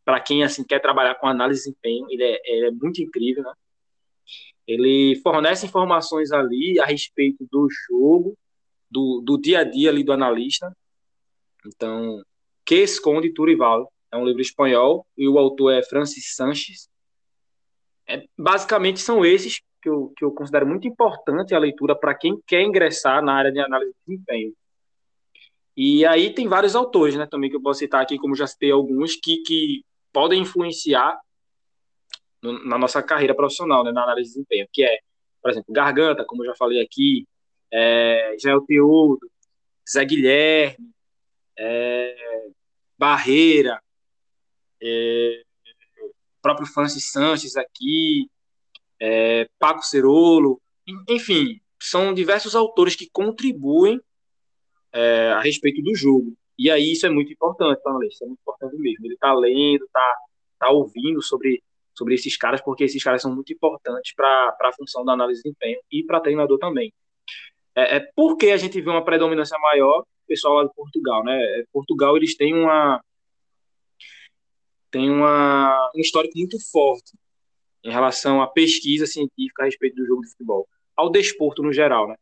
para 0.05 0.21
quem 0.21 0.43
assim 0.43 0.65
quer 0.65 0.81
trabalhar 0.81 1.17
com 1.17 1.27
análise 1.27 1.61
de 1.61 1.67
desempenho, 1.67 2.07
ele 2.11 2.25
é, 2.25 2.41
ele 2.45 2.67
é 2.67 2.71
muito 2.71 3.03
incrível, 3.03 3.43
né? 3.43 3.53
Ele 4.69 5.19
fornece 5.23 5.65
informações 5.65 6.31
ali 6.31 6.79
a 6.79 6.85
respeito 6.85 7.49
do 7.51 7.67
jogo, 7.89 8.37
do, 8.91 9.23
do 9.25 9.39
dia 9.41 9.61
a 9.61 9.65
dia 9.65 9.89
ali 9.89 10.05
do 10.05 10.13
analista. 10.13 10.71
Então, 11.67 12.23
Que 12.67 12.83
Esconde 12.83 13.33
Turival 13.33 13.91
é 14.13 14.17
um 14.19 14.27
livro 14.27 14.43
espanhol 14.43 15.07
e 15.17 15.27
o 15.27 15.39
autor 15.39 15.73
é 15.73 15.83
Francis 15.83 16.35
Sanches. 16.37 16.87
É, 18.07 18.27
basicamente 18.39 19.01
são 19.01 19.25
esses 19.25 19.63
que 19.81 19.89
eu, 19.89 20.13
que 20.15 20.23
eu 20.23 20.33
considero 20.33 20.67
muito 20.67 20.87
importante 20.87 21.55
a 21.55 21.59
leitura 21.59 21.97
para 21.97 22.15
quem 22.15 22.39
quer 22.47 22.61
ingressar 22.61 23.25
na 23.25 23.33
área 23.33 23.51
de 23.51 23.61
análise 23.61 23.93
de 23.93 24.17
desempenho. 24.17 24.53
E 25.75 26.05
aí 26.05 26.35
tem 26.35 26.47
vários 26.47 26.77
autores, 26.77 27.15
né, 27.15 27.27
também 27.27 27.49
que 27.49 27.57
eu 27.57 27.63
posso 27.63 27.79
citar 27.79 28.03
aqui, 28.03 28.19
como 28.19 28.35
já 28.35 28.47
citei 28.47 28.71
alguns, 28.71 29.17
que, 29.17 29.39
que 29.43 29.83
podem 30.13 30.43
influenciar 30.43 31.19
no, 32.43 32.65
na 32.65 32.79
nossa 32.79 33.03
carreira 33.03 33.35
profissional, 33.35 33.85
né, 33.85 33.93
na 33.93 34.03
análise 34.03 34.31
de 34.31 34.35
desempenho, 34.35 34.69
que 34.73 34.83
é, 34.83 34.99
por 35.43 35.51
exemplo, 35.51 35.73
Garganta, 35.73 36.25
como 36.25 36.43
eu 36.43 36.47
já 36.49 36.55
falei 36.55 36.81
aqui, 36.83 37.27
é, 37.73 38.37
Jael 38.41 38.65
Zé 39.91 40.05
Guilherme, 40.05 40.91
é, 41.59 42.49
Barreira, 42.99 43.81
é, 44.83 45.43
próprio 46.41 46.67
Francis 46.67 47.11
Sanches 47.11 47.57
aqui, 47.57 48.31
é, 49.01 49.49
Paco 49.59 49.83
Cerolo, 49.83 50.61
enfim, 51.09 51.61
são 51.81 52.15
diversos 52.15 52.55
autores 52.55 52.97
que 52.97 53.09
contribuem 53.11 54.01
é, 54.93 55.31
a 55.33 55.41
respeito 55.41 55.83
do 55.83 55.95
jogo. 55.95 56.37
E 56.59 56.71
aí 56.71 56.93
isso 56.93 57.07
é 57.07 57.11
muito 57.11 57.33
importante 57.33 57.81
para 57.83 57.93
o 57.93 57.97
analista, 57.97 58.25
é 58.25 58.29
muito 58.29 58.41
importante 58.41 58.77
mesmo. 58.77 59.07
Ele 59.07 59.15
está 59.15 59.33
lendo, 59.33 59.85
está 59.85 60.17
tá 60.59 60.71
ouvindo 60.71 61.23
sobre, 61.23 61.63
sobre 61.99 62.15
esses 62.15 62.37
caras, 62.37 62.61
porque 62.63 62.85
esses 62.85 63.03
caras 63.03 63.21
são 63.21 63.35
muito 63.35 63.53
importantes 63.53 64.15
para 64.15 64.57
a 64.61 64.73
função 64.73 65.05
da 65.05 65.13
análise 65.15 65.43
de 65.43 65.49
desempenho 65.49 65.81
e 65.91 66.05
para 66.05 66.21
treinador 66.21 66.57
também. 66.59 66.93
É, 67.75 67.97
é 67.97 68.01
porque 68.15 68.51
a 68.51 68.57
gente 68.57 68.81
vê 68.81 68.89
uma 68.89 69.05
predominância 69.05 69.59
maior, 69.59 70.05
pessoal 70.27 70.55
lá 70.55 70.65
de 70.65 70.75
Portugal, 70.75 71.25
né? 71.25 71.37
É, 71.37 71.65
Portugal 71.73 72.17
eles 72.17 72.37
têm 72.37 72.55
uma 72.55 73.03
tem 74.91 75.11
uma, 75.11 75.91
um 75.95 76.01
histórico 76.01 76.39
muito 76.39 76.57
forte 76.71 77.13
em 77.85 77.91
relação 77.91 78.41
à 78.41 78.47
pesquisa 78.47 79.07
científica 79.07 79.63
a 79.63 79.67
respeito 79.67 79.97
do 79.97 80.07
jogo 80.07 80.23
de 80.23 80.31
futebol, 80.31 80.67
ao 80.97 81.11
desporto 81.11 81.63
no 81.63 81.73
geral, 81.73 82.09
né? 82.09 82.17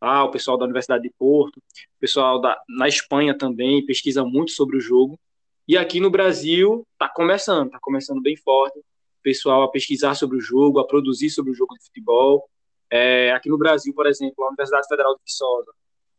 Ah, 0.00 0.24
o 0.24 0.30
pessoal 0.30 0.58
da 0.58 0.64
Universidade 0.64 1.02
de 1.02 1.10
Porto, 1.18 1.56
o 1.56 2.00
pessoal 2.00 2.40
da, 2.40 2.60
na 2.68 2.88
Espanha 2.88 3.36
também 3.36 3.86
pesquisa 3.86 4.22
muito 4.22 4.50
sobre 4.50 4.76
o 4.76 4.80
jogo. 4.80 5.18
E 5.66 5.78
aqui 5.78 5.98
no 5.98 6.10
Brasil 6.10 6.86
está 6.92 7.08
começando, 7.08 7.66
está 7.66 7.78
começando 7.80 8.20
bem 8.20 8.36
forte. 8.36 8.78
Pessoal 9.24 9.64
a 9.64 9.70
pesquisar 9.70 10.14
sobre 10.14 10.36
o 10.36 10.40
jogo, 10.40 10.78
a 10.78 10.86
produzir 10.86 11.30
sobre 11.30 11.50
o 11.50 11.54
jogo 11.54 11.74
de 11.74 11.84
futebol. 11.84 12.48
É, 12.88 13.32
aqui 13.32 13.48
no 13.48 13.58
Brasil, 13.58 13.92
por 13.92 14.06
exemplo, 14.06 14.44
a 14.44 14.48
Universidade 14.48 14.86
Federal 14.86 15.16
de 15.16 15.22
Viçosa 15.26 15.72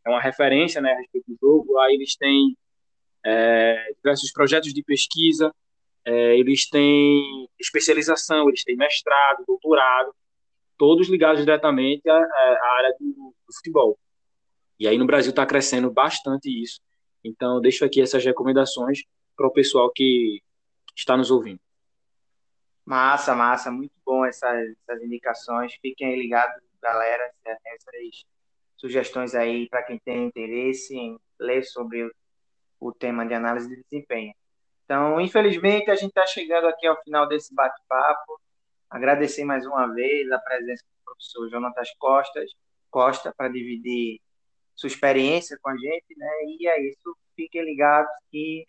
é 0.04 0.10
uma 0.10 0.20
referência 0.20 0.80
né, 0.80 0.92
a 0.92 0.98
respeito 0.98 1.24
do 1.28 1.38
jogo. 1.40 1.78
Aí 1.78 1.94
eles 1.94 2.14
têm 2.16 2.54
é, 3.24 3.92
diversos 3.94 4.30
projetos 4.30 4.74
de 4.74 4.82
pesquisa 4.82 5.50
é, 6.06 6.38
eles 6.38 6.70
têm 6.70 7.48
especialização, 7.58 8.48
eles 8.48 8.62
têm 8.62 8.76
mestrado, 8.76 9.44
doutorado, 9.44 10.14
todos 10.78 11.08
ligados 11.08 11.40
diretamente 11.40 12.08
à, 12.08 12.16
à 12.16 12.76
área 12.78 12.94
do, 13.00 13.12
do 13.12 13.54
futebol. 13.56 13.98
E 14.78 14.86
aí 14.86 14.96
no 14.96 15.06
Brasil 15.06 15.30
está 15.30 15.44
crescendo 15.44 15.90
bastante 15.90 16.48
isso. 16.48 16.80
Então, 17.24 17.60
deixo 17.60 17.84
aqui 17.84 18.00
essas 18.00 18.24
recomendações 18.24 19.00
para 19.36 19.48
o 19.48 19.52
pessoal 19.52 19.90
que 19.90 20.40
está 20.96 21.16
nos 21.16 21.32
ouvindo. 21.32 21.58
Massa, 22.86 23.34
massa, 23.34 23.68
muito 23.68 23.94
bom 24.04 24.24
essas, 24.24 24.72
essas 24.88 25.02
indicações. 25.02 25.74
Fiquem 25.82 26.16
ligados, 26.16 26.62
galera, 26.80 27.32
tem 27.42 27.52
essas 27.74 28.24
sugestões 28.76 29.34
aí 29.34 29.68
para 29.68 29.82
quem 29.82 29.98
tem 29.98 30.26
interesse 30.26 30.96
em 30.96 31.18
ler 31.38 31.64
sobre 31.64 32.04
o, 32.04 32.12
o 32.78 32.92
tema 32.92 33.26
de 33.26 33.34
análise 33.34 33.68
de 33.68 33.82
desempenho. 33.82 34.32
Então, 34.84 35.20
infelizmente, 35.20 35.90
a 35.90 35.96
gente 35.96 36.10
está 36.10 36.24
chegando 36.26 36.68
aqui 36.68 36.86
ao 36.86 37.02
final 37.02 37.26
desse 37.26 37.52
bate-papo. 37.52 38.40
Agradecer 38.88 39.44
mais 39.44 39.66
uma 39.66 39.92
vez 39.92 40.30
a 40.30 40.38
presença 40.38 40.84
do 40.84 41.04
professor 41.04 41.50
Jonatas 41.50 41.90
Costas, 41.98 42.48
Costa 42.88 43.34
para 43.36 43.48
dividir 43.48 44.20
sua 44.76 44.86
experiência 44.86 45.58
com 45.60 45.70
a 45.70 45.76
gente, 45.76 46.16
né? 46.16 46.30
E 46.46 46.68
é 46.68 46.88
isso. 46.88 47.16
Fiquem 47.34 47.64
ligados 47.64 48.12
que 48.30 48.64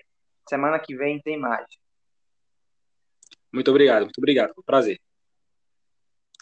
semana 0.49 0.79
que 0.79 0.95
vem 0.95 1.21
tem 1.21 1.37
mais. 1.37 1.67
Muito 3.51 3.69
obrigado, 3.71 4.03
muito 4.03 4.17
obrigado. 4.17 4.53
Foi 4.53 4.61
um 4.61 4.65
prazer. 4.65 4.99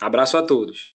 Abraço 0.01 0.37
a 0.37 0.43
todos. 0.43 0.93